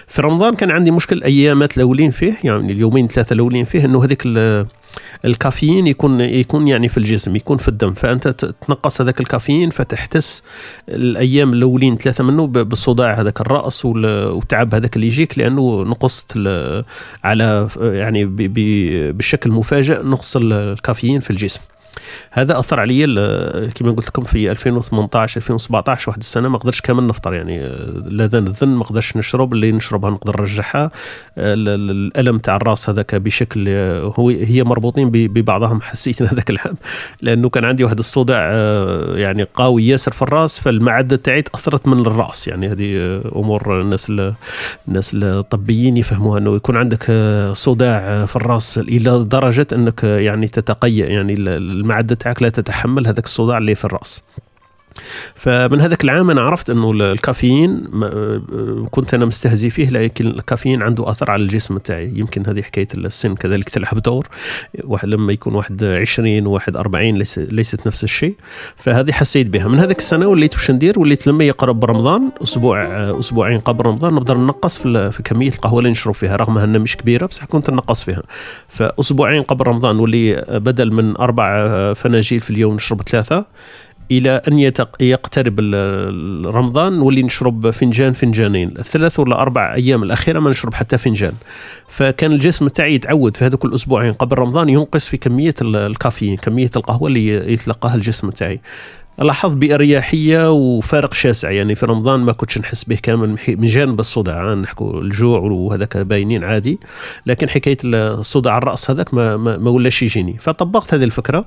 في 0.08 0.22
رمضان 0.22 0.56
كان 0.56 0.72
عندي 0.72 0.92
مشكل 0.92 1.18
الايامات 1.18 1.78
الأولين 1.78 2.12
فيه 2.12 2.34
يعني 2.44 2.72
اليومين 2.72 3.08
ثلاثة 3.08 3.34
الأولين 3.34 3.66
فيه 3.66 3.86
إنه 3.86 4.04
هذيك 4.04 4.24
الكافيين 5.26 5.88
يكون 5.88 6.22
يكون 6.22 6.68
يعني 6.68 6.90
في 6.90 6.98
الجسم 6.98 7.36
يكون 7.36 7.58
في 7.58 7.68
الدم 7.68 7.94
فأنت 7.94 8.28
تنقص 8.68 9.02
هذاك 9.02 9.22
الكافيين 9.22 9.70
فتحتس 9.70 10.44
الأيام 10.90 11.54
الأولين 11.54 11.98
ثلاثة 11.98 12.24
منه 12.24 12.48
بالصداع 12.48 13.14
هذاك 13.14 13.42
الرأس 13.42 13.86
والتعب 13.86 14.76
هذاك 14.76 14.96
اللي 14.96 15.08
يجيك 15.08 15.40
لأنه 15.40 15.84
نقصت 15.84 16.38
على 17.24 17.68
يعني 17.82 18.26
بشكل 19.12 19.52
مفاجئ 19.52 20.04
نقص 20.04 20.38
الكافيين 20.38 21.20
في 21.20 21.32
الجسم. 21.32 21.60
هذا 22.32 22.60
أثر 22.60 22.80
علي 22.80 23.06
كما 23.76 23.92
قلت 23.92 24.08
لكم 24.08 24.24
في 24.24 24.52
2018 24.52 25.38
2017 25.38 26.10
واحد 26.10 26.20
السنة 26.20 26.50
ما 26.50 26.58
قدرتش 26.58 26.82
كامل 26.82 27.08
نفطر 27.08 27.34
يعني 27.34 27.66
الاذان 27.66 28.48
الذن 28.48 28.70
ما 28.70 28.84
قدرتش 28.84 29.18
نشرب 29.18 29.54
اللي 29.54 29.72
نشربها 29.72 30.10
نقدر 30.10 30.42
نرجعها. 30.42 30.92
الألم 31.38 32.38
تاع 32.38 32.56
الراس 32.56 32.90
هذاك 32.90 33.16
بشكل 33.16 33.70
هو 34.20 34.30
هي 34.30 34.64
مربوطين 34.64 35.10
ببعضهم 35.10 35.82
حسيت 35.82 36.22
هذاك 36.22 36.50
العام 36.50 36.76
لأنه 37.22 37.50
كان 37.50 37.66
عندي 37.66 37.84
واحد 37.84 38.00
الصداع 38.00 38.54
يعني 39.16 39.44
قوي 39.54 39.88
ياسر 39.88 40.12
في 40.12 40.22
الراس 40.22 40.60
فالمعدة 40.60 41.16
تاعي 41.16 41.42
تأثرت 41.42 41.88
من 41.88 42.00
الراس 42.00 42.48
يعني 42.48 42.68
هذه 42.68 43.22
أمور 43.36 43.82
الناس 43.82 44.12
الناس 44.88 45.12
الطبيين 45.14 45.98
يفهموها 45.98 46.40
إنه 46.40 46.56
يكون 46.56 46.78
عندك 46.78 47.12
صداع 47.54 48.26
في 48.26 48.36
الراس 48.36 48.78
إلى 48.78 49.24
درجة 49.24 49.68
إنك 49.74 50.04
يعني 50.04 50.48
تتقيأ 50.48 51.06
يعني 51.06 51.36
المعدة 51.84 52.16
تاعك 52.16 52.42
لا 52.42 52.50
تتحمل 52.50 53.08
هذاك 53.08 53.26
الصداع 53.26 53.58
اللي 53.58 53.76
في 53.76 53.86
الرأس. 53.86 54.24
فمن 55.36 55.82
هذاك 55.82 56.04
العام 56.04 56.30
أنا 56.30 56.42
عرفت 56.42 56.70
أنه 56.70 56.92
الكافيين 56.92 57.84
كنت 58.92 59.14
أنا 59.14 59.26
مستهزي 59.26 59.70
فيه 59.70 59.90
لكن 59.90 60.28
الكافيين 60.28 60.82
عنده 60.82 61.12
أثر 61.12 61.32
على 61.32 61.44
الجسم 61.44 61.78
تاعي. 61.78 62.12
يمكن 62.16 62.46
هذه 62.48 62.62
حكاية 62.62 62.88
السن 62.98 63.36
كذلك 63.36 63.70
تلعب 63.70 64.00
دور. 64.00 64.28
واحد 64.84 65.10
لما 65.10 65.34
يكون 65.34 65.56
واحد 65.56 65.84
20 65.84 66.48
وواحد 66.48 66.78
40 66.78 67.16
ليس 67.16 67.40
ليست 67.40 67.88
نفس 67.88 68.04
الشيء. 68.04 68.36
فهذه 68.76 69.12
حسيت 69.12 69.48
بها. 69.48 69.68
من 69.68 69.80
هذيك 69.80 69.98
السنة 69.98 70.28
وليت 70.28 70.54
واش 70.54 70.72
ندير؟ 70.72 71.00
وليت 71.00 71.28
لما 71.28 71.44
يقرب 71.44 71.86
رمضان 71.86 72.30
أسبوع 72.44 72.84
أسبوعين 73.20 73.60
قبل 73.60 73.86
رمضان 73.86 74.14
نقدر 74.14 74.38
نقص 74.38 74.78
في, 74.78 75.12
في 75.12 75.24
كمية 75.24 75.50
القهوة 75.50 75.80
اللي 75.80 75.92
نشرب 75.92 76.14
فيها 76.14 76.36
رغم 76.36 76.58
أنها 76.58 76.80
مش 76.80 76.98
كبيرة 76.98 77.26
بصح 77.26 77.46
كنت 77.46 77.70
نقص 77.70 78.04
فيها. 78.04 78.24
فأسبوعين 78.70 79.44
قبل 79.44 79.68
رمضان 79.68 80.00
ولي 80.00 80.46
بدل 80.50 80.92
من 80.94 81.18
أربع 81.18 81.94
فناجيل 81.94 82.40
في 82.40 82.50
اليوم 82.50 82.76
نشرب 82.76 83.02
ثلاثة. 83.02 83.46
إلى 84.12 84.42
أن 84.48 84.60
يقترب 85.02 85.60
رمضان 86.46 86.94
نولي 86.94 87.24
نشرب 87.24 87.70
فنجان 87.70 88.14
فنجانين. 88.14 88.74
الثلاث 88.80 89.20
ولا 89.20 89.42
أربع 89.42 89.74
أيام 89.74 90.04
الأخيرة 90.04 90.40
ما 90.40 90.50
نشرب 90.50 90.74
حتى 90.74 90.98
فنجان. 90.98 91.34
فكان 91.90 92.32
الجسم 92.32 92.68
تاعي 92.68 92.96
يتعود 92.96 93.38
في 93.38 93.46
هذوك 93.46 93.66
الأسبوعين. 93.66 94.14
قبل 94.14 94.38
رمضان 94.38 94.70
ينقص 94.70 95.08
في 95.08 95.18
كمية 95.18 95.54
الكافيين 95.62 96.38
كمية 96.38 96.72
القهوة 96.76 97.08
اللي 97.08 97.54
يتلقاها 97.54 97.96
الجسم 97.96 98.30
تاعي 98.30 98.60
لاحظت 99.20 99.58
بأريحية 99.58 100.52
وفارق 100.52 101.14
شاسع. 101.14 101.52
يعني 101.52 101.76
في 101.76 101.86
رمضان 101.86 102.20
ما 102.20 102.32
كنتش 102.32 102.58
نحس 102.58 102.84
به 102.84 102.98
كامل 103.04 103.36
من 103.48 103.68
جانب 103.68 104.00
الصداع 104.00 104.54
نحكوا 104.54 105.02
الجوع 105.02 105.40
وهذاك 105.40 105.98
باينين 105.98 106.44
عادي. 106.44 106.80
لكن 107.26 107.50
حكاية 107.50 107.78
الصداع 107.84 108.58
الرأس 108.58 108.92
هذاك 108.92 109.14
ما, 109.14 109.38
ما, 109.38 109.58
ما 109.58 109.70
ولاش 109.70 110.04
يجيني. 110.04 110.38
فطبقت 110.40 110.94
هذه 110.94 111.04
الفكرة. 111.04 111.46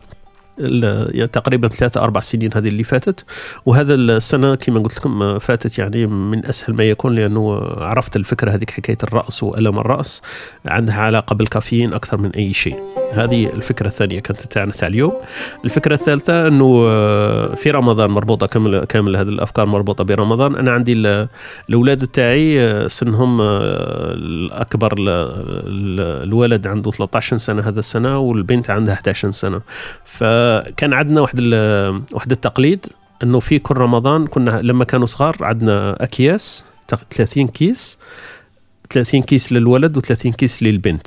تقريبا 1.33 1.69
ثلاثة 1.69 2.01
أربع 2.01 2.21
سنين 2.21 2.51
هذه 2.55 2.69
اللي 2.69 2.85
فاتت. 2.85 3.25
وهذا 3.67 3.95
السنة 3.95 4.55
كما 4.55 4.81
قلت 4.81 4.97
لكم 4.99 5.39
فاتت 5.39 5.79
يعني 5.79 6.07
من 6.07 6.47
أسهل 6.47 6.75
ما 6.75 6.85
يكون 6.85 7.15
لأنه 7.15 7.61
عرفت 7.77 8.17
الفكرة 8.17 8.51
هذيك 8.51 8.71
حكاية 8.71 8.99
الرأس 9.03 9.43
وألم 9.43 9.79
الرأس 9.79 10.23
عندها 10.67 11.01
علاقة 11.01 11.35
بالكافيين 11.35 11.93
أكثر 11.93 12.17
من 12.17 12.31
أي 12.31 12.53
شيء. 12.53 13.06
هذه 13.19 13.47
الفكرة 13.47 13.87
الثانية 13.87 14.21
كانت 14.21 14.41
تاعنا 14.41 14.73
تاع 14.73 14.89
اليوم. 14.89 15.13
الفكرة 15.65 15.95
الثالثة 15.95 16.49
أنه 16.49 16.87
في 17.55 17.71
رمضان 17.71 18.11
مربوطة 18.11 18.47
كامل 18.47 18.85
كامل 18.85 19.17
هذه 19.17 19.29
الأفكار 19.29 19.67
مربوطة 19.67 20.05
برمضان. 20.05 20.55
أنا 20.57 20.73
عندي 20.73 20.93
الأولاد 21.69 22.07
تاعي 22.07 22.89
سنهم 22.89 23.39
الأكبر 23.41 24.95
الولد 24.99 26.67
عنده 26.67 26.91
13 26.91 27.39
سنة 27.39 27.63
هذا 27.63 27.79
السنة 27.79 28.19
والبنت 28.19 28.71
عندها 28.71 28.95
11 28.95 29.31
سنة. 29.31 29.61
ف 30.05 30.25
كان 30.77 30.93
عندنا 30.93 31.21
واحد 31.21 31.41
واحد 32.13 32.31
التقليد 32.31 32.87
أنه 33.23 33.41
في 33.41 33.59
كل 33.59 33.77
رمضان 33.77 34.27
كنا 34.27 34.61
لما 34.63 34.85
كانوا 34.85 35.07
صغار 35.07 35.37
عندنا 35.41 36.03
أكياس 36.05 36.65
30 37.11 37.49
كيس 37.49 37.99
30 38.91 39.23
كيس 39.23 39.53
للولد 39.53 39.99
و30 39.99 40.29
كيس 40.29 40.63
للبنت. 40.63 41.07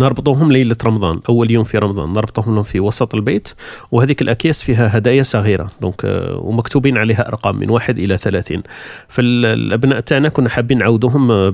نربطوهم 0.00 0.52
ليلة 0.52 0.76
رمضان 0.84 1.20
أول 1.28 1.50
يوم 1.50 1.64
في 1.64 1.78
رمضان 1.78 2.12
نربطوهم 2.12 2.54
لهم 2.54 2.62
في 2.62 2.80
وسط 2.80 3.14
البيت 3.14 3.48
وهذيك 3.92 4.22
الأكياس 4.22 4.62
فيها 4.62 4.98
هدايا 4.98 5.22
صغيرة 5.22 5.68
donc 5.80 6.04
آه، 6.04 6.36
ومكتوبين 6.42 6.98
عليها 6.98 7.28
أرقام 7.28 7.56
من 7.56 7.70
واحد 7.70 7.98
إلى 7.98 8.18
ثلاثين. 8.18 8.62
فالأبناء 9.08 10.00
تاعنا 10.00 10.28
كنا 10.28 10.48
حابين 10.48 10.78
نعودوهم 10.78 11.30
آه، 11.30 11.52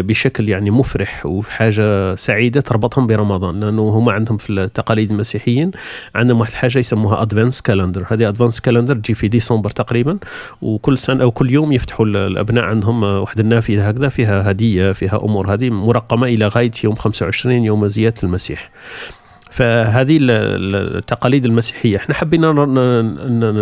بشكل 0.00 0.48
يعني 0.48 0.70
مفرح 0.70 1.26
وحاجة 1.26 2.14
سعيدة 2.14 2.60
تربطهم 2.60 3.06
برمضان 3.06 3.60
لأنه 3.60 3.82
هم 3.82 4.08
عندهم 4.08 4.36
في 4.36 4.50
التقاليد 4.50 5.10
المسيحيين 5.10 5.70
عندهم 6.14 6.40
واحد 6.40 6.50
الحاجة 6.50 6.78
يسموها 6.78 7.22
advents 7.22 7.60
calendar 7.60 8.06
هذه 8.08 8.28
advents 8.28 8.60
calendar 8.60 8.94
تجي 8.94 9.14
في 9.14 9.28
ديسمبر 9.28 9.70
تقريبا 9.70 10.18
وكل 10.62 10.98
سنة 10.98 11.22
أو 11.22 11.30
كل 11.30 11.52
يوم 11.52 11.72
يفتحوا 11.72 12.06
الأبناء 12.06 12.64
عندهم 12.64 13.04
آه، 13.04 13.20
واحد 13.20 13.40
النافذة 13.40 13.88
هكذا 13.88 14.08
فيها 14.08 14.50
هدية 14.50 14.92
فيها 14.92 15.16
أمور 15.24 15.54
هذه 15.54 15.70
مرقمة 15.70 16.26
إلى 16.26 16.46
غاية 16.46 16.70
يوم 16.84 16.94
25 16.94 17.64
يوم 17.64 17.73
زيادة 17.82 18.16
المسيح. 18.22 18.70
فهذه 19.50 20.18
التقاليد 20.20 21.44
المسيحية. 21.44 21.96
إحنا 21.96 22.14
حبينا 22.14 22.52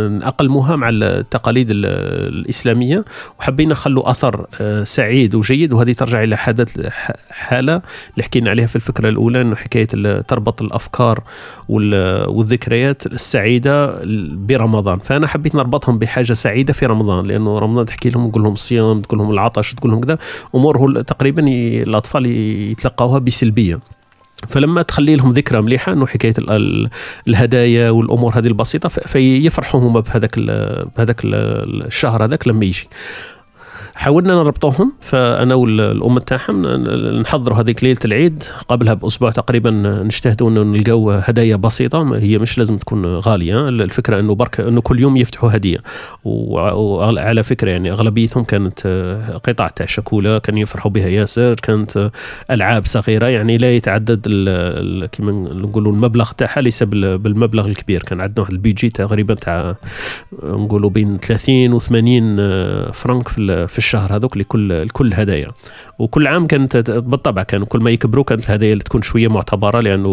نأقلموها 0.09 0.77
مع 0.77 0.89
التقاليد 0.93 1.67
الإسلامية 1.71 3.05
وحبينا 3.41 3.73
نخلوا 3.73 4.11
أثر 4.11 4.47
آه، 4.61 4.85
سعيد 4.85 5.35
وجيد 5.35 5.73
وهذه 5.73 5.93
ترجع 5.93 6.23
إلى 6.23 6.37
حدث 6.37 6.91
حالة 7.31 7.83
اللي 8.13 8.23
حكينا 8.23 8.51
عليها 8.51 8.67
في 8.67 8.77
الفكرة 8.77 9.09
الأولى 9.09 9.41
إنه 9.41 9.57
حكاية 9.57 10.21
تربط 10.21 10.63
الأفكار 10.63 11.23
والذكريات 11.69 13.07
السعيدة 13.07 14.01
برمضان. 14.33 14.99
فأنا 14.99 15.27
حبيت 15.27 15.55
نربطهم 15.55 15.99
بحاجة 15.99 16.33
سعيدة 16.33 16.73
في 16.73 16.87
رمضان 16.87 17.27
لأنه 17.27 17.59
رمضان 17.59 17.87
تحكي 17.87 18.11
لهم 18.11 18.31
تقول 18.31 18.43
لهم 18.43 18.53
الصيام 18.53 19.01
تقول 19.01 19.19
لهم 19.19 19.31
العطش 19.31 19.75
تقول 19.75 19.91
لهم 19.91 20.01
كذا. 20.01 20.19
امور 20.55 21.03
تقريبا 21.03 21.43
الأطفال 21.83 22.27
يتلقاوها 22.27 23.19
بسلبية. 23.19 23.79
فلما 24.49 24.83
تخلي 24.83 25.17
لهم 25.17 25.31
ذكرى 25.31 25.63
مليحة 25.63 25.93
إنه 25.93 26.07
حكاية 26.07 26.35
الهدايا 27.29 27.91
والأمور 27.91 28.39
هذه 28.39 28.47
البسيطة 28.47 28.89
فيفرحوا 28.89 29.81
هما 29.81 30.01
بهذاك 30.01 30.39
بهذاك 30.97 31.21
الشهر 31.25 32.25
هذاك 32.25 32.49
لما 32.49 32.65
يجي. 32.65 32.89
حاولنا 33.95 34.35
نربطوهم 34.35 34.93
فأنا 35.01 35.55
والأم 35.55 36.19
تاعهم 36.19 36.67
نحضروا 37.21 37.59
هذيك 37.59 37.85
ليلة 37.85 37.99
العيد. 38.05 38.45
قبلها 38.69 38.95
بأسبوع 38.95 39.31
تقريبا 39.31 39.71
نجتهدوا 40.05 40.51
إنه 40.51 40.63
نلقاو 40.63 41.11
هدايا 41.11 41.57
بسيطة 41.57 42.17
هي 42.17 42.39
مش 42.39 42.59
لازم 42.59 42.77
تكون 42.77 43.07
غالية. 43.07 43.69
الفكرة 43.69 44.21
إنه 44.21 44.35
برك 44.35 44.61
إنه 44.61 44.81
كل 44.81 45.01
يوم 45.01 45.17
يفتحوا 45.17 45.57
هدية. 45.57 45.79
وعلى 46.25 47.43
فكرة 47.43 47.71
يعني 47.71 47.93
أغلبيتهم 47.93 48.45
كانت 48.45 48.81
قطع 49.45 49.69
تاع 49.69 49.87
شكوله 49.87 50.39
كان 50.39 50.59
يفرحوا 50.59 50.91
بها 50.91 51.09
ياسر 51.09 51.55
كانت 51.55 52.11
ألعاب 52.51 52.87
صغيرة. 52.87 53.27
يعني 53.27 53.59
لا 53.59 53.73
يتعدد 53.77 54.29
كما 55.13 55.33
نقولوا 55.33 55.93
المبلغ 55.93 56.31
تاعها 56.33 56.61
ليس 56.61 56.83
بالمبلغ 56.83 57.67
الكبير. 57.67 58.03
كان 58.03 58.21
عندنا 58.21 58.41
واحد 58.41 58.53
البيجي 58.53 58.89
تقريبا 58.89 59.35
تاع 59.35 59.77
نقولوا 60.43 60.91
بين 60.91 61.19
30 61.19 61.73
و 61.73 61.79
80 61.79 62.37
فرنك 62.93 63.29
في 63.29 63.82
الشهر 63.83 64.17
هذوك 64.17 64.37
لكل 64.37 64.83
لكل 64.87 65.15
هدايا. 65.15 65.51
وكل 65.99 66.27
عام 66.27 66.47
كانت 66.47 66.77
بالطبع 66.91 67.43
كانوا 67.43 67.67
كل 67.67 67.81
ما 67.81 67.91
يكبروا 67.91 68.25
كانت 68.25 68.49
الهدايا 68.49 68.73
اللي 68.73 68.85
تكون 68.85 69.03
شوية 69.03 69.29
معتبرة 69.29 69.81
لأنه 69.81 70.09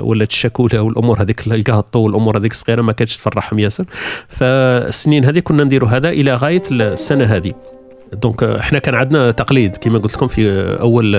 ولات 0.00 0.30
الشكوله 0.30 0.80
والأمور 0.80 1.22
هذيك 1.22 1.46
القهط 1.46 1.96
والامور 1.96 2.38
هذيك 2.38 2.52
الصغيره 2.52 2.82
ما 2.82 2.92
كانتش 2.92 3.16
تفرحهم 3.16 3.58
ياسر. 3.58 3.84
فالسنين 4.28 5.24
هذه 5.24 5.38
كنا 5.38 5.64
نديروا 5.64 5.88
هذا 5.88 6.08
إلى 6.08 6.34
غاية 6.34 6.62
السنة 6.70 7.24
هذه. 7.24 7.52
دونك 8.22 8.42
إحنا 8.42 8.78
كان 8.78 8.94
عندنا 8.94 9.30
تقليد 9.30 9.76
كما 9.76 9.98
قلت 9.98 10.14
لكم 10.14 10.28
في 10.28 10.50
أول 10.80 11.12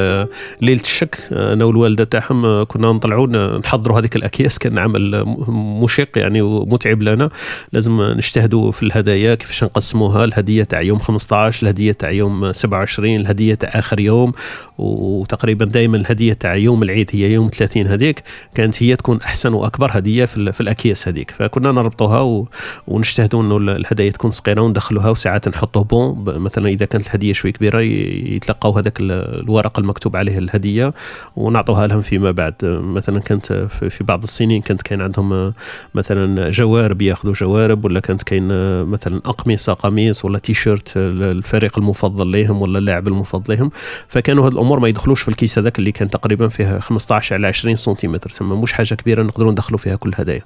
ليلة 0.62 0.82
الشك 0.82 1.18
أنا 1.32 1.66
والوالدة 1.66 2.04
تاعهم 2.04 2.64
كنا 2.64 2.92
نطلعوا 2.92 3.58
نحضروا 3.58 4.00
هذيك 4.00 4.16
الأكياس 4.16 4.60
كان 4.60 4.78
عمل 4.78 5.24
مشق 5.48 6.18
يعني 6.18 6.42
ومتعب 6.42 7.02
لنا. 7.02 7.30
لازم 7.74 8.02
نجتهدوا 8.02 8.72
في 8.72 8.84
الهدايا 8.84 9.36
كيفاش 9.36 9.64
نقسموها 9.64 10.24
الهدية 10.24 10.64
تاع 10.64 10.82
يوم 10.82 11.00
15 11.00 11.64
الهدية 11.64 11.92
تاع 11.92 12.12
يوم 12.12 12.52
27 12.52 13.16
الهدية 13.16 13.54
تاع 13.56 13.70
آخر 13.80 14.00
يوم 14.00 14.32
وتقريبا 14.78 15.66
دائما 15.66 15.98
الهدية 15.98 16.34
تاع 16.34 16.56
يوم 16.56 16.84
العيد 16.84 17.10
هي 17.14 17.32
يوم 17.34 17.48
30 17.54 17.88
هذيك 17.88 18.24
كانت 18.56 18.84
هي 18.84 18.96
تكون 18.96 19.22
أحسن 19.22 19.54
وأكبر 19.54 19.90
هدية 19.94 20.26
في, 20.26 20.52
في 20.52 20.62
الأكياس 20.62 21.08
هذيك. 21.08 21.32
فكنا 21.32 21.72
نربطوها 21.72 22.46
ونجتهدوا 22.88 23.42
إنه 23.42 23.58
الهدايا 23.58 24.12
تكون 24.12 24.32
صغيرة 24.32 24.62
وندخلوها 24.62 25.10
وساعات 25.10 25.48
نحطوه 25.48 25.84
بون 25.84 26.24
مثلا 26.28 26.68
إذا 26.70 26.85
كانت 26.86 27.08
الهدية 27.08 27.34
شوي 27.34 27.52
كبيرة 27.52 27.80
يتلقاو 27.82 28.72
هذاك 28.72 29.00
الورق 29.00 29.80
المكتوب 29.80 30.16
عليه 30.16 30.38
الهدية 30.38 30.94
ونعطوها 31.36 31.88
لهم 31.88 32.02
فيما 32.02 32.32
بعد. 32.32 32.54
مثلا 32.64 33.20
كانت 33.20 33.46
في 33.90 34.04
بعض 34.04 34.24
السنين 34.24 34.62
كانت 34.62 34.82
كاين 34.82 35.02
عندهم 35.02 35.54
مثلا 35.96 36.50
جوارب 36.50 37.02
ياخذوا 37.02 37.34
جوارب 37.34 37.86
ولا 37.86 38.00
كانت 38.00 38.24
كاين 38.24 38.48
مثلا 38.86 39.22
اقمصه 39.26 39.74
قميص 39.74 40.26
ولا 40.26 40.40
تيشيرت 40.40 40.94
الفريق 40.98 41.78
المفضل 41.80 42.32
لهم 42.32 42.62
ولا 42.62 42.80
اللاعب 42.80 43.08
المفضل 43.08 43.56
لهم 43.56 43.72
فكانوا 44.08 44.48
هذه 44.48 44.54
الأمور 44.54 44.80
ما 44.80 44.88
يدخلوش 44.88 45.22
في 45.22 45.30
الكيس 45.30 45.60
هذاك 45.60 45.80
اللي 45.80 45.92
كان 45.92 46.10
تقريبا 46.10 46.48
فيه 46.48 46.80
15 46.80 47.36
على 47.36 47.48
20 47.48 47.76
سنتيمتر. 47.76 48.30
سما 48.30 48.56
مش 48.56 48.74
حاجة 48.74 48.94
كبيرة 48.94 49.24
نقدروا 49.24 49.52
ندخلوا 49.52 49.78
فيها 49.80 49.96
كل 49.96 50.10
الهدايا 50.10 50.42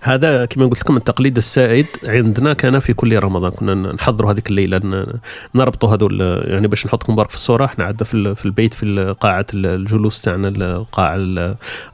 هذا 0.00 0.44
كما 0.44 0.66
قلت 0.66 0.80
لكم 0.80 0.96
التقليد 0.96 1.36
السائد 1.36 1.86
عندنا 2.04 2.52
كان 2.52 2.78
في 2.78 2.92
كل 2.92 3.18
رمضان. 3.18 3.50
كنا 3.50 3.74
نحضروا 3.74 4.32
هذيك 4.32 4.50
الليلة 4.50 5.06
نربطوا 5.54 5.94
هذول 5.94 6.20
يعني 6.44 6.68
باش 6.68 6.86
نحطكم 6.86 7.14
برك 7.14 7.30
في 7.30 7.36
الصورة. 7.36 7.64
إحنا 7.64 7.84
عندنا 7.84 8.34
في, 8.34 8.44
البيت 8.44 8.74
في 8.74 9.14
قاعة 9.20 9.46
الجلوس 9.54 10.20
تاعنا 10.20 10.48
القاعة 10.48 11.16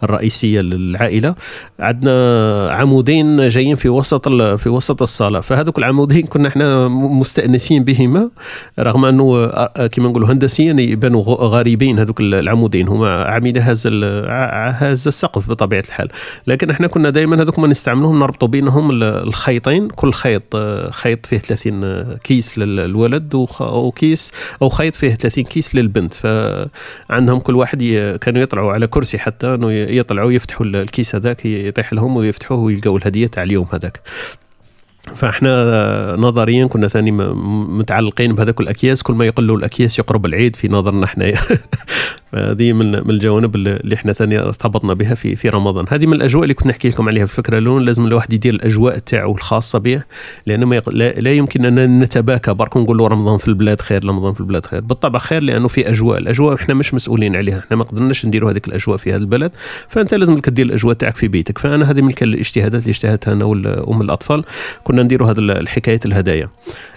الرئيسية 0.02 0.60
للعائلة. 0.60 1.34
عندنا 1.80 2.68
عمودين 2.72 3.48
جايين 3.48 3.76
في 3.76 3.88
وسط 3.88 4.28
في 4.28 4.68
وسط 4.68 5.02
الصالة. 5.02 5.40
فهذوك 5.40 5.78
العمودين 5.78 6.26
كنا 6.26 6.48
إحنا 6.48 6.88
مستأنسين 6.88 7.84
بهما 7.84 8.30
رغم 8.78 9.04
أنه 9.04 9.46
كما 9.66 10.08
نقولوا 10.08 10.28
هندسيا 10.28 10.72
يبانوا 10.72 11.22
غريبين 11.24 11.98
هذوك 11.98 12.20
العمودين. 12.20 12.88
هما 12.88 13.28
اعمده 13.28 13.60
هز 13.60 13.86
هز 13.86 15.06
السقف 15.06 15.48
بطبيعة 15.50 15.84
الحال. 15.88 16.08
لكن 16.46 16.70
إحنا 16.70 16.86
كنا 16.86 17.10
دائما 17.10 17.42
هذوك 17.42 17.59
ما 17.60 17.66
نستعملوهم 17.66 18.18
نربطوا 18.18 18.48
بينهم 18.48 18.90
الخيطين 19.02 19.88
كل 19.88 20.12
خيط 20.12 20.56
خيط 20.90 21.26
فيه 21.26 21.38
30 21.38 22.14
كيس 22.16 22.58
للولد 22.58 23.34
وكيس 23.60 24.32
أو 24.62 24.68
خيط 24.68 24.94
فيه 24.94 25.14
30 25.14 25.44
كيس 25.44 25.74
للبنت. 25.74 26.14
فعندهم 26.14 27.38
كل 27.40 27.56
واحد 27.56 27.78
كانوا 28.20 28.42
يطلعوا 28.42 28.72
على 28.72 28.86
كرسي 28.86 29.18
حتى 29.18 29.54
إنه 29.54 29.72
يطلعوا 29.72 30.32
يفتحوا 30.32 30.66
الكيس 30.66 31.14
هذاك 31.14 31.46
يطيح 31.46 31.92
لهم 31.92 32.16
ويفتحوه 32.16 32.58
ويلقوا 32.58 32.98
الهدية 32.98 33.26
تاع 33.26 33.42
اليوم 33.42 33.66
هذاك. 33.72 34.00
فإحنا 35.14 36.16
نظريا 36.18 36.66
كنا 36.66 36.88
ثاني 36.88 37.10
متعلقين 37.12 38.34
بهذاك 38.34 38.60
الأكياس. 38.60 39.02
كل 39.02 39.14
ما 39.14 39.26
يقلوا 39.26 39.56
الأكياس 39.56 39.98
يقرب 39.98 40.26
العيد 40.26 40.56
في 40.56 40.68
نظرنا 40.68 41.04
إحنا. 41.04 41.32
فهذه 42.32 42.72
من 42.72 42.90
من 42.90 43.10
الجوانب 43.10 43.56
اللي 43.56 43.94
إحنا 43.94 44.12
ثاني 44.12 44.38
ارتبطنا 44.38 44.94
بها 44.94 45.14
في 45.14 45.36
في 45.36 45.48
رمضان. 45.48 45.84
هذه 45.88 46.06
من 46.06 46.12
الأجواء 46.12 46.42
اللي 46.42 46.54
كنت 46.54 46.66
نحكي 46.66 46.88
لكم 46.88 47.08
عليها 47.08 47.26
في 47.26 47.38
الفكرة 47.38 47.58
الأولى. 47.58 47.84
لازم 47.84 48.06
الواحد 48.06 48.32
يدير 48.32 48.54
الأجواء 48.54 48.98
تاعو 48.98 49.34
الخاصة 49.34 49.78
به 49.78 50.02
لأنه 50.46 50.66
ما 50.66 50.76
يق... 50.76 50.88
لا, 50.88 51.12
لا 51.12 51.32
يمكن 51.32 51.64
أن 51.64 52.00
نتباكى. 52.00 52.54
برك 52.54 52.76
نقولوا 52.76 53.08
رمضان 53.08 53.38
في 53.38 53.48
البلاد 53.48 53.80
خير 53.80 54.04
رمضان 54.04 54.34
في 54.34 54.40
البلاد 54.40 54.66
خير. 54.66 54.80
بالطبع 54.80 55.18
خير 55.18 55.42
لأنه 55.42 55.68
في 55.68 55.90
أجواء. 55.90 56.18
الأجواء 56.18 56.54
إحنا 56.54 56.74
مش 56.74 56.94
مسؤولين 56.94 57.36
عليها. 57.36 57.58
إحنا 57.58 57.76
ما 57.76 57.84
قدرناش 57.84 58.26
نديروا 58.26 58.50
هذيك 58.50 58.68
الأجواء 58.68 58.96
في 58.96 59.10
هذا 59.10 59.20
البلد. 59.20 59.50
فأنت 59.88 60.14
لازم 60.14 60.40
دير 60.48 60.66
الأجواء 60.66 60.94
تاعك 60.94 61.16
في 61.16 61.28
بيتك. 61.28 61.58
فأنا 61.58 61.90
هذه 61.90 62.02
من 62.02 62.12
الاجتهادات 62.22 62.82
اللي 62.82 62.90
اجتهدتها 62.90 63.32
أنا 63.32 63.44
وام 63.44 64.00
الأطفال. 64.00 64.44
كنا 64.84 65.02
نديروا 65.02 65.30
هذه 65.30 65.38
الحكاية 65.38 66.00
الهدايا. 66.06 66.48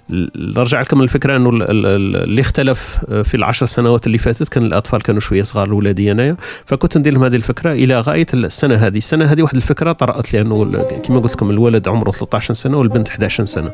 نرجع 0.09 0.81
لكم 0.81 1.01
الفكرة 1.01 1.35
أنه 1.35 1.49
اللي 1.49 2.41
اختلف 2.41 3.05
في 3.23 3.35
العشر 3.37 3.65
سنوات 3.65 4.07
اللي 4.07 4.17
فاتت 4.17 4.49
كان 4.49 4.65
الأطفال 4.65 5.01
كانوا 5.01 5.21
شوية 5.21 5.41
صغار 5.41 5.71
اولادي 5.71 6.11
انايا 6.11 6.35
فكنت 6.65 6.97
ندير 6.97 7.13
لهم 7.13 7.23
هذه 7.23 7.35
الفكرة 7.35 7.71
إلى 7.71 7.99
غاية 7.99 8.25
السنة 8.33 8.75
هذه. 8.75 8.97
السنة 8.97 9.25
هذه 9.25 9.41
واحد 9.41 9.55
الفكرة 9.55 9.91
طرأت 9.91 10.33
لأنه 10.33 10.63
كما 11.03 11.19
قلت 11.19 11.33
لكم 11.33 11.49
الولد 11.49 11.87
عمره 11.87 12.11
13 12.11 12.53
سنة 12.53 12.77
والبنت 12.77 13.09
11 13.09 13.45
سنة. 13.45 13.71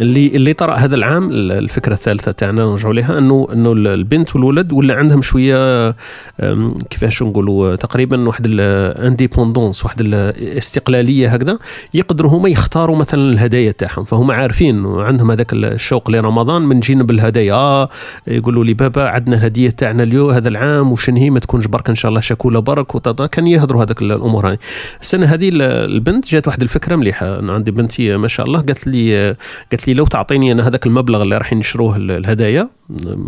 اللي 0.00 0.26
اللي 0.26 0.52
طرأ 0.52 0.74
هذا 0.74 0.94
العام 0.94 1.28
الفكرة 1.32 1.92
الثالثة 1.92 2.32
تاعنا 2.32 2.64
نرجعوا 2.64 2.94
لها 2.94 3.18
انه 3.18 3.48
إنه 3.52 3.72
البنت 3.72 4.36
والولد 4.36 4.72
ولا 4.72 4.94
عندهم 4.94 5.22
شوية 5.22 5.90
كيفاش 6.90 7.22
نقولوا 7.22 7.76
تقريبا 7.76 8.28
واحد 8.28 8.46
الانديبوندونس 8.46 9.84
واحد 9.84 10.00
الاستقلاليه 10.00 11.28
هكذا 11.28 11.58
يقدروا 11.94 12.30
هما 12.30 12.48
يختاروا 12.48 12.96
مثلا 12.96 13.32
الهدايا 13.32 13.72
تاعهم. 13.72 14.04
فهم 14.04 14.30
عارفين 14.30 14.86
عندهم 14.86 15.30
هذاك 15.30 15.52
الشوق 15.52 16.10
لرمضان 16.10 16.62
من 16.62 16.80
جينا 16.80 17.04
بالهدايا. 17.04 17.54
آه 17.54 17.88
يقولوا 18.26 18.64
لي 18.64 18.74
بابا 18.74 19.08
عندنا 19.08 19.36
الهدية 19.36 19.70
تاعنا 19.70 20.02
اليوم 20.02 20.30
هذا 20.30 20.48
العام 20.48 20.92
وشن 20.92 21.16
هي 21.16 21.30
ما 21.30 21.38
تكونش 21.38 21.66
برك 21.66 21.88
إن 21.88 21.94
شاء 21.94 22.08
الله 22.08 22.20
شكوله 22.20 22.60
برك. 22.60 22.94
وتطا 22.94 23.26
كان 23.26 23.46
يهضروا 23.46 23.82
هذاك 23.84 24.02
الأمور 24.02 24.48
هاي. 24.48 24.58
السنة 25.00 25.26
هذه 25.26 25.50
البنت 25.52 26.28
جات 26.28 26.46
واحد 26.46 26.62
الفكرة 26.62 26.96
مليحة. 26.96 27.38
أنا 27.38 27.52
عندي 27.52 27.70
بنتي 27.70 28.16
ما 28.16 28.28
شاء 28.28 28.46
الله 28.46 28.60
قالت 28.60 28.86
لي 28.86 29.36
قالت 29.72 29.83
لي 29.88 29.94
لو 29.94 30.06
تعطيني 30.06 30.52
أنا 30.52 30.68
هذاك 30.68 30.86
المبلغ 30.86 31.22
اللي 31.22 31.38
راح 31.38 31.52
نشروه 31.52 31.96
الهدايا 31.96 32.68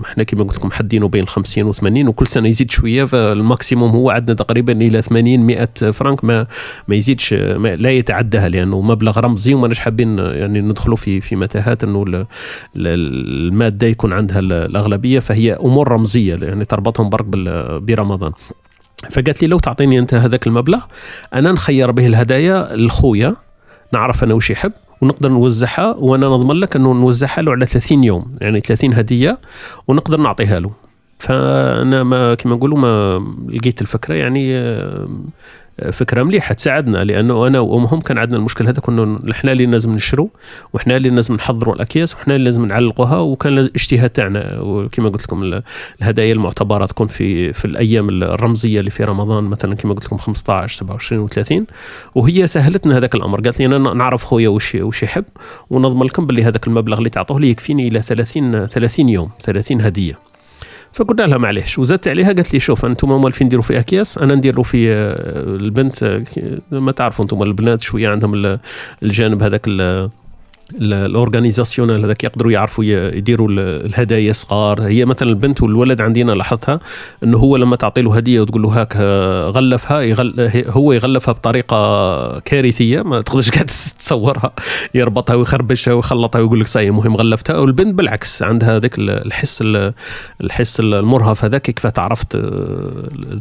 إحنا 0.05 0.23
كما 0.23 0.45
قلت 0.45 0.57
لكم 0.57 0.71
حدينه 0.71 1.09
بين 1.09 1.27
50 1.27 1.65
و 1.65 1.73
80 1.73 2.09
وكل 2.09 2.27
سنة 2.27 2.49
يزيد 2.49 2.71
شوية 2.71 3.05
فال 3.05 3.24
maximum 3.24 3.91
هو 3.91 4.11
عندنا 4.11 4.37
تقريبا 4.37 4.73
إلى 4.73 5.03
80 5.03 5.41
100 5.41 5.65
فرنك 5.67 6.25
ما 6.25 6.47
ما 6.89 6.95
يزيدش 6.95 7.33
ما 7.33 7.77
لا 7.77 7.91
يتعداها 7.91 8.49
لأنه 8.49 8.81
مبلغ 8.81 9.21
رمزي 9.21 9.55
وماناش 9.55 9.79
حابين 9.79 10.19
يعني 10.19 10.61
ندخلوا 10.61 10.97
في 10.97 11.21
في 11.21 11.37
متاهات 11.37 11.85
إنه 11.85 12.27
المادة 12.77 13.87
يكون 13.87 14.13
عندها 14.13 14.39
الأغلبية 14.39 15.19
فهي 15.21 15.53
أمور 15.53 15.89
رمزية 15.89 16.37
يعني 16.43 16.65
تربطهم 16.65 17.11
برك 17.11 17.25
برمضان. 17.83 18.33
فقالت 19.11 19.43
لي 19.43 19.49
لو 19.49 19.59
تعطيني 19.59 19.99
أنت 19.99 20.15
هذاك 20.15 20.47
المبلغ 20.47 20.85
أنا 21.35 21.53
نخير 21.53 21.91
به 21.91 22.07
الهدايا 22.07 22.77
لخويا 22.77 23.37
نعرف 23.93 24.25
أنا 24.25 24.35
وش 24.35 24.51
يحب 24.51 24.73
ونقدر 25.01 25.29
نوزعها 25.29 25.95
وأنا 25.99 26.27
نضمن 26.27 26.57
لك 26.57 26.77
إنه 26.77 26.93
نوزعها 26.93 27.43
له 27.43 27.53
على 27.53 27.67
30 27.67 28.05
يوم 28.05 28.37
يعني 28.41 28.61
30 28.61 28.95
هدية 28.95 29.39
ونقدر 29.89 30.21
نعطيها 30.21 30.61
له. 30.61 30.71
فأنا 31.19 32.03
ما 32.03 32.35
كما 32.35 32.55
نقولوا 32.57 32.79
ما 32.79 33.25
لقيت 33.49 33.83
الفكرة 33.83 34.15
يعني 34.15 34.53
فكرة 35.93 36.23
مليحة 36.23 36.55
تساعدنا 36.55 37.05
لأنه 37.05 37.47
أنا 37.47 37.61
وأمهم 37.61 38.01
كان 38.01 38.19
عندنا 38.19 38.37
المشكل 38.39 38.67
هذا 38.67 38.81
كنا 38.81 39.19
إحنا 39.31 39.53
اللي 39.53 39.67
لازم 39.67 39.93
نشرو 39.93 40.31
وحنا 40.75 40.97
اللي 40.97 41.11
لازم 41.11 41.35
نحضروا 41.35 41.75
الأكياس 41.75 42.15
وحنا 42.15 42.35
اللي 42.35 42.45
لازم 42.45 42.67
نعلقوها 42.67 43.19
وكان 43.19 43.59
الاجتهاد 43.59 44.11
تاعنا. 44.11 44.59
وكما 44.61 45.09
قلت 45.09 45.23
لكم 45.23 45.63
الهدايا 46.03 46.33
المعتبرة 46.33 46.87
تكون 46.87 47.07
في 47.07 47.53
في 47.53 47.65
الأيام 47.65 48.09
الرمزية 48.09 48.81
اللي 48.81 48.91
في 48.91 49.05
رمضان 49.05 49.45
مثلا 49.45 49.75
كما 49.75 49.95
قلت 49.95 50.05
لكم 50.05 50.17
15 50.17 50.77
27 50.77 51.29
و30 51.29 51.65
وهي 52.15 52.47
سهلت 52.47 52.87
لنا 52.87 52.97
هذاك 52.97 53.15
الأمر. 53.15 53.41
قالت 53.41 53.59
لي 53.59 53.67
أنا 53.67 53.79
نعرف 53.95 54.25
خويا 54.25 54.49
وش 54.49 54.75
وش 54.75 55.03
يحب 55.03 55.25
ونضمن 55.71 56.07
لكم 56.07 56.27
باللي 56.27 56.45
هذاك 56.45 56.67
المبلغ 56.67 56.99
اللي 56.99 57.11
تعطوه 57.11 57.41
لي 57.41 57.51
يكفيني 57.51 57.89
إلى 57.89 58.03
30 58.03 58.67
30 58.67 59.09
يوم 59.09 59.31
30 59.41 59.81
هدية. 59.81 60.26
فقلنا 60.97 61.23
لها 61.23 61.39
معليش. 61.39 61.79
وزدت 61.79 62.09
عليها 62.09 62.27
قالت 62.27 62.53
لي 62.53 62.61
شوف 62.61 62.85
أنتم 62.85 63.09
موالفين 63.09 63.49
ديروا 63.49 63.65
في 63.65 63.79
أكياس 63.79 64.19
أنا 64.19 64.35
نديروا 64.35 64.65
في 64.65 64.93
آه، 64.93 65.43
البنت 65.43 66.03
آه، 66.03 66.25
ما 66.71 66.93
تعرفوا 66.93 67.25
أنتم 67.25 67.43
البنات 67.43 67.81
شوية 67.83 68.09
عندهم 68.09 68.59
الجانب 69.03 69.43
هذاك 69.43 69.69
ال 70.75 70.83
organisationnel 70.83 72.05
هذاك 72.05 72.25
يقدروا 72.25 72.53
يعرفوا 72.53 72.85
يديروا 72.85 73.49
الهدايا 73.51 74.33
صغار. 74.33 74.83
هي 74.83 75.05
مثلا 75.05 75.29
البنت 75.29 75.63
والولد 75.63 76.01
عندنا 76.01 76.33
لاحظتها 76.33 76.81
إنه 77.25 77.39
هو 77.39 77.57
لما 77.57 77.77
تعطي 77.77 78.03
له 78.03 78.17
هدية 78.17 78.41
وتقول 78.41 78.63
له 78.63 78.69
هاك 78.69 78.97
غلفها 79.57 80.01
يغل 80.01 80.51
هو 80.69 80.93
يغلفها 80.93 81.33
بطريقة 81.33 82.39
كارثية 82.39 83.03
ما 83.03 83.21
تقدرش 83.21 83.51
قاعد 83.57 83.67
تتصورها. 83.67 84.53
يربطها 84.95 85.35
ويخربشها 85.35 85.95
ويخلطها 85.95 86.41
ويقول 86.41 86.61
لك 86.61 86.67
صاي 86.67 86.89
المهم 86.89 87.17
غلفتها. 87.17 87.59
والبنت 87.59 87.95
بالعكس 87.95 88.43
عندها 88.43 88.77
هذاك 88.77 88.99
الحس 88.99 89.65
الحس 90.41 90.81
المرهف 90.81 91.45
هذاك 91.45 91.63
كيف 91.63 91.87
تعرف 91.87 92.23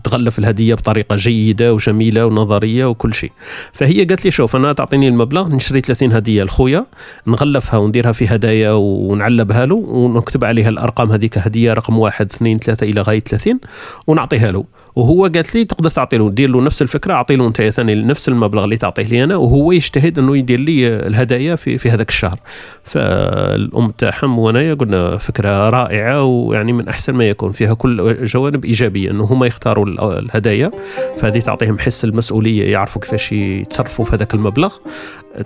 تغلف 0.04 0.40
الهدية 0.40 0.74
بطريقة 0.76 1.16
جيدة 1.16 1.74
وجميلة 1.74 2.26
ونظرية 2.26 2.86
وكل 2.86 3.14
شيء. 3.14 3.32
فهي 3.74 4.04
قالت 4.06 4.26
لي 4.26 4.32
شوف 4.32 4.56
أنا 4.56 4.74
تعطيني 4.74 5.08
المبلغ 5.08 5.56
نشري 5.56 5.82
30 5.82 6.12
هدية 6.12 6.44
لخويا. 6.44 6.86
نغلفها 7.28 7.80
ونديرها 7.80 8.12
في 8.12 8.28
هدايا 8.28 8.72
ونعلبها 8.72 9.66
له 9.66 9.76
ونكتب 9.76 10.44
عليها 10.44 10.70
الأرقام 10.70 11.12
هذيك 11.12 11.38
هدية 11.38 11.74
رقم 11.74 11.98
واحد 11.98 12.32
اثنين 12.32 12.60
ثلاثة 12.60 12.86
إلى 12.86 13.02
غاية 13.02 13.20
30 13.20 13.60
ونعطيها 14.08 14.52
له. 14.52 14.66
وهو 14.96 15.24
قالت 15.24 15.56
لي 15.56 15.66
تقدر 15.66 15.90
تعطي 15.90 16.18
له 16.18 16.30
دير 16.30 16.50
له 16.50 16.62
نفس 16.62 16.82
الفكرة 16.82 17.14
أعطي 17.14 17.36
له 17.36 17.48
أنت 17.48 17.62
ثاني 17.62 17.96
نفس 17.96 18.30
المبلغ 18.30 18.64
اللي 18.64 18.78
تعطيه 18.78 19.04
لي 19.04 19.24
أنا 19.24 19.38
وهو 19.38 19.72
يجتهد 19.72 20.20
إنه 20.20 20.38
يدير 20.38 20.60
لي 20.60 20.88
الهدايا 20.88 21.56
في 21.56 21.78
في 21.78 21.92
هذاك 21.92 22.10
الشهر. 22.10 22.40
فالأم 22.84 23.92
تاعهم 23.92 24.40
وأنايا 24.40 24.74
قلنا 24.74 25.18
فكرة 25.18 25.70
رائعة 25.70 26.24
ويعني 26.24 26.74
من 26.74 26.88
أحسن 26.88 27.14
ما 27.14 27.30
يكون 27.30 27.52
فيها 27.52 27.74
كل 27.74 28.26
جوانب 28.26 28.66
إيجابية 28.66 29.12
إنه 29.12 29.24
هما 29.24 29.46
يختاروا 29.46 29.86
الهدايا 30.20 30.72
فهذه 31.18 31.40
تعطيهم 31.40 31.80
حس 31.80 32.06
المسؤولية 32.06 32.72
يعرفوا 32.72 33.02
كيفاش 33.02 33.32
يتصرفوا 33.32 34.06
في 34.06 34.16
هذاك 34.16 34.34
المبلغ. 34.34 34.74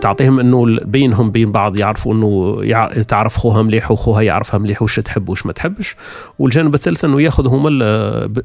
تعطيهم 0.02 0.40
إنه 0.40 0.80
بينهم 0.86 1.32
بين 1.32 1.52
بعض 1.52 1.78
يعرفوا 1.78 2.14
إنه 2.14 2.62
تعرف 3.02 3.38
خوها 3.38 3.62
مليح 3.62 3.92
وخوها 3.92 4.22
يعرفها 4.22 4.58
مليح 4.58 4.82
وش 4.82 5.00
تحب 5.00 5.30
وش 5.30 5.46
ما 5.46 5.54
تحبش. 5.54 5.96
والجانب 6.40 6.74
الثالث 6.76 7.06
إنه 7.06 7.22
ياخذ 7.22 7.48
هما 7.48 7.70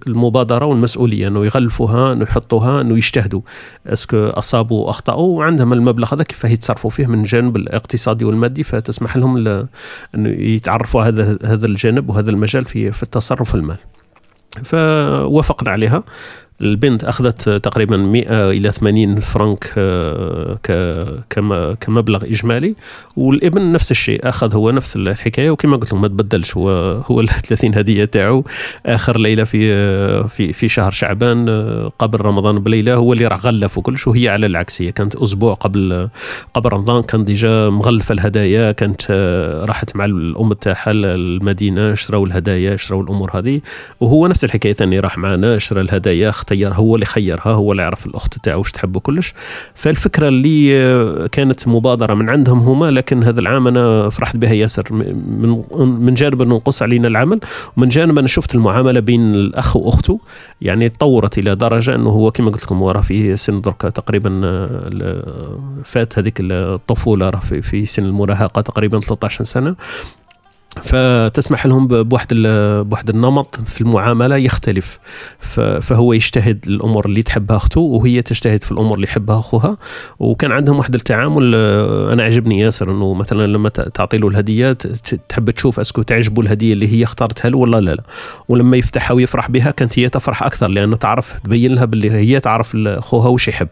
المبادرة 0.06 0.66
والمسؤولية 0.66 1.28
إنه 1.28 1.44
يغلفوها 1.44 2.12
إنه 2.12 2.22
يحطوها 2.22 2.80
إنه 2.80 2.96
يجتهدوا. 2.96 3.40
إسكو 3.86 4.26
أصابوا 4.26 4.90
أخطأوا 4.90 5.38
وعندهم 5.38 5.72
المبلغ 5.72 6.14
هذا 6.14 6.22
كيف 6.22 6.44
يتصرفوا 6.44 6.90
فيه 6.90 7.06
من 7.06 7.18
الجانب 7.20 7.56
الاقتصادي 7.56 8.24
والمادي. 8.24 8.62
فتسمح 8.62 9.16
لهم 9.16 9.66
إنه 10.14 10.28
يتعرفوا 10.28 11.02
هذا 11.02 11.38
هذا 11.44 11.66
الجانب 11.66 12.10
وهذا 12.10 12.30
المجال 12.30 12.64
في 12.64 12.92
في 12.92 13.02
التصرف 13.02 13.54
المال 13.54 13.78
فوافقنا 14.64 15.70
عليها. 15.70 16.04
البنت 16.60 17.04
أخذت 17.04 17.48
تقريبا 17.48 17.96
100 17.96 18.50
إلى 18.50 18.72
80 18.72 19.20
فرنك 19.20 19.72
آه، 19.78 21.24
كمبلغ 21.80 22.24
إجمالي. 22.24 22.74
والابن 23.16 23.72
نفس 23.72 23.90
الشيء 23.90 24.28
أخذ 24.28 24.54
هو 24.54 24.70
نفس 24.70 24.96
الحكاية. 24.96 25.50
وكما 25.50 25.76
قلت 25.76 25.88
لكم 25.88 26.00
ما 26.00 26.08
تبدلش 26.08 26.56
هو 26.56 26.70
هو 27.10 27.20
ال 27.20 27.28
30 27.28 27.74
هدية 27.74 28.04
تاعو. 28.04 28.44
آخر 28.86 29.18
ليلة 29.18 29.44
في 29.44 29.72
آه، 29.72 30.22
في 30.22 30.52
في 30.52 30.68
شهر 30.68 30.92
شعبان 30.92 31.48
آه، 31.48 31.92
قبل 31.98 32.20
رمضان 32.20 32.58
بليلة 32.58 32.94
هو 32.94 33.12
اللي 33.12 33.26
راح 33.26 33.46
غلف 33.46 33.78
وكلش 33.78 34.06
وهي 34.06 34.28
على 34.28 34.46
العكس 34.46 34.82
هي 34.82 34.92
كانت 34.92 35.16
أسبوع 35.16 35.54
قبل 35.54 36.08
قبل 36.54 36.72
رمضان 36.72 37.02
كان 37.02 37.24
ديجا 37.24 37.68
مغلفة 37.68 38.12
الهدايا. 38.12 38.72
كانت 38.72 39.10
راحت 39.68 39.96
مع 39.96 40.04
الأم 40.04 40.52
تاعها 40.52 40.90
المدينة 40.90 41.94
شراو 41.94 42.24
الهدايا 42.26 42.76
شراو 42.76 43.00
الأمور 43.00 43.30
هذه. 43.38 43.60
وهو 44.00 44.26
نفس 44.26 44.44
الحكاية 44.44 44.72
ثاني 44.72 44.98
راح 44.98 45.18
معنا 45.18 45.58
شرا 45.58 45.80
الهدايا 45.80 46.30
اختير 46.44 46.74
هو 46.74 46.94
اللي 46.94 47.06
خيرها 47.06 47.52
هو 47.52 47.72
اللي 47.72 47.82
يعرف 47.82 48.06
الأخت 48.06 48.38
تاعو 48.38 48.60
وش 48.60 48.72
تحب 48.72 48.98
كلش. 48.98 49.34
فالفكرة 49.74 50.28
اللي 50.28 51.28
كانت 51.28 51.68
مبادرة 51.68 52.14
من 52.14 52.30
عندهم 52.30 52.58
هما 52.58 52.90
لكن 52.90 53.22
هذا 53.22 53.40
العام 53.40 53.66
أنا 53.68 54.10
فرحت 54.10 54.36
بها 54.36 54.52
ياسر 54.52 54.92
من 54.92 55.64
من 55.76 56.14
جانب 56.14 56.42
أنه 56.42 56.54
نقص 56.54 56.82
علينا 56.82 57.08
العمل 57.08 57.40
ومن 57.76 57.88
جانب 57.88 58.18
أنا 58.18 58.28
شفت 58.28 58.54
المعاملة 58.54 59.00
بين 59.00 59.34
الأخ 59.34 59.76
وأخته 59.76 60.20
يعني 60.60 60.88
تطورت 60.88 61.38
إلى 61.38 61.54
درجة 61.54 61.94
أنه 61.94 62.10
هو 62.10 62.30
كما 62.30 62.50
قلت 62.50 62.62
لكم 62.64 62.78
هو 62.78 62.90
راه 62.90 63.00
في 63.00 63.36
سن 63.36 63.60
درك 63.60 63.80
تقريبا 63.80 64.30
فات 65.84 66.18
هذيك 66.18 66.34
الطفولة 66.40 67.30
راه 67.30 67.40
في 67.40 67.86
سن 67.86 68.04
المراهقة 68.04 68.60
تقريبا 68.60 69.00
13 69.00 69.44
سنة. 69.44 69.76
فتسمح 70.82 71.66
لهم 71.66 71.86
بواحد 71.86 72.26
بواحد 72.86 73.08
النمط 73.08 73.60
في 73.66 73.80
المعاملة 73.80 74.36
يختلف. 74.36 74.98
فهو 75.80 76.12
يجتهد 76.12 76.64
الأمور 76.68 77.06
اللي 77.06 77.22
تحبها 77.22 77.56
أخته 77.56 77.80
وهي 77.80 78.22
تجتهد 78.22 78.64
في 78.64 78.72
الأمور 78.72 78.94
اللي 78.94 79.06
يحبها 79.06 79.38
أخوها. 79.38 79.76
وكان 80.18 80.52
عندهم 80.52 80.78
واحد 80.78 80.94
التعامل 80.94 81.54
أنا 82.12 82.22
عجبني 82.22 82.60
ياسر 82.60 82.90
إنه 82.90 83.14
مثلا 83.14 83.46
لما 83.46 83.68
تعطي 83.68 84.18
له 84.18 84.28
الهدية 84.28 84.72
تحب 85.28 85.50
تشوف 85.50 85.80
أسكو 85.80 86.02
تعجبه 86.02 86.42
الهدية 86.42 86.72
اللي 86.72 86.92
هي 86.92 87.04
اختارتها 87.04 87.48
له 87.48 87.58
ولا 87.58 87.80
لا 87.80 87.94
لا. 87.94 88.02
ولما 88.48 88.76
يفتحها 88.76 89.14
ويفرح 89.14 89.50
بها 89.50 89.70
كانت 89.70 89.98
هي 89.98 90.08
تفرح 90.08 90.42
أكثر 90.42 90.68
لأنه 90.68 90.96
تعرف 90.96 91.40
تبين 91.40 91.74
لها 91.74 91.84
باللي 91.84 92.10
هي 92.10 92.40
تعرف 92.40 92.76
أخوها 92.76 93.28
وش 93.28 93.48
يحب. 93.48 93.68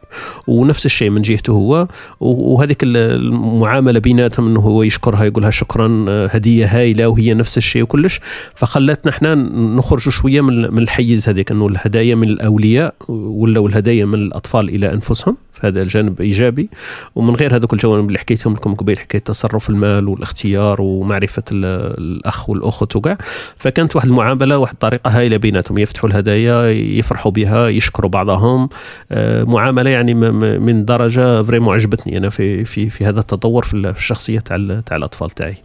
ونفس 0.47 0.87
الشيء 0.87 1.11
من 1.11 1.23
جهته 1.23 1.53
هو. 1.53 1.88
وهذيك 2.21 2.79
المعاملة 2.83 3.99
بيناتهم 3.99 4.49
إنه 4.49 4.61
هو 4.61 4.83
يشكرها 4.83 5.25
يقولها 5.25 5.51
شكرا 5.51 6.07
هدية 6.31 6.67
هاي 6.67 6.91
العائله 6.92 7.09
وهي 7.09 7.35
نفس 7.35 7.59
الشيء 7.59 7.83
وكلش 7.83 8.20
فخلتنا 8.55 9.12
إحنا 9.12 9.35
نخرجوا 9.76 10.12
شوية 10.12 10.40
من 10.40 10.78
الحيز 10.78 11.28
هذيك 11.28 11.50
إنه 11.50 11.66
الهدايا 11.66 12.14
من 12.14 12.28
الأولياء 12.28 12.94
ولا 13.09 13.66
الهدايا 13.66 14.05
من 14.05 14.14
الأطفال 14.14 14.68
إلى 14.68 14.92
أنفسهم. 14.92 15.37
فهذا 15.52 15.83
الجانب 15.83 16.20
إيجابي. 16.20 16.68
ومن 17.14 17.35
غير 17.35 17.57
هذوك 17.57 17.72
الجوانب 17.72 18.09
اللي 18.09 18.18
حكيتهم 18.18 18.55
لكم 18.55 18.74
قبيل 18.74 18.98
حكاية 18.98 19.20
تصرف 19.20 19.70
المال 19.70 20.09
والاختيار 20.09 20.81
ومعرفة 20.81 21.42
الأخ 21.52 22.50
والأخت 22.50 22.96
وكاع. 22.96 23.18
فكانت 23.57 23.96
واحد 23.96 24.09
المعاملة 24.09 24.59
واحد 24.59 24.72
الطريقة 24.72 25.11
هائله 25.11 25.37
بيناتهم 25.37 25.78
يفتحوا 25.78 26.11
الهدايا 26.11 26.70
يفرحوا 26.70 27.31
بها 27.33 27.68
يشكروا 27.68 28.11
بعضهم. 28.11 28.68
آه، 29.12 29.44
معاملة 29.44 29.90
يعني 29.90 30.14
من 30.59 30.85
درجة 30.85 31.42
vraiment 31.42 31.75
عجبتني 31.74 32.18
أنا 32.18 32.31
في 32.31 32.64
في 32.64 32.90
في 32.90 33.05
هذا 33.05 33.20
التطور 33.20 33.62
في 33.62 33.74
الشخصية 33.74 34.38
تاع 34.38 34.81
تاع 34.87 34.96
الأطفال 34.96 35.31
تاعي. 35.31 35.57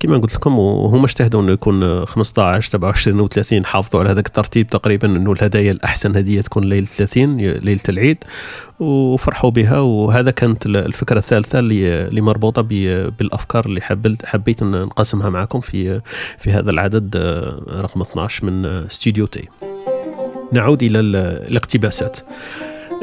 كما 0.00 0.18
قلت 0.18 0.34
لكم 0.34 0.58
وهما 0.58 1.04
اجتهدوا 1.04 1.42
إنه 1.42 1.52
يكون 1.52 2.04
15 2.04 2.70
27 2.70 3.28
و30 3.28 3.66
حافظوا 3.66 4.00
على 4.00 4.10
هذاك 4.10 4.26
الترتيب 4.26 4.66
تقريبا 4.66 5.08
إنه 5.08 5.32
الهدايا 5.32 5.70
الأحسن 5.70 6.16
هدية 6.16 6.40
تكون 6.40 6.64
ليلة 6.64 6.86
30 6.86 7.36
ليلة 7.36 7.80
العيد 7.88 8.24
وفرحوا 8.80 9.50
بها. 9.50 9.80
وهذا 9.80 10.30
كانت 10.30 10.66
الفكرة 10.66 11.18
الثالثة 11.18 11.58
اللي 11.58 12.20
مربوطة 12.20 12.62
بالأفكار 13.18 13.66
اللي 13.66 13.80
حبيت 13.80 14.26
حبيت 14.26 14.62
نقسمها 14.62 15.30
معكم 15.30 15.60
في 15.60 16.00
في 16.38 16.50
هذا 16.50 16.70
العدد 16.70 17.16
آه، 17.16 17.80
رقم 17.80 18.00
12 18.00 18.44
من 18.44 18.66
استوديو 18.66 19.26
تي. 19.26 19.48
نعود 20.52 20.82
إلى 20.82 21.00
الاقتباسات. 21.00 22.18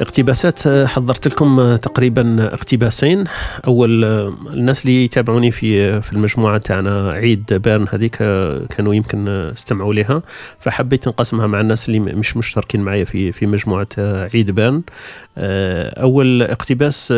اقتباسات 0.01 0.67
آه، 0.67 0.85
حضرت 0.85 1.27
لكم 1.27 1.59
آه، 1.59 1.75
تقريبا 1.75 2.53
اقتباسين. 2.53 3.23
أول 3.67 4.03
آه، 4.03 4.33
الناس 4.53 4.85
اللي 4.85 5.03
يتابعوني 5.03 5.51
في 5.51 6.01
في 6.01 6.13
المجموعة 6.13 6.57
تاعنا 6.57 7.11
عيد 7.11 7.53
بيرن 7.53 7.85
هذيك 7.91 8.15
كانوا 8.69 8.93
يمكن 8.93 9.27
استمعوا 9.27 9.93
لها 9.93 10.21
فحبيت 10.59 11.07
نقسمها 11.07 11.47
مع 11.47 11.61
الناس 11.61 11.89
اللي 11.89 11.99
مش 11.99 12.37
مشتركين 12.37 12.81
معي 12.81 13.05
في 13.05 13.31
في 13.31 13.45
مجموعة 13.45 13.87
عيد 14.33 14.51
بيرن. 14.51 14.81
أول 15.37 16.41
اقتباس 16.41 17.11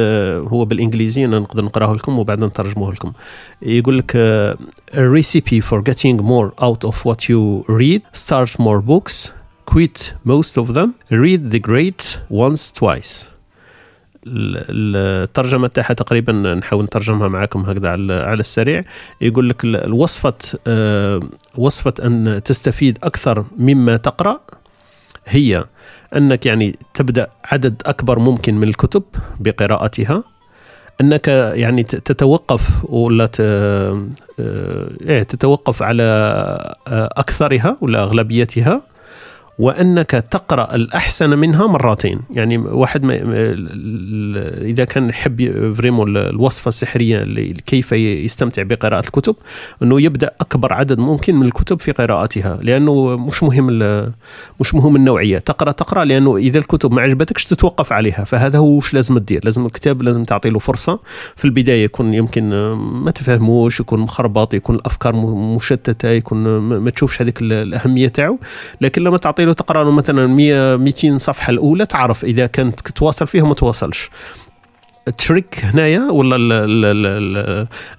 هو 0.48 0.65
بالإنجليزي 0.65 1.26
أنا 1.26 1.39
نقدر 1.39 1.65
نقرأه 1.65 1.93
لكم 1.93 2.19
وبعدين 2.19 2.46
نترجمه 2.46 2.91
لكم. 2.91 3.12
يقول 3.62 3.98
لك 3.98 4.12
a 4.91 5.19
recipe 5.19 5.62
for 5.69 5.82
getting 5.82 6.17
more 6.17 6.52
out 6.63 6.89
of 6.89 6.96
what 7.06 7.30
you 7.30 7.65
read 7.69 8.02
start 8.13 8.60
more 8.60 8.82
books. 8.82 9.42
Quit 9.65 10.13
most 10.26 10.58
of 10.58 10.73
them 10.73 10.95
read 11.10 11.52
the 11.52 11.60
great 11.60 12.19
ones 12.30 12.72
twice. 12.71 13.26
الترجمة 14.26 15.67
تاعها 15.67 15.94
تقريبا 15.94 16.33
نحاول 16.33 16.83
نترجمها 16.83 17.27
معكم 17.27 17.60
هكذا 17.60 17.90
على 18.23 18.40
السريع. 18.40 18.83
يقول 19.21 19.50
لك 19.50 19.65
الوصفة 19.65 20.33
آه، 20.67 21.19
وصفة 21.58 21.94
أن 22.06 22.42
تستفيد 22.46 22.98
أكثر 23.04 23.46
مما 23.58 23.98
تقرأ 23.98 24.40
هي 25.25 25.65
أنك 26.15 26.46
يعني 26.46 26.75
تبدأ 26.94 27.27
عدد 27.46 27.81
أكبر 27.85 28.19
ممكن 28.19 28.56
من 28.56 28.63
الكتب 28.63 29.04
بقراءتها 29.40 30.23
أنك 31.02 31.27
يعني 31.27 31.83
تتوقف 31.83 32.85
ولا 32.85 33.29
آه، 33.40 34.08
إيه، 35.02 35.23
تتوقف 35.23 35.83
على 35.83 36.04
آه، 36.88 37.10
أكثرها 37.17 37.77
ولا 37.81 38.04
أغلبيتها. 38.04 38.92
وأنك 39.60 40.10
تقرأ 40.12 40.75
الأحسن 40.75 41.37
منها 41.39 41.67
مرتين. 41.67 42.19
يعني 42.31 42.58
واحد 42.58 43.04
ما 43.04 43.15
إذا 44.62 44.83
كان 44.83 45.10
يحب 45.10 45.71
فريمو 45.73 46.04
الوصفة 46.04 46.69
السحرية 46.69 47.23
كيف 47.65 47.91
يستمتع 47.91 48.63
بقراءة 48.63 49.06
الكتب 49.06 49.35
إنه 49.83 50.01
يبدأ 50.01 50.31
أكبر 50.41 50.73
عدد 50.73 50.99
ممكن 50.99 51.35
من 51.35 51.45
الكتب 51.45 51.79
في 51.79 51.91
قراءتها 51.91 52.60
لأنه 52.62 53.17
مش 53.17 53.43
مهم 53.43 53.67
مش 54.60 54.75
مهم 54.75 54.95
النوعية. 54.95 55.37
تقرأ 55.37 55.71
تقرأ 55.71 56.06
لأنه 56.06 56.37
إذا 56.37 56.60
الكتب 56.60 56.91
ما 56.91 57.01
عجبتكش 57.01 57.45
تتوقف 57.45 57.93
عليها؟ 57.93 58.23
فهذا 58.23 58.58
هو 58.58 58.77
وش 58.77 58.93
لازم 58.93 59.17
تدير. 59.17 59.41
لازم 59.43 59.65
الكتاب 59.65 60.01
لازم 60.01 60.23
تعطي 60.23 60.49
له 60.49 60.60
فرصة. 60.60 60.99
في 61.35 61.45
البداية 61.45 61.83
يكون 61.83 62.13
يمكن 62.13 62.49
ما 62.73 63.12
تفهموش 63.12 63.79
يكون 63.79 63.99
مخربط 63.99 64.54
يكون 64.54 64.75
الأفكار 64.75 65.15
مشتتة 65.56 66.10
يكون 66.10 66.58
ما 66.58 66.89
تشوفش 66.89 67.21
هذيك 67.21 67.41
الأهمية 67.41 68.08
تاعو. 68.08 68.39
لكن 68.81 69.04
لما 69.04 69.17
تعطي 69.17 69.42
تقرأ 69.52 69.83
له 69.83 69.91
مثلا 69.91 70.27
100 70.27 70.75
200 70.75 71.17
صفحة 71.17 71.52
الأولى 71.52 71.85
تعرف 71.85 72.23
إذا 72.25 72.46
كانت 72.48 72.79
تواصل 72.79 73.27
فيها 73.27 73.44
ما 73.44 73.54
تواصلش. 73.54 74.10
التريك 75.08 75.65
هنايا 75.65 76.12
ولا 76.12 76.35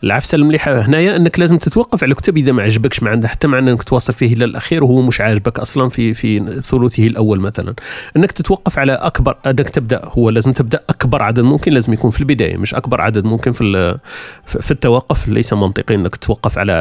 العفسة 0.04 0.36
المليحة 0.36 0.80
هنايا؟ 0.80 1.16
إنك 1.16 1.38
لازم 1.38 1.58
تتوقف 1.58 2.02
على 2.02 2.12
الكتاب 2.12 2.36
إذا 2.36 2.52
ما 2.52 2.62
عجبكش 2.62 3.02
ما 3.02 3.10
عنده 3.10 3.28
حتى 3.28 3.46
معنى 3.46 3.70
إنك 3.70 3.82
تواصل 3.82 4.14
فيه 4.14 4.34
إلى 4.34 4.44
الأخير 4.44 4.84
وهو 4.84 5.02
مش 5.02 5.20
عاجبك 5.20 5.58
أصلا 5.58 5.88
في 5.88 6.14
في 6.14 6.60
ثلثه 6.60 7.06
الأول 7.06 7.40
مثلا. 7.40 7.74
إنك 8.16 8.32
تتوقف 8.32 8.78
على 8.78 8.92
أكبر 8.92 9.36
انك 9.46 9.70
تبدأ 9.70 10.00
هو 10.04 10.30
لازم 10.30 10.52
تبدأ 10.52 10.80
أكبر 10.88 11.22
عدد 11.22 11.40
ممكن 11.40 11.72
لازم 11.72 11.92
يكون 11.92 12.10
في 12.10 12.20
البداية 12.20 12.56
مش 12.56 12.74
أكبر 12.74 13.00
عدد 13.00 13.24
ممكن 13.24 13.52
في 13.52 13.98
في 14.46 14.70
التوقف 14.70 15.28
ليس 15.28 15.52
منطقي 15.52 15.94
إنك 15.94 16.16
تتوقف 16.16 16.58
على 16.58 16.72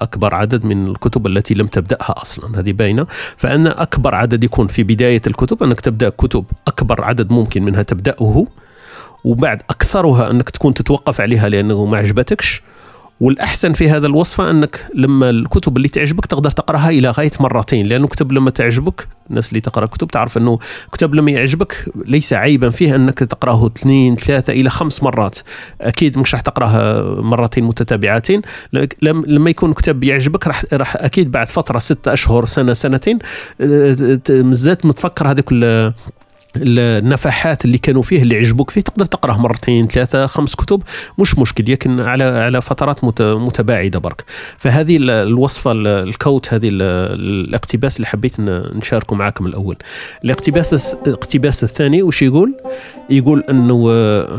أكبر 0.00 0.34
عدد 0.34 0.64
من 0.64 0.88
الكتب 0.88 1.26
التي 1.26 1.54
لم 1.54 1.66
تبدأها 1.66 2.22
أصلا 2.22 2.60
هذه 2.60 2.72
باينة. 2.72 3.06
فأن 3.36 3.66
أكبر 3.66 4.14
عدد 4.14 4.44
يكون 4.44 4.66
في 4.66 4.82
بداية 4.82 5.22
الكتب 5.26 5.62
إنك 5.62 5.80
تبدأ 5.80 6.08
كتب 6.08 6.44
أكبر 6.68 7.04
عدد 7.04 7.30
ممكن 7.32 7.62
منها 7.62 7.82
تبدأه 7.82 8.46
وبعد 9.26 9.62
أكثرها 9.70 10.30
أنك 10.30 10.50
تكون 10.50 10.74
تتوقف 10.74 11.20
عليها 11.20 11.48
لأنه 11.48 11.84
ما 11.84 11.96
عجبتكش. 11.96 12.62
والأحسن 13.20 13.72
في 13.72 13.90
هذا 13.90 14.06
الوصفة 14.06 14.50
أنك 14.50 14.86
لما 14.94 15.30
الكتب 15.30 15.76
اللي 15.76 15.88
تعجبك 15.88 16.26
تقدر 16.26 16.50
تقرأها 16.50 16.88
إلى 16.88 17.10
غاية 17.10 17.30
مرتين 17.40 17.86
لأنه 17.86 18.06
كتب 18.06 18.32
لما 18.32 18.50
تعجبك 18.50 19.08
الناس 19.30 19.48
اللي 19.48 19.60
تقرأ 19.60 19.86
كتب 19.86 20.08
تعرف 20.08 20.38
أنه 20.38 20.58
كتاب 20.92 21.14
لما 21.14 21.30
يعجبك 21.30 21.92
ليس 22.06 22.32
عيبا 22.32 22.70
فيه 22.70 22.94
أنك 22.94 23.18
تقرأه 23.18 23.66
اثنين 23.66 24.16
ثلاثة 24.16 24.52
إلى 24.52 24.70
خمس 24.70 25.02
مرات. 25.02 25.38
أكيد 25.80 26.18
مش 26.18 26.34
راح 26.34 26.40
تقراه 26.40 27.02
مرتين 27.20 27.64
متتابعتين. 27.64 28.42
لما 29.02 29.50
يكون 29.50 29.72
كتاب 29.72 30.04
يعجبك 30.04 30.46
راح 30.46 30.64
راح 30.72 30.96
أكيد 30.96 31.30
بعد 31.30 31.48
فترة 31.48 31.78
ستة 31.78 32.12
أشهر 32.12 32.46
سنة 32.46 32.72
سنتين 32.72 33.18
مزات 34.30 34.86
متفكر 34.86 35.30
هذيك 35.30 35.52
النفحات 36.56 37.64
اللي 37.64 37.78
كانوا 37.78 38.02
فيه 38.02 38.22
اللي 38.22 38.36
عجبوك 38.36 38.70
فيه 38.70 38.80
تقدر 38.80 39.04
تقراه 39.04 39.38
مرتين 39.38 39.86
ثلاثة 39.86 40.26
خمس 40.26 40.54
كتب. 40.54 40.82
مش 41.18 41.38
مشكل 41.38 41.72
لكن 41.72 42.00
على 42.00 42.24
على 42.24 42.62
فترات 42.62 43.04
متباعدة 43.20 43.98
برك. 43.98 44.24
فهذه 44.58 44.96
الوصفة 45.00 45.72
الكوت 45.74 46.54
هذه 46.54 46.68
الاقتباس 46.72 47.96
اللي 47.96 48.06
حبيت 48.06 48.40
نشاركه 48.40 49.16
معكم 49.16 49.46
الأول. 49.46 49.76
الاقتباس 50.24 50.94
الاقتباس 51.06 51.64
الثاني 51.64 52.02
وش 52.02 52.22
يقول؟ 52.22 52.54
يقول 53.10 53.44
إنه 53.50 53.90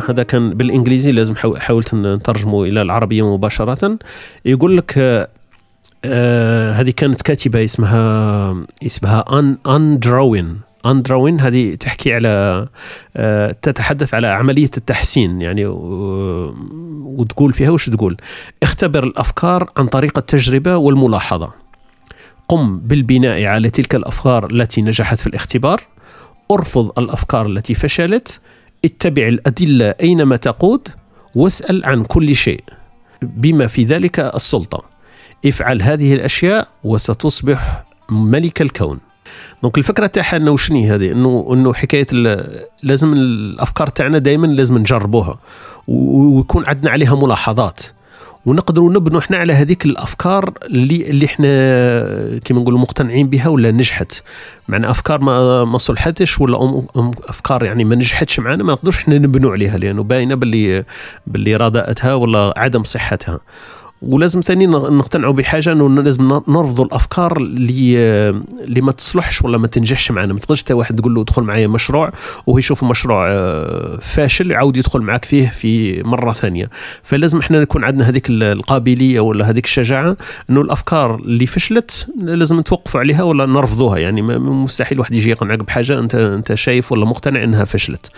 هذا 0.09 0.23
كان 0.23 0.49
بالإنجليزي 0.49 1.11
لازم 1.11 1.35
حاولت 1.35 1.93
نترجمه 1.93 2.63
إلى 2.63 2.81
العربية 2.81 3.33
مباشرة. 3.33 3.99
يقول 4.45 4.77
لك 4.77 4.93
آه 6.05 6.71
هذه 6.71 6.89
كانت 6.89 7.21
كاتبة 7.21 7.63
اسمها 7.63 8.55
اسمها 8.85 9.39
ان 9.39 9.57
أن 9.67 9.99
دروين 9.99 10.66
أندروين 10.91 11.39
هذه 11.39 11.75
تحكي 11.75 12.13
على 12.13 12.67
آه، 13.17 13.51
تتحدث 13.61 14.13
على 14.13 14.27
عملية 14.27 14.69
التحسين 14.77 15.41
يعني 15.41 15.65
وتقول 17.17 17.53
فيها 17.53 17.69
وش 17.69 17.89
تقول؟ 17.89 18.17
اختبر 18.63 19.03
الأفكار 19.03 19.69
عن 19.77 19.87
طريق 19.87 20.17
التجربة 20.17 20.77
والملاحظة. 20.77 21.53
قم 22.47 22.79
بالبناء 22.79 23.45
على 23.45 23.69
تلك 23.69 23.95
الأفكار 23.95 24.51
التي 24.51 24.81
نجحت 24.81 25.19
في 25.19 25.27
الاختبار. 25.27 25.81
ارفض 26.51 26.99
الأفكار 26.99 27.45
التي 27.45 27.75
فشلت. 27.75 28.39
اتبع 28.85 29.27
الأدلة 29.27 29.95
أينما 30.01 30.35
تقود. 30.35 30.87
واسأل 31.35 31.85
عن 31.85 32.03
كل 32.03 32.35
شيء 32.35 32.63
بما 33.21 33.67
في 33.67 33.83
ذلك 33.83 34.19
السلطة. 34.19 34.85
افعل 35.45 35.81
هذه 35.81 36.13
الأشياء 36.13 36.67
وستصبح 36.83 37.83
ملك 38.09 38.61
الكون. 38.61 39.06
دونك 39.63 39.77
الفكرة 39.77 40.07
تاعها 40.07 40.37
إنه 40.37 40.57
شنو 40.57 40.93
هذه؟ 40.93 41.11
انه 41.11 41.47
إنه 41.53 41.73
حكاية 41.73 42.07
لازم 42.83 43.13
الأفكار 43.13 43.87
تاعنا 43.87 44.17
دائما 44.17 44.47
لازم 44.47 44.77
نجربوها 44.77 45.39
ويكون 45.87 46.63
عندنا 46.67 46.91
عليها 46.91 47.15
ملاحظات. 47.15 47.81
ونقدروا 48.45 48.93
نبنوا 48.93 49.19
إحنا 49.19 49.37
على 49.37 49.53
هذيك 49.53 49.85
الأفكار 49.85 50.53
اللي 50.65 51.09
اللي 51.09 51.25
إحنا 51.25 51.47
كيما 52.39 52.61
نقولوا 52.61 52.79
مقتنعين 52.79 53.27
بها 53.27 53.47
ولا 53.47 53.71
نجحت. 53.71 54.21
معنا 54.67 54.91
أفكار 54.91 55.23
ما 55.23 55.65
ما 55.65 55.77
صلحتش 55.77 56.41
ولا 56.41 56.83
أفكار 57.29 57.63
يعني 57.63 57.83
ما 57.83 57.95
نجحتش 57.95 58.39
معنا 58.39 58.63
ما 58.63 58.73
نقدروش 58.73 58.97
إحنا 58.97 59.17
نبنوا 59.17 59.51
عليها 59.51 59.77
لأنه 59.77 60.03
باينة 60.03 60.35
باللي 60.35 60.83
باللي 61.27 61.55
رداءتها 61.55 62.13
ولا 62.13 62.53
عدم 62.57 62.83
صحتها. 62.83 63.39
ولازم 64.01 64.41
ثاني 64.41 64.65
نقتنعوا 64.67 65.33
بحاجة 65.33 65.71
إنه 65.71 66.01
لازم 66.01 66.41
نرفضوا 66.47 66.85
الأفكار 66.85 67.37
اللي 67.37 67.99
اللي 68.61 68.81
ما 68.81 68.91
تصلحش 68.91 69.41
ولا 69.41 69.57
ما 69.57 69.67
تنجحش 69.67 70.11
معنا. 70.11 70.33
ما 70.33 70.39
تقدرش 70.39 70.63
واحد 70.71 70.95
تقول 70.95 71.13
له 71.13 71.21
ادخل 71.21 71.41
معايا 71.43 71.67
مشروع 71.67 72.11
وهو 72.47 72.57
يشوف 72.57 72.83
مشروع 72.83 73.27
آه، 73.29 73.97
فاشل 74.01 74.51
يعاود 74.51 74.77
يدخل 74.77 75.01
معك 75.01 75.25
فيه 75.25 75.49
في 75.49 76.03
مرة 76.03 76.33
ثانية. 76.33 76.69
فلازم 77.03 77.39
إحنا 77.39 77.61
نكون 77.61 77.83
عندنا 77.83 78.09
هذيك 78.09 78.29
القابلية 78.29 79.19
ولا 79.19 79.49
هذيك 79.49 79.65
الشجاعة 79.65 80.17
إنه 80.49 80.61
الأفكار 80.61 81.15
اللي 81.15 81.45
فشلت 81.45 82.07
لازم 82.17 82.59
نتوقفوا 82.59 82.99
عليها 82.99 83.23
ولا 83.23 83.45
نرفضوها. 83.45 83.97
يعني 83.97 84.21
مستحيل 84.39 84.99
واحد 84.99 85.15
يجي 85.15 85.29
يقنعك 85.29 85.59
بحاجة 85.59 85.99
انت 85.99 86.15
أنت 86.15 86.53
شايف 86.53 86.91
ولا 86.91 87.05
مقتنع 87.05 87.43
إنها 87.43 87.65
فشلت. 87.65 88.11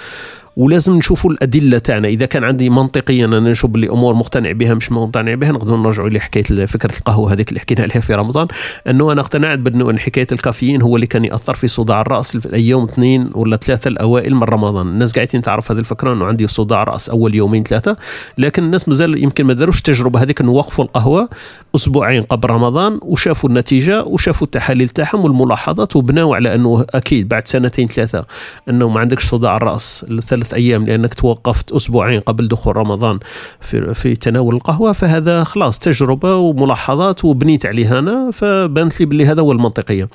ولازم 0.57 0.95
نشوفوا 0.97 1.31
الأدلة 1.31 1.77
تاعنا. 1.77 2.07
إذا 2.07 2.25
كان 2.25 2.43
عندي 2.43 2.69
منطقيا 2.69 3.25
أنا 3.25 3.39
نشوف 3.39 3.75
اللي 3.75 3.89
أمور 3.89 4.13
مقتنع 4.13 4.51
بها 4.51 4.73
مش 4.73 4.91
مقتنع 4.91 5.33
بها 5.33 5.51
نقدر 5.51 5.75
نرجعوا 5.75 6.09
لحكاية 6.09 6.65
فكرة 6.65 6.97
القهوة 6.97 7.33
هذيك 7.33 7.49
اللي 7.49 7.59
حكينا 7.59 7.81
عليها 7.81 7.99
في 7.99 8.13
رمضان. 8.13 8.47
أنه 8.87 9.11
أنا 9.11 9.21
اقتنعت 9.21 9.59
بأنه 9.59 9.97
حكاية 9.97 10.27
الكافيين 10.31 10.81
هو 10.81 10.95
اللي 10.95 11.07
كان 11.07 11.25
يأثر 11.25 11.53
في 11.53 11.67
صداع 11.67 12.01
الرأس 12.01 12.37
في 12.37 12.45
الأيام 12.45 12.83
اثنين 12.83 13.29
ولا 13.33 13.57
ثلاثة 13.57 13.87
الأوائل 13.87 14.35
من 14.35 14.43
رمضان. 14.43 14.87
الناس 14.87 15.13
قاعدين 15.13 15.41
تعرف 15.41 15.71
هذه 15.71 15.79
الفكرة 15.79 16.13
أنه 16.13 16.25
عندي 16.25 16.47
صداع 16.47 16.83
رأس 16.83 17.09
أول 17.09 17.35
يومين 17.35 17.63
ثلاثة. 17.63 17.97
لكن 18.37 18.63
الناس 18.63 18.87
مازال 18.87 19.23
يمكن 19.23 19.43
ما 19.43 19.53
داروش 19.53 19.77
التجربة 19.77 20.21
هذيك 20.21 20.41
أنه 20.41 20.51
وقفوا 20.51 20.85
القهوة 20.85 21.29
أسبوعين 21.75 22.23
قبل 22.23 22.49
رمضان 22.49 22.99
وشافوا 23.01 23.49
النتيجة 23.49 24.03
وشافوا 24.03 24.47
التحاليل 24.47 24.89
تاعهم 24.89 25.23
والملاحظات 25.23 25.95
وبناوا 25.95 26.35
على 26.35 26.55
أنه 26.55 26.85
أكيد 26.89 27.27
بعد 27.27 27.47
سنتين 27.47 27.87
ثلاثة 27.87 28.25
أنه 28.69 28.89
ما 28.89 28.99
عندكش 28.99 29.25
صداع 29.25 29.57
الرأس. 29.57 30.05
ثلاث 30.39 30.53
أيام 30.53 30.85
لأنك 30.85 31.13
توقفت 31.13 31.71
أسبوعين 31.71 32.19
قبل 32.19 32.47
دخول 32.47 32.77
رمضان 32.77 33.19
في 33.59 33.93
في 33.93 34.15
تناول 34.15 34.55
القهوة 34.55 34.91
فهذا 34.91 35.43
خلاص 35.43 35.79
تجربة 35.79 36.35
وملاحظات 36.35 37.25
وبنيت 37.25 37.65
عليها 37.65 37.99
أنا 37.99 38.31
فبانت 38.31 38.99
لي 38.99 39.05
باللي 39.05 39.25
هذا 39.25 39.41
هو 39.41 39.51
المنطقية. 39.51 40.09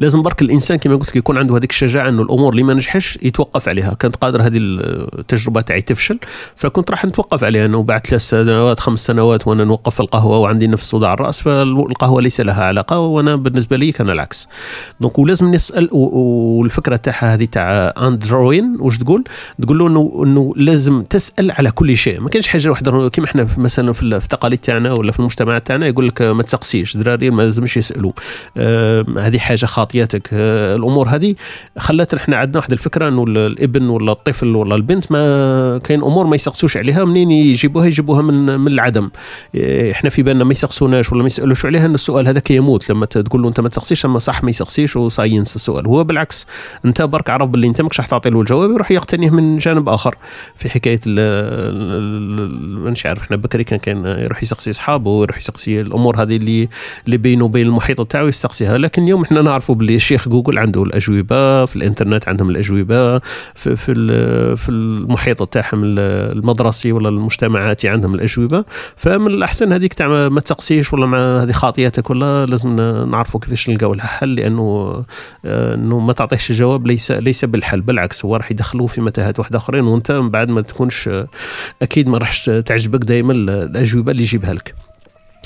لازم 0.00 0.22
برك 0.22 0.42
الإنسان 0.42 0.78
كما 0.78 0.96
قلت 0.96 1.08
لك 1.08 1.16
يكون 1.16 1.38
عنده 1.38 1.56
هذيك 1.56 1.70
الشجاعة 1.70 2.08
إنه 2.08 2.22
الأمور 2.22 2.52
اللي 2.52 2.62
ما 2.62 2.74
نجحش 2.74 3.18
يتوقف 3.22 3.68
عليها. 3.68 3.94
كانت 3.94 4.16
قادر 4.16 4.42
هذه 4.42 4.58
التجربة 4.58 5.60
تاعي 5.60 5.82
تفشل 5.82 6.18
فكنت 6.56 6.90
راح 6.90 7.04
نتوقف 7.04 7.44
عليها 7.44 7.66
انه 7.66 7.82
بعد 7.82 8.06
ثلاث 8.06 8.22
سنوات 8.22 8.80
خمس 8.80 9.06
سنوات 9.06 9.48
وأنا 9.48 9.64
نوقف 9.64 10.00
القهوة 10.00 10.38
وعندي 10.38 10.66
نفس 10.66 10.90
صداع 10.90 11.12
الرأس 11.12 11.40
فالقهوة 11.40 12.22
ليس 12.22 12.40
لها 12.40 12.64
علاقة 12.64 12.98
وأنا 12.98 13.36
بالنسبة 13.36 13.76
لي 13.76 13.92
كان 13.92 14.10
العكس. 14.10 14.48
donc 15.00 15.18
ولازم 15.18 15.50
نسأل 15.54 15.88
والفكرة 15.92 16.96
تاعها 16.96 17.34
هذه 17.34 17.44
تاع 17.44 17.94
آن 18.02 18.23
درويان 18.23 18.76
واش 18.80 18.98
تقول؟ 18.98 19.24
تقول 19.62 19.78
له 19.78 19.86
انه 19.86 20.22
إنه 20.24 20.52
لازم 20.56 21.02
تسأل 21.02 21.50
على 21.50 21.70
كل 21.70 21.96
شيء. 21.96 22.20
ما 22.20 22.28
كاينش 22.28 22.48
حاجة 22.48 22.68
واحدة 22.68 23.08
كيما 23.08 23.26
إحنا 23.26 23.48
مثلا 23.56 23.92
في 23.92 24.02
التقاليد 24.02 24.58
تاعنا 24.58 24.92
ولا 24.92 25.12
في 25.12 25.18
المجتمع 25.18 25.58
تاعنا 25.58 25.86
يقول 25.86 26.08
لك 26.08 26.22
ما 26.22 26.42
تسقسيش 26.42 26.96
دراري 26.96 27.30
ما 27.30 27.42
لازمش 27.42 27.76
يسألوا. 27.76 28.12
آه 28.56 29.04
هذه 29.18 29.38
حاجة 29.48 29.66
خاطياتك 29.66 30.28
الأمور 30.32 31.08
هذه 31.08 31.34
خلت 31.78 32.14
إحنا 32.14 32.36
عندنا 32.36 32.56
واحد 32.58 32.72
الفكرة 32.72 33.08
إنه 33.08 33.24
الإبن 33.28 33.88
ولا 33.88 34.12
الطفل 34.12 34.56
ولا 34.56 34.74
البنت 34.76 35.12
ما 35.12 35.78
كاين 35.84 36.02
أمور 36.02 36.26
ما 36.26 36.36
يسقسوش 36.36 36.76
عليها 36.76 37.04
منين 37.04 37.30
يجيبوها؟ 37.30 37.86
يجيبوها 37.86 38.22
من 38.22 38.60
من 38.60 38.72
العدم. 38.72 39.10
إحنا 39.90 40.10
في 40.10 40.22
بالنا 40.22 40.44
ما 40.44 40.52
يسقسوناش 40.52 41.12
ولا 41.12 41.20
ما 41.22 41.26
يسألوش 41.26 41.66
عليها 41.66 41.86
إن 41.86 41.94
السؤال 41.94 42.28
هذاك 42.28 42.50
يموت 42.50 42.90
لما 42.90 43.06
تقول 43.06 43.42
له 43.42 43.48
أنت 43.48 43.60
ما 43.60 43.68
تسقسيش 43.68 44.04
أما 44.06 44.18
صح 44.18 44.44
ما 44.44 44.50
يسقسيش 44.50 44.96
وصاي 44.96 45.30
ينسى 45.30 45.56
السؤال. 45.56 45.86
هو 45.86 46.04
بالعكس 46.04 46.46
أنت 46.84 47.02
برك 47.02 47.30
عرف 47.30 47.48
باللي 47.48 47.66
أنت 47.66 47.80
ماكش 47.80 47.96
تعطي 47.96 48.30
له 48.30 48.40
الجواب 48.40 48.70
يروح 48.70 48.90
يقتنيه 48.90 49.30
من 49.30 49.58
جانب 49.58 49.88
آخر. 49.88 50.14
في 50.56 50.68
حكاية 50.68 51.00
مانيش 52.84 53.06
عارف 53.06 53.22
إحنا 53.22 53.36
بكري 53.36 53.64
كان 53.64 53.78
كان 53.78 54.04
يروح 54.06 54.42
يسقسي 54.42 54.70
أصحابه 54.70 55.10
ويروح 55.10 55.38
يسقسي 55.38 55.80
الأمور 55.80 56.22
هذه 56.22 56.36
اللي 56.36 56.68
اللي 57.06 57.16
بينه 57.16 57.44
وبين 57.44 57.66
المحيط 57.66 58.06
تاعو 58.06 58.28
يستقصيها 58.28 58.78
لكن 58.78 59.02
اليوم 59.02 59.22
إحنا 59.22 59.37
نعرفوا 59.42 59.74
باللي 59.74 59.94
الشيخ 59.94 60.28
جوجل 60.28 60.58
عنده 60.58 60.82
الأجوبة 60.82 61.64
في 61.64 61.76
الإنترنت 61.76 62.28
عندهم 62.28 62.50
الأجوبة 62.50 63.18
في 63.54 63.76
في, 63.76 64.56
في 64.56 64.68
المحيط 64.68 65.42
تاعهم 65.42 65.84
المدرسي 65.84 66.92
ولا 66.92 67.08
المجتمعاتي 67.08 67.88
عندهم 67.88 68.14
الأجوبة. 68.14 68.64
فمن 68.96 69.26
الأحسن 69.26 69.72
هذيك 69.72 69.94
تاع 69.94 70.28
ما 70.28 70.40
تسقسيش 70.40 70.92
ولا 70.92 71.06
مع 71.06 71.42
هذه 71.42 71.52
خاطياتك 71.52 72.10
ولا 72.10 72.46
لازم 72.46 72.76
نعرفوا 73.10 73.40
كيفاش 73.40 73.70
نلقاو 73.70 73.94
لها 73.94 74.06
حل 74.06 74.34
لأنه 74.34 75.04
آه، 75.44 75.74
إنه 75.74 75.98
ما 75.98 76.12
تعطيش 76.12 76.50
الجواب 76.50 76.86
ليس 76.86 77.12
ليس 77.12 77.44
بالحل 77.44 77.80
بالعكس 77.80 78.24
هو 78.24 78.36
راح 78.36 78.50
يدخلوه 78.50 78.86
في 78.86 79.00
متاهات 79.00 79.38
واحدة 79.38 79.58
آخرين 79.58 79.84
وأنت 79.84 80.12
من 80.12 80.30
بعد 80.30 80.48
ما 80.48 80.60
تكونش 80.60 81.10
أكيد 81.82 82.08
ما 82.08 82.18
راحش 82.18 82.44
تعجبك 82.44 83.04
دائما 83.04 83.32
الأجوبة 83.32 84.12
اللي 84.12 84.22
يجيبها 84.22 84.54
لك. 84.54 84.87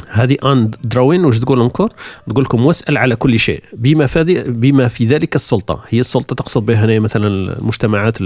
هذه 0.09 0.37
آن 0.45 0.71
درويان 0.85 1.25
واش 1.25 1.39
تقول 1.39 1.61
encore 1.61 1.91
تقول 2.29 2.45
لكم 2.45 2.67
واسأل 2.67 2.97
على 2.97 3.17
كل 3.17 3.39
شيء. 3.39 3.63
بما 3.73 4.07
في 4.07 4.45
بما 4.49 4.89
في 4.89 5.07
ذلك 5.07 5.35
السلطة. 5.35 5.85
هي 5.89 6.01
السلطة 6.01 6.35
تقصد 6.37 6.67
بها 6.67 6.85
هنا 6.85 6.99
مثلا 6.99 7.27
المجتمعات 7.27 8.17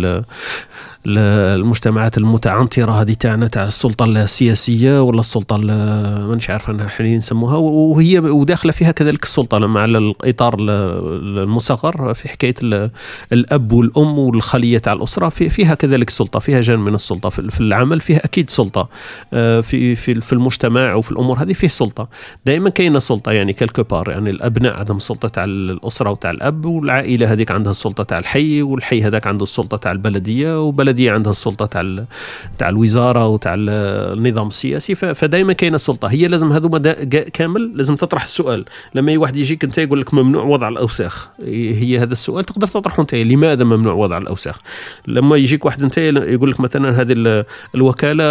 المجتمعات 1.07 2.19
المتعنطرة 2.19 2.93
هذه 2.93 3.13
تاعنا 3.13 3.47
تاع 3.47 3.65
السلطة 3.65 4.05
السياسية 4.05 5.03
ولا 5.03 5.21
السلطة 5.21 5.57
مانيش 5.57 6.51
عارف 6.51 6.71
أنا 6.71 6.89
حاليا 6.89 7.17
نسموها 7.17 7.57
وهي 7.57 8.19
وداخلة 8.19 8.73
فيها 8.73 8.93
كذلك 8.93 9.23
السلطة 9.23 9.59
مع 9.59 9.85
الإطار 9.85 10.57
المصغر 10.61 12.15
في 12.15 12.29
حكاية 12.29 12.55
الأب 13.33 13.73
والأم 13.73 14.19
والخلية 14.19 14.79
تاع 14.79 14.93
الأسرة 14.93 15.29
فيها 15.29 15.75
كذلك 15.75 16.11
سلطة 16.11 16.39
فيها 16.39 16.61
جانب 16.61 16.81
من 16.81 16.95
السلطة 16.95 17.29
في 17.29 17.61
العمل 17.61 18.01
فيها 18.01 18.25
أكيد 18.25 18.51
سلطة 18.51 18.89
آه، 19.33 19.61
في 19.61 19.95
في 19.95 20.15
في 20.15 20.33
المجتمع 20.33 20.95
وفي 20.95 21.11
الأمور 21.13 21.43
هذه 21.43 21.53
فيه 21.53 21.69
سلطة. 21.69 22.09
دائما 22.47 22.71
كاينة 22.71 22.99
سلطة 22.99 23.33
يعني 23.33 23.53
كالكو 23.53 23.83
بار 23.83 24.11
يعني 24.11 24.31
الأبناء 24.31 24.77
عندهم 24.77 24.97
السلطه 24.97 25.29
تاع 25.29 25.45
الأسرة 25.45 26.11
وتاع 26.11 26.31
الأب 26.31 26.65
والعائلة 26.65 27.33
هذيك 27.33 27.51
عندها 27.51 27.71
السلطه 27.71 28.03
تاع 28.03 28.19
الحي 28.19 28.63
والحي 28.63 29.03
هذاك 29.03 29.27
عنده 29.27 29.43
السلطه 29.43 29.77
تاع 29.77 29.93
البلدية 29.93 30.63
وبلد 30.63 30.96
البلديه 30.97 31.13
عندها 31.13 31.31
السلطة 31.31 31.67
تاع 31.67 32.05
تاع 32.59 32.69
الوزارة 32.69 33.27
وتاع 33.29 33.55
النظام 33.59 34.49
السياسي. 34.49 34.95
فدائما 34.95 35.53
كاينة 35.53 35.77
سلطه 35.77 36.09
هي 36.09 36.29
لازم 36.29 36.53
هذوما 36.53 36.79
كامل 37.33 37.73
لازم 37.75 37.97
تطرح 37.97 38.23
السؤال. 38.23 38.65
لما 38.95 39.19
واحد 39.19 39.37
يجيك 39.37 39.65
أنت 39.65 39.79
يقول 39.79 40.01
لك 40.01 40.15
ممنوع 40.15 40.45
وضع 40.45 40.69
الأوساخ. 40.69 41.29
هي 41.43 41.99
هذا 41.99 42.13
السؤال 42.13 42.45
تقدر 42.45 42.67
تطرحه 42.67 43.01
أنت. 43.01 43.15
لماذا 43.15 43.65
ممنوع 43.65 43.95
وضع 43.95 44.19
الأوساخ؟ 44.19 44.59
لما 45.09 45.37
يجيك 45.37 45.65
واحد 45.65 45.83
أنت 45.83 45.99
يقول 45.99 46.51
لك 46.51 46.61
مثلا 46.61 47.01
هذه 47.01 47.45
الوكالة 47.75 48.25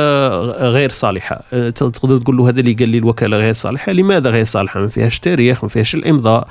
غير 0.69 0.89
صالحة. 0.89 1.43
تقدر 1.69 2.17
تقول 2.17 2.37
له 2.37 2.49
هذا 2.49 2.59
اللي 2.59 2.73
قال 2.73 2.89
لي 2.89 2.97
الوكالة 2.97 3.37
غير 3.37 3.53
صالحة. 3.53 3.91
لماذا 3.91 4.29
غير 4.29 4.43
صالحة؟ 4.43 4.79
ما 4.79 4.87
فيهاش 4.87 5.19
تاريخ 5.19 5.63
ما 5.63 5.69
فيهاش 5.69 5.95
الإمضاء. 5.95 6.47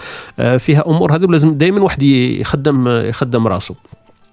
فيها 0.59 0.85
أمور. 0.87 1.15
هذه 1.15 1.25
لازم 1.25 1.59
دائما 1.59 1.81
واحد 1.81 2.03
يخدم 2.03 2.89
يخدم 2.89 3.47
راسه. 3.47 3.75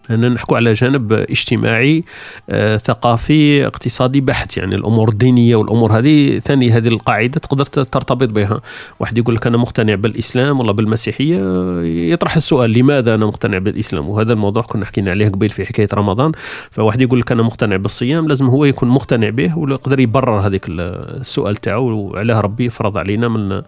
أننا 0.10 0.30
نحكوا 0.30 0.58
على 0.58 0.74
جانب 0.74 1.14
اجتماعي 1.14 2.04
آه، 2.50 2.78
ثقافي 2.78 3.66
اقتصادي 3.68 4.22
بحت. 4.22 4.58
يعني 4.58 4.76
الأمور 4.76 5.10
الدينية 5.10 5.56
والأمور 5.56 5.98
هذه 5.98 6.40
ثاني 6.40 6.72
هذه 6.72 6.88
القاعدة 6.88 7.40
تقدر 7.40 7.66
ترتبط 7.66 8.30
بها. 8.30 8.62
واحد 9.00 9.18
يقول 9.18 9.36
لك 9.36 9.48
أنا 9.48 9.58
مقتنع 9.58 9.96
بالإسلام 9.96 10.60
ولا 10.60 10.72
بالمسيحية 10.72 11.40
يطرح 12.14 12.36
السؤال 12.36 12.72
لماذا 12.72 13.16
أنا 13.16 13.26
مقتنع 13.26 13.58
بالإسلام؟ 13.58 14.10
وهذا 14.10 14.34
الموضوع 14.34 14.64
كنا 14.64 14.86
حكينا 14.86 15.12
عليه 15.12 15.30
قبل 15.30 15.50
في 15.50 15.66
حكاية 15.66 15.90
رمضان. 15.94 16.32
فواحد 16.72 17.02
يقول 17.02 17.20
لك 17.20 17.32
أنا 17.32 17.44
مقتنع 17.44 17.76
بالصيام 17.76 18.28
لازم 18.28 18.46
هو 18.46 18.66
يكون 18.66 18.90
مقتنع 18.90 19.30
به 19.30 19.58
ويقدر 19.58 20.00
يبرر 20.00 20.40
هذيك 20.40 20.66
السؤال 20.70 21.56
تاعو. 21.56 21.90
وعلاه 21.92 22.40
ربي 22.40 22.70
فرض 22.70 22.98
علينا 22.98 23.28
من 23.28 23.62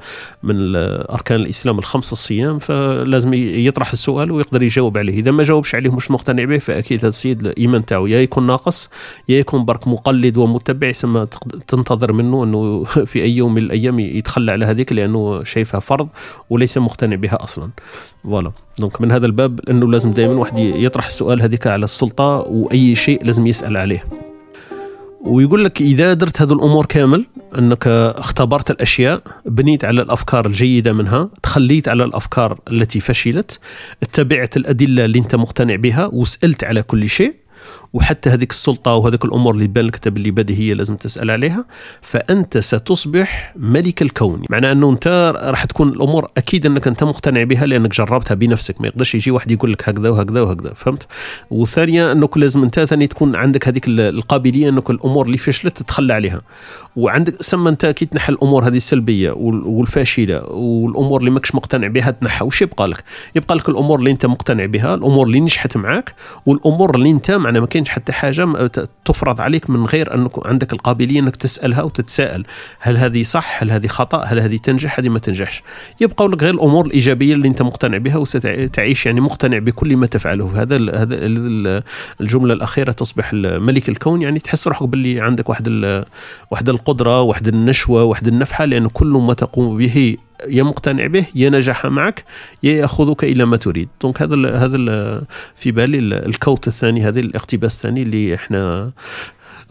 من 0.43 0.75
اركان 0.75 1.39
الإسلام 1.39 1.79
الخمس 1.79 2.13
الصيام 2.13 2.59
فلازم 2.59 3.33
يطرح 3.33 3.91
السؤال 3.91 4.31
ويقدر 4.31 4.63
يجاوب 4.63 4.97
عليه. 4.97 5.13
إذا 5.13 5.31
ما 5.31 5.43
جاوبش 5.43 5.75
عليه 5.75 5.95
مش 5.95 6.11
مقتنع. 6.11 6.22
مقتنع 6.23 6.43
به 6.43 6.57
فأكيد 6.57 6.99
هذا 6.99 7.07
السيد 7.07 7.45
الإيمان 7.45 7.85
تاعو 7.85 8.05
يا 8.07 8.21
يكون 8.21 8.47
ناقص 8.47 8.89
يا 9.29 9.39
يكون 9.39 9.65
برك 9.65 9.87
مقلد 9.87 10.37
ومتبع 10.37 10.87
يسمى 10.87 11.27
تنتظر 11.67 12.13
منه 12.13 12.43
إنه 12.43 12.83
في 13.11 13.23
أي 13.23 13.37
يوم 13.37 13.53
من 13.53 13.61
الأيام 13.61 13.99
يتخلى 13.99 14.51
على 14.51 14.65
هذيك 14.65 14.93
لأنه 14.93 15.43
شايفها 15.43 15.79
فرض 15.79 16.07
وليس 16.49 16.77
مقتنع 16.77 17.15
بها 17.15 17.43
أصلا. 17.43 17.69
voilà. 18.23 18.51
donc 18.79 19.01
من 19.01 19.11
هذا 19.11 19.25
الباب 19.25 19.59
إنه 19.69 19.91
لازم 19.91 20.11
دائما 20.11 20.33
واحد 20.33 20.57
يطرح 20.57 21.07
السؤال 21.07 21.41
هذيك 21.41 21.67
على 21.67 21.83
السلطة 21.83 22.37
وأي 22.39 22.95
شيء 22.95 23.25
لازم 23.25 23.47
يسأل 23.47 23.77
عليه. 23.77 24.03
ويقول 25.25 25.65
لك 25.65 25.81
إذا 25.81 26.13
درت 26.13 26.41
هذه 26.41 26.53
الأمور 26.53 26.85
كامل 26.85 27.25
أنك 27.57 27.87
اختبرت 27.87 28.71
الأشياء 28.71 29.21
بنيت 29.45 29.85
على 29.85 30.01
الأفكار 30.01 30.45
الجيدة 30.45 30.93
منها 30.93 31.29
تخليت 31.43 31.87
على 31.87 32.03
الأفكار 32.03 32.59
التي 32.71 32.99
فشلت 32.99 33.59
اتبعت 34.03 34.57
الأدلة 34.57 35.05
اللي 35.05 35.19
أنت 35.19 35.35
مقتنع 35.35 35.75
بها 35.75 36.09
وسألت 36.13 36.63
على 36.63 36.83
كل 36.83 37.09
شيء 37.09 37.35
وحتى 37.93 38.29
هذيك 38.29 38.51
السلطة 38.51 38.93
وهذاك 38.93 39.25
الأمور 39.25 39.53
اللي 39.53 39.67
بان 39.67 39.85
لك 39.85 40.07
باللي 40.07 40.31
بديهيه 40.31 40.73
لازم 40.73 40.95
تسأل 40.95 41.31
عليها 41.31 41.65
فأنت 42.01 42.57
ستصبح 42.57 43.53
ملك 43.55 44.01
الكون. 44.01 44.41
معناه 44.49 44.71
أنه 44.71 44.89
أنت 44.89 45.33
راح 45.35 45.65
تكون 45.65 45.89
الأمور 45.89 46.31
أكيد 46.37 46.65
أنك 46.65 46.87
أنت 46.87 47.03
مقتنع 47.03 47.43
بها 47.43 47.65
لأنك 47.65 47.91
جربتها 47.91 48.35
بنفسك. 48.35 48.81
ما 48.81 48.87
يقدرش 48.87 49.15
يجي 49.15 49.31
واحد 49.31 49.51
يقول 49.51 49.71
لك 49.73 49.89
هكذا 49.89 50.09
وهكذا 50.09 50.41
وهكذا 50.41 50.73
فهمت؟ 50.73 51.07
وثانيا 51.49 52.11
أنك 52.11 52.37
لازم 52.37 52.63
أنت 52.63 52.79
ثاني 52.79 53.07
تكون 53.07 53.35
عندك 53.35 53.67
هذيك 53.67 53.87
القابلية 53.87 54.69
أنك 54.69 54.89
الأمور 54.89 55.25
اللي 55.25 55.37
فشلت 55.37 55.77
تتخلى 55.77 56.13
عليها. 56.13 56.41
وعندك 56.95 57.43
سما 57.43 57.69
أنت 57.69 57.85
كي 57.85 58.05
تنحى 58.05 58.33
الأمور 58.33 58.67
هذه 58.67 58.77
السلبية 58.77 59.31
والفاشلة 59.31 60.43
والأمور 60.45 61.19
اللي 61.19 61.31
ماكش 61.31 61.55
مقتنع 61.55 61.87
بها 61.87 62.11
تنحى. 62.11 62.45
وش 62.45 62.61
يبقى 62.61 62.87
لك؟ 62.87 63.03
يبقى 63.35 63.55
لك 63.55 63.69
الأمور 63.69 63.99
اللي 63.99 64.11
أنت 64.11 64.25
مقتنع 64.25 64.65
بها 64.65 64.93
الأمور 64.93 65.27
اللي 65.27 65.39
نجحت 65.39 65.77
معك 65.77 66.13
والأمور 66.45 66.95
اللي 66.95 67.09
أنت 67.09 67.31
معناها 67.31 67.61
ما 67.61 67.67
كاينش 67.83 67.89
حتى 67.89 68.11
حاجة 68.11 68.71
تفرض 69.05 69.41
عليك 69.41 69.69
من 69.69 69.85
غير 69.85 70.15
أنك 70.15 70.47
عندك 70.47 70.73
القابلية 70.73 71.19
أنك 71.19 71.35
تسألها 71.35 71.83
وتتساءل 71.83 72.45
هل 72.79 72.97
هذه 72.97 73.23
صح؟ 73.23 73.63
هل 73.63 73.71
هذه 73.71 73.87
خطأ؟ 73.87 74.23
هل 74.23 74.39
هذه 74.39 74.57
تنجح؟ 74.57 74.99
هذه 74.99 75.09
ما 75.09 75.19
تنجحش؟ 75.19 75.63
يبقى 76.01 76.27
لك 76.27 76.43
غير 76.43 76.53
الأمور 76.53 76.85
الإيجابية 76.85 77.33
اللي 77.33 77.47
أنت 77.47 77.61
مقتنع 77.61 77.97
بها 77.97 78.17
وستعيش 78.17 79.05
يعني 79.05 79.21
مقتنع 79.21 79.59
بكل 79.59 79.97
ما 79.97 80.05
تفعله 80.05 80.61
هذا 80.61 80.75
هذا 80.75 81.15
الجملة 82.21 82.53
الأخيرة 82.53 82.91
تصبح 82.91 83.33
ملك 83.33 83.89
الكون 83.89 84.21
يعني 84.21 84.39
تحس 84.39 84.67
روحك 84.67 84.83
باللي 84.83 85.21
عندك 85.21 85.49
واحد 85.49 85.67
واحد 86.51 86.69
القدرة 86.69 87.21
واحد 87.21 87.47
النشوة 87.47 88.03
واحد 88.03 88.27
النفحة 88.27 88.65
لأن 88.65 88.87
كل 88.87 89.07
ما 89.07 89.33
تقوم 89.33 89.77
به 89.77 90.17
يا 90.47 90.63
مقتنع 90.63 91.07
به 91.07 91.25
يا 91.35 91.49
نجح 91.49 91.85
معك 91.85 92.23
يا 92.63 92.73
يأخذك 92.73 93.23
إلى 93.23 93.45
ما 93.45 93.57
تريد. 93.57 93.89
دونك 94.01 94.21
هذا 94.21 94.35
ال 94.35 94.45
هذا 94.55 94.75
ال 94.75 95.21
في 95.55 95.71
بالي 95.71 95.99
ال 95.99 96.11
quote 96.11 96.67
الثاني 96.67 97.03
هذا 97.03 97.19
الاقتباس 97.19 97.75
الثاني 97.75 98.01
اللي 98.03 98.35
إحنا 98.35 98.91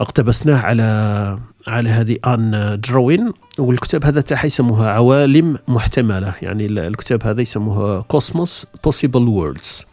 اقتبسناه 0.01 0.59
على 0.61 1.39
على 1.67 1.89
هذه 1.89 2.17
آن 2.27 2.79
درويان 2.87 3.31
والكتاب 3.59 4.05
هذا 4.05 4.21
تاعها 4.21 4.45
يسموها 4.45 4.89
عوالم 4.89 5.57
محتملة. 5.67 6.33
يعني 6.41 6.65
الكتاب 6.65 7.23
هذا 7.23 7.41
يسموها 7.41 8.01
Cosmos 8.01 8.67
Possible 8.83 9.27
Worlds 9.27 9.85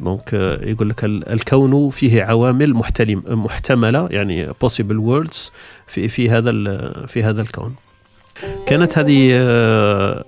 donc 0.00 0.32
يقول 0.62 0.88
لك 0.88 1.04
الكون 1.04 1.90
فيه 1.90 2.22
عوالم 2.22 2.74
محتملة 3.28 4.08
يعني 4.10 4.48
possible 4.52 5.00
worlds 5.08 5.50
في 5.86 6.08
في 6.08 6.30
هذا 6.30 6.52
في 7.06 7.22
هذا 7.22 7.42
الكون. 7.42 7.74
كانت 8.66 8.98
هذه 8.98 9.30
آه، 9.32 10.24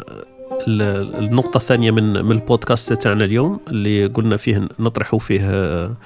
النقطة 1.19 1.57
الثانية 1.57 1.91
من 1.91 2.25
من 2.25 2.33
البودكاست 2.33 2.93
تاعنا 2.93 3.25
اليوم 3.25 3.61
اللي 3.69 4.07
قلنا 4.07 4.37
فيه 4.37 4.69
نطرح 4.79 5.17
فيه 5.17 5.41
آه، 5.43 5.97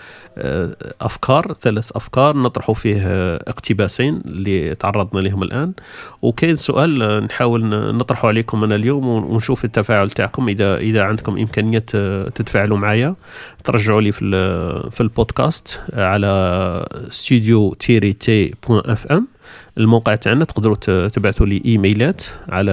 أفكار 1.01 1.55
ثلاث 1.61 1.93
أفكار 1.95 2.37
نطرح 2.37 2.71
فيه 2.73 3.03
اقتباسين 3.37 4.23
اللي 4.27 4.75
تعرضنا 4.75 5.21
لهم 5.21 5.43
الآن. 5.43 5.73
وكاين 6.23 6.57
سؤال 6.57 7.25
نحاول 7.25 7.65
نطرحه 7.97 8.29
عليكم 8.29 8.65
أنا 8.65 8.75
اليوم 8.75 9.09
ونشوف 9.09 9.65
التفاعل 9.65 10.11
تاعكم. 10.11 10.49
إذا 10.49 10.77
إذا 10.77 11.03
عندكم 11.03 11.39
إمكانية 11.39 11.79
تتفاعلوا 12.35 12.77
معايا 12.77 13.15
ترجعوا 13.65 14.01
لي 14.01 14.13
في 14.13 14.21
في 14.91 15.01
البودكاست 15.01 15.81
على 15.95 16.87
studio 17.11 17.75
tiret 17.75 18.13
T 18.13 18.55
point 18.69 18.83
FM 18.91 19.32
الموقع 19.79 20.15
تاعنا 20.15 20.45
تقدروا 20.45 20.77
تبعثوا 21.09 21.47
لي 21.47 21.63
إيميلات 21.65 22.23
على 22.49 22.73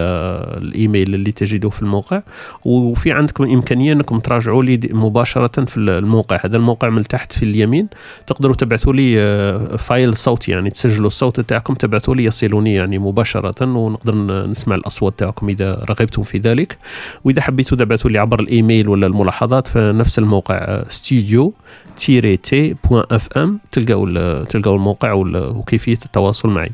الإيميل 0.58 1.14
اللي 1.16 1.32
تجدوه 1.32 1.72
في 1.72 1.82
الموقع. 1.82 2.22
وفي 2.66 3.12
عندكم 3.12 3.43
إمكانية 3.43 3.93
إنكم 3.93 4.20
تراجعوا 4.20 4.64
لي 4.64 4.80
مباشرة 4.91 5.66
في 5.66 5.78
الموقع. 5.78 6.39
هذا 6.43 6.58
الموقع 6.58 6.89
من 6.89 7.02
تحت 7.02 7.32
في 7.32 7.43
اليمين. 7.43 7.88
تقدروا 8.28 8.56
تبعثوا 8.56 8.93
لي 8.93 9.22
آه، 9.22 9.76
file 9.76 10.18
صوتي 10.18 10.52
يعني 10.52 10.70
تسجلوا 10.70 11.08
الصوت 11.08 11.39
تاعكم 11.39 11.74
تبعثوا 11.74 12.16
لي 12.16 12.24
يصلني 12.24 12.74
يعني 12.74 13.00
مباشرة 13.00 13.78
ونقدر 13.78 14.16
نسمع 14.47 14.76
الأصوات 14.76 15.20
تاعكم 15.20 15.50
إذا 15.50 15.86
رغبتم 15.89 16.24
في 16.24 16.38
ذلك. 16.38 16.78
وإذا 17.24 17.41
حبيتوا 17.41 17.78
تبعثوا 17.78 18.12
لي 18.12 18.18
عبر 18.18 18.39
الإيميل 18.39 18.89
ولا 18.89 19.08
الملاحظات 19.08 19.68
فنفس 19.68 20.20
الموقع 20.20 20.84
studio 20.89 21.54
tiret 21.95 22.38
T 22.38 22.76
point 22.84 23.04
FM 23.12 23.60
تلقاو 23.72 24.43
تلقاو 24.43 24.76
الموقع 24.76 25.14
وكيفية 25.14 25.97
التواصل 26.06 26.50
معي. 26.50 26.72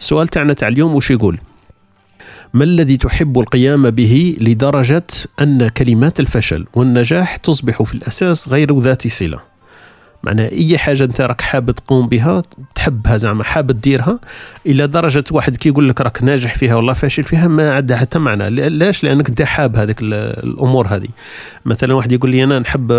السؤال 0.00 0.28
تاعنا 0.28 0.52
تاع 0.52 0.68
اليوم 0.68 0.94
وش 0.94 1.10
يقول؟ 1.10 1.38
ما 2.54 2.64
الذي 2.64 2.96
تحب 2.96 3.38
القيام 3.38 3.90
به 3.90 4.36
لدرجة 4.40 5.06
أن 5.40 5.68
كلمات 5.68 6.20
الفشل 6.20 6.66
والنجاح 6.74 7.36
تصبح 7.36 7.82
في 7.82 7.94
الأساس 7.94 8.48
غير 8.48 8.78
ذات 8.78 9.08
صلة؟ 9.08 9.54
معناها 10.24 10.50
أي 10.52 10.78
حاجة 10.78 11.04
أنت 11.04 11.20
راك 11.20 11.40
حاب 11.40 11.70
تقوم 11.70 12.08
بها 12.08 12.42
تحبها 12.74 13.16
زعما 13.16 13.44
حاب 13.44 13.72
تديرها 13.72 14.18
إلى 14.66 14.86
درجة 14.86 15.24
واحد 15.30 15.56
كي 15.56 15.68
يقول 15.68 15.88
لك 15.88 16.00
راك 16.00 16.22
ناجح 16.22 16.54
فيها 16.54 16.74
ولا 16.74 16.92
فاشل 16.92 17.24
فيها 17.24 17.48
ما 17.48 17.74
عندها 17.74 17.96
حتى 17.96 18.18
معنى. 18.18 18.50
لاش؟ 18.50 19.04
لأنك 19.04 19.28
أنت 19.28 19.42
حاب 19.42 19.76
هذيك 19.76 19.96
الأمور 20.02 20.86
هذه. 20.86 21.08
مثلا 21.64 21.94
واحد 21.94 22.12
يقول 22.12 22.30
لي 22.30 22.44
أنا 22.44 22.58
نحب 22.58 22.92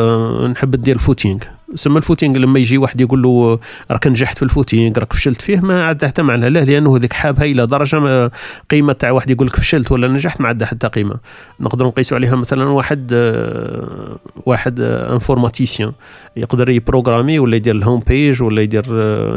نحب 0.51 0.75
ندير 0.75 0.97
footing 0.97 1.39
سما 1.75 1.97
ال 1.97 2.02
footing 2.02 2.37
لما 2.37 2.59
يجي 2.59 2.77
واحد 2.77 3.01
يقول 3.01 3.21
له 3.21 3.59
راك 3.91 4.07
نجحت 4.07 4.37
في 4.37 4.43
ال 4.43 4.50
footing 4.50 4.99
راك 4.99 5.13
فشلت 5.13 5.41
فيه. 5.41 5.59
ما 5.59 5.85
عندها 5.85 6.09
حتى 6.09 6.21
معنى 6.21 6.49
لا 6.49 6.59
لأنه 6.59 6.97
هذيك 6.97 7.13
حابها 7.13 7.43
إلى 7.45 7.67
درجة 7.67 7.99
ما 7.99 8.29
قيمة 8.69 8.93
تاع 8.93 9.11
واحد 9.11 9.29
يقول 9.29 9.47
لك 9.47 9.55
فشلت 9.55 9.91
ولا 9.91 10.07
نجحت 10.07 10.41
ما 10.41 10.47
عندها 10.47 10.67
حتى 10.67 10.87
قيمة. 10.87 11.15
نقدر 11.59 11.85
نقيسوا 11.85 12.17
عليها 12.17 12.35
مثلا 12.35 12.65
واحد 12.65 13.09
آه، 13.13 14.17
واحد 14.45 14.79
informaticien. 14.79 15.91
يقدر 16.35 16.69
يبروغرامي 16.69 17.39
ولا 17.39 17.55
يدير 17.55 17.75
ال 17.75 17.80
home 17.80 17.99
page 17.99 18.43
ولا 18.43 18.61
يدير 18.61 18.83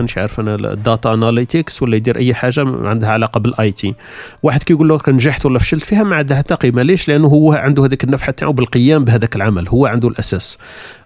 مش 0.02 0.18
آه، 0.18 0.20
عارف 0.20 0.40
أنا 0.40 0.54
ال 0.54 0.66
data 0.66 1.14
analytics 1.14 1.82
ولا 1.82 1.96
يدير 1.96 2.16
أي 2.16 2.34
حاجة 2.34 2.64
عندها 2.88 3.10
علاقة 3.10 3.40
بال 3.40 3.72
IT. 3.72 3.94
واحد 4.42 4.62
كيقول 4.62 4.88
له 4.88 5.00
نجحت 5.08 5.46
ولا 5.46 5.58
فشلت 5.58 5.84
فيها 5.84 6.02
ما 6.02 6.16
عندها 6.16 6.36
حتى 6.36 6.54
قيمة. 6.54 6.82
ليش؟ 6.82 7.08
لأنه 7.08 7.28
هو 7.28 7.52
عنده 7.52 7.84
هذيك 7.84 8.04
النفحة 8.04 8.32
تاعو 8.32 8.52
بالقيام 8.52 9.04
بهذاك 9.04 9.36
العمل. 9.36 9.68
هو 9.68 9.86
عنده 9.86 10.08
الأساس. 10.08 10.58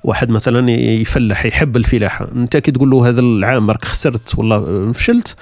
واحد 0.04 0.30
مثلا 0.30 0.70
يفلح 0.70 1.46
يحب 1.46 1.76
الفلاحة. 1.76 2.28
أنت 2.36 2.56
كي 2.56 2.70
تقول 2.70 2.90
له 2.90 3.08
هذا 3.08 3.20
العام 3.20 3.70
راك 3.70 3.84
خسرت 3.84 4.38
والله 4.38 4.92
فشلت 4.92 5.36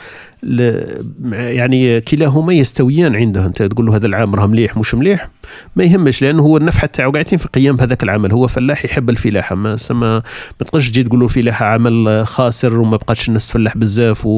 يعني 1.32 2.00
كلاهما 2.00 2.52
يستويان 2.52 3.16
عنده. 3.16 3.46
أنت 3.46 3.62
تقول 3.62 3.86
له 3.86 3.96
هذا 3.96 4.06
العام 4.06 4.34
راه 4.34 4.46
مليح 4.46 4.76
مش 4.76 4.94
مليح؟ 4.94 5.30
ما 5.76 5.84
يهمش 5.84 6.22
لأنه 6.22 6.42
هو 6.42 6.56
النفحة 6.56 6.86
تاعو 6.86 7.10
قاعدين 7.10 7.38
في 7.38 7.48
قيام 7.48 7.76
بهذاك 7.76 8.02
العمل 8.02 8.32
هو 8.32 8.46
فلاح 8.46 8.84
يحب 8.84 9.10
الفلاحة. 9.10 9.56
ما 9.56 9.76
سما 9.76 10.14
ما 10.16 10.22
تقدرش 10.66 10.90
تجي 10.90 11.02
تقول 11.02 11.18
له 11.18 11.24
الفلاحه 11.24 11.66
عمل 11.66 12.26
خاسر 12.26 12.80
وما 12.80 12.96
بقاتش 12.96 13.28
الناس 13.28 13.48
تفلح 13.48 13.76
بزاف. 13.76 14.28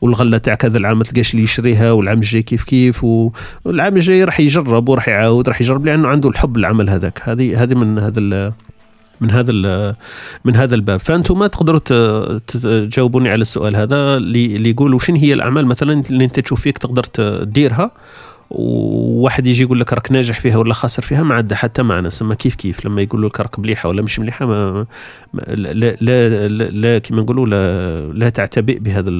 والغلة 0.00 0.38
تاعك 0.38 0.64
هذا 0.64 0.78
العام 0.78 0.98
ما 0.98 1.04
تلقاش 1.04 1.34
اللي 1.34 1.44
يشريها 1.44 1.92
والعام 1.92 2.18
الجاي 2.18 2.42
كيف 2.42 2.64
كيف 2.64 3.04
والعام 3.04 3.96
الجاي 3.96 4.24
راح 4.24 4.40
يجرب 4.40 4.88
وراح 4.88 5.08
يعاود 5.08 5.48
راح 5.48 5.60
يجرب 5.60 5.86
لأنه 5.86 6.08
عنده 6.08 6.28
الحب 6.28 6.56
العمل 6.56 6.90
هذاك. 6.90 7.20
هذه 7.24 7.62
هذه 7.62 7.74
من 7.74 7.98
هذا 7.98 8.52
من 9.20 9.30
هذا 9.30 9.52
من 10.44 10.56
هذا 10.56 10.74
الباب. 10.74 11.00
فأنتم 11.00 11.46
تقدروا 11.46 11.78
تجاوبوني 12.38 13.28
على 13.28 13.42
السؤال 13.42 13.76
هذا 13.76 14.16
اللي 14.16 14.70
يقول 14.70 14.94
وشن 14.94 15.14
هي 15.14 15.32
الأعمال 15.34 15.66
مثلا 15.66 16.02
اللي 16.10 16.24
أنت 16.24 16.40
تشوف 16.40 16.60
فيك 16.60 16.78
تقدر 16.78 17.04
تديرها؟ 17.04 17.90
وواحد 18.50 19.46
يجي 19.46 19.62
يقول 19.62 19.80
لك 19.80 19.92
راك 19.92 20.12
ناجح 20.12 20.40
فيها 20.40 20.56
ولا 20.56 20.74
خاسر 20.74 21.02
فيها؟ 21.02 21.22
ما 21.22 21.34
عندها 21.34 21.58
حتى 21.58 21.82
معنى. 21.82 22.10
سما 22.10 22.34
كيف 22.34 22.54
كيف؟ 22.54 22.86
لما 22.86 23.02
يقول 23.02 23.26
لك 23.26 23.40
راك 23.40 23.58
مليحة 23.58 23.88
ولا 23.88 24.02
مش 24.02 24.18
مليحة 24.18 24.46
ما, 24.46 24.86
ما 25.34 25.40
لا 25.48 25.72
لا, 25.72 25.96
لا, 26.48 26.48
لا 26.48 26.98
كما 26.98 27.22
نقولوا 27.22 27.46
لا, 27.46 28.12
لا 28.12 28.28
تعتبئ 28.28 28.78
بهذا 28.78 29.10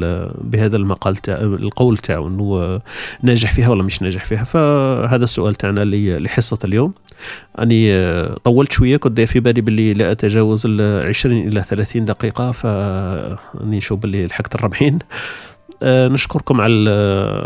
بهذا 0.41 0.77
المقال 0.77 1.17
تاع 1.17 1.41
القول 1.41 1.99
تاعو 1.99 2.29
إنه 2.29 2.81
ناجح 3.23 3.53
فيها 3.55 3.69
ولا 3.69 3.83
مش 3.83 4.03
ناجح 4.03 4.25
فيها. 4.25 4.45
فهذا 4.45 5.25
السؤال 5.25 5.55
تاعنا 5.55 5.85
لحصة 6.19 6.59
اليوم. 6.65 6.93
أني 7.61 7.93
طولت 8.45 8.73
شوية 8.73 8.97
كنت 8.97 9.21
في 9.21 9.41
بالي 9.41 9.61
باللي 9.61 9.95
لا 9.95 10.13
أتجاوز 10.13 10.63
ال 10.67 11.07
20 11.07 11.49
إلى 11.49 11.63
30 11.63 12.05
دقيقة 12.05 12.53
فأني 12.53 13.77
نشوف 13.77 14.01
باللي 14.01 14.27
لحقت 14.27 14.55
الربعين. 14.55 14.99
آه، 15.03 15.56
نشكركم 15.83 16.61
على 16.61 16.91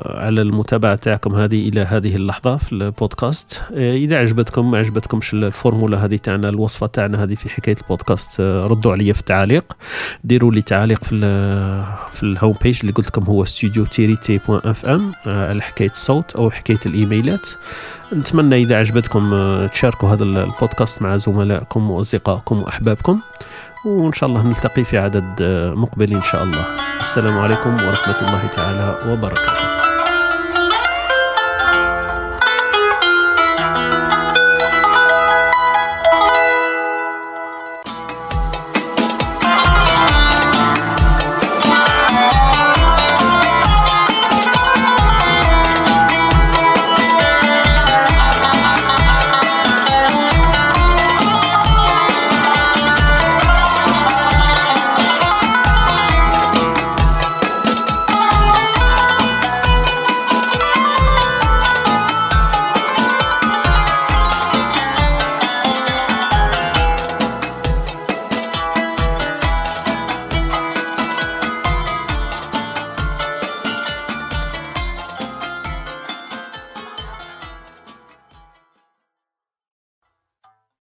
على 0.07 0.43
المتابعة 0.43 0.95
تاعكم 0.95 1.35
هذه 1.35 1.69
إلى 1.69 1.81
هذه 1.81 2.17
اللحظة 2.17 2.57
في 2.57 2.73
البودكاست. 2.73 3.63
آه، 3.75 3.97
إذا 3.97 4.19
عجبتكم 4.19 4.71
ما 4.71 4.79
عجبتكمش 4.79 5.35
الفورمولا 5.35 6.05
هذه 6.05 6.17
تاعنا 6.17 6.49
الوصفة 6.49 6.87
تاعنا 6.87 7.23
هذه 7.23 7.35
في 7.35 7.49
حكاية 7.49 7.77
البودكاست 7.83 8.41
آه، 8.41 8.67
ردوا 8.67 8.93
عليا 8.93 9.13
في 9.13 9.21
التعاليق 9.21 9.77
ديروا 10.25 10.53
لي 10.53 10.63
تعليق 10.63 11.05
في 11.05 11.21
في 12.13 12.23
ال 12.23 12.29
home 12.29 12.55
page 12.63 12.79
اللي 12.81 12.93
قلت 12.93 13.07
لكم 13.07 13.25
هو 13.25 13.45
studio 13.45 13.85
tiret 13.85 14.39
T 14.39 14.61
point 14.65 14.87
FM 14.87 15.13
على 15.27 15.63
حكاية 15.63 15.91
الصوت 15.91 16.37
أو 16.37 16.51
حكاية 16.51 16.81
الإيميلات. 16.87 17.49
نتمنى 18.13 18.57
إذا 18.57 18.79
عجبتكم 18.79 19.31
تشاركوا 19.67 20.09
هذا 20.09 20.25
البودكاست 20.25 21.03
مع 21.03 21.17
زملائكم 21.17 21.91
وأصدقائكم 21.91 22.63
وأحبابكم. 22.63 23.21
وإن 23.85 24.13
شاء 24.13 24.29
الله 24.29 24.43
نلتقي 24.43 24.85
في 24.85 24.99
عدد 24.99 25.43
مقبل 25.77 26.13
إن 26.15 26.23
شاء 26.23 26.43
الله. 26.43 26.65
السلام 27.01 27.39
عليكم 27.39 27.75
ورحمة 27.75 28.21
الله 28.21 28.47
تعالى 28.47 29.13
وبركاته. 29.13 29.70